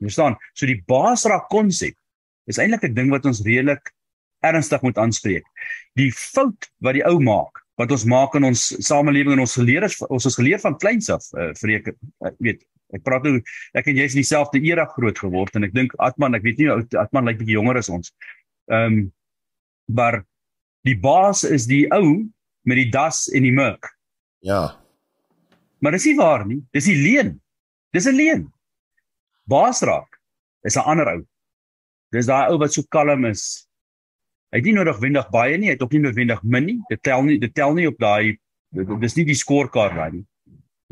[0.00, 0.38] Jy verstaan?
[0.56, 1.96] So die baas raak konsep
[2.50, 3.92] is eintlik 'n ding wat ons redelik
[4.44, 5.44] ernstig moet aanspreek.
[5.96, 9.86] Die fout wat die ou maak, wat ons maak in ons samelewing en ons geleer
[9.88, 12.62] is ons is geleer van kleins af, uh, vreek ek weet
[12.94, 13.40] ek praat nou
[13.74, 16.62] ek en jy is in dieselfde era groot geword en ek dink Atman, ek weet
[16.62, 16.70] nie
[17.00, 18.14] Atman lyk bietjie jonger as ons.
[18.70, 19.04] Ehm um,
[19.84, 20.22] maar
[20.88, 22.24] die baas is die ou
[22.64, 23.90] met die das en die murk.
[24.40, 24.80] Ja.
[25.84, 26.62] Maar dis nie waar nie.
[26.72, 27.40] Dis 'n leuen.
[27.92, 28.52] Dis 'n leuen.
[29.44, 30.20] Baas raak
[30.64, 31.26] is 'n ander ou.
[32.12, 33.68] Dis daai ou wat so kalm is,
[34.54, 36.76] Hy het nie noodwendig baie nie, hy het ook nie noodwendig min nie.
[36.86, 38.36] Dit tel nie dit tel nie op daai
[39.02, 40.24] dis nie die skorekaart daai nie.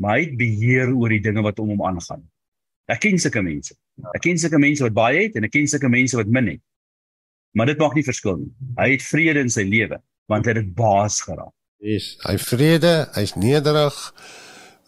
[0.03, 2.25] Maar hy het beheer oor die dinge wat om hom aangaan.
[2.91, 3.77] Ek ken sulke mense.
[4.11, 6.63] Ek ken sulke mense wat baie het en ek ken sulke mense wat min het.
[7.55, 8.51] Maar dit maak nie verskil nie.
[8.81, 11.53] Hy het vrede in sy lewe want hy het dit baas geraak.
[11.83, 13.95] Yes, hy vrede, hy's nederig.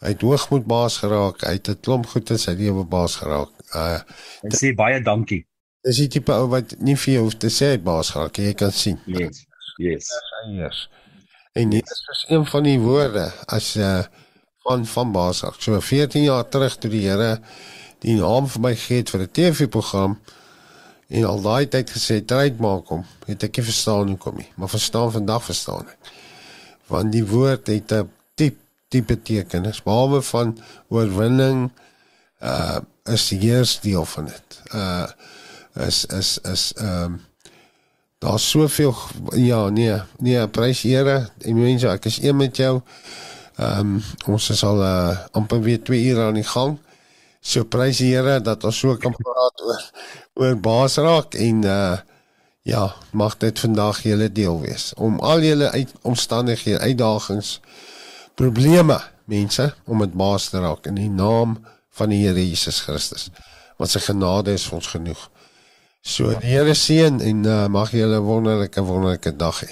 [0.04, 1.44] Hy het hoogmoed baas geraak.
[1.48, 3.52] Hy het 'n klomp goed in sy lewe baas geraak.
[3.72, 4.00] Uh
[4.44, 5.46] hy sê baie dankie.
[5.86, 8.72] Dis die tipe ou wat nie vir jou hoef te sê baas geraak, jy kan
[8.74, 8.98] sien.
[9.06, 9.44] Yes.
[9.78, 10.10] Yes.
[10.50, 10.88] Yes.
[11.54, 14.04] En dit is een van die woorde as uh
[14.66, 15.62] van van baas geraak.
[15.62, 17.38] So 14 jaar terug toe die Here
[18.02, 20.18] die naam vir my gegee het vir 'n TV-program
[21.08, 24.50] en al daai tyd gesê tryd maak hom, het ek nie verstaan hoe kom nie,
[24.58, 26.12] maar verstaan vandag verstaan ek.
[26.90, 28.58] Want die woord het 'n diep
[28.90, 30.58] diep betekenis, behalwe van
[30.90, 31.72] oorwinning
[32.42, 34.62] uh is die eerste deel van dit.
[34.74, 35.08] Uh
[35.76, 37.22] is is is ehm um,
[38.18, 38.96] daar's soveel
[39.36, 41.30] ja nee nee prys Here.
[41.38, 42.82] En mense ek is een met jou.
[43.56, 46.80] Ehm um, ons is al uh, amper weer 2 ure aan die gang.
[47.40, 49.84] So prys Here dat ons so kan praat oor
[50.34, 51.98] oor baas raak en uh
[52.66, 54.94] ja mag dit vandag julle deel wees.
[54.98, 57.60] Om al julle uit omstandighede uitdagings
[58.36, 63.30] probleme mense om dit baas te raak in die naam van die Here Jesus Christus.
[63.78, 65.30] Want sy genade is vir ons genoeg
[66.06, 69.72] So die Here seën en uh, mag julle 'n wonderlike wonderlike dag hê.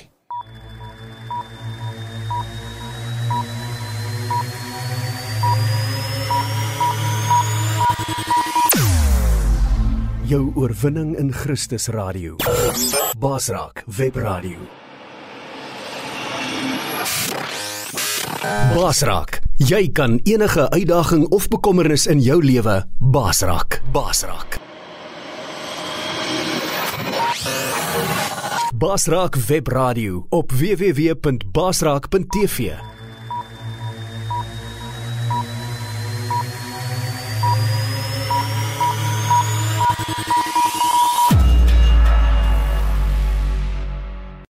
[10.25, 12.35] Jou oorwinning in Christus radio.
[13.19, 14.57] Basraak web radio.
[18.73, 23.81] Basraak, jy kan enige uitdaging of bekommernis in jou lewe basraak.
[23.93, 24.62] Basraak.
[28.83, 32.92] Basraak Webradio op www.basraak.tv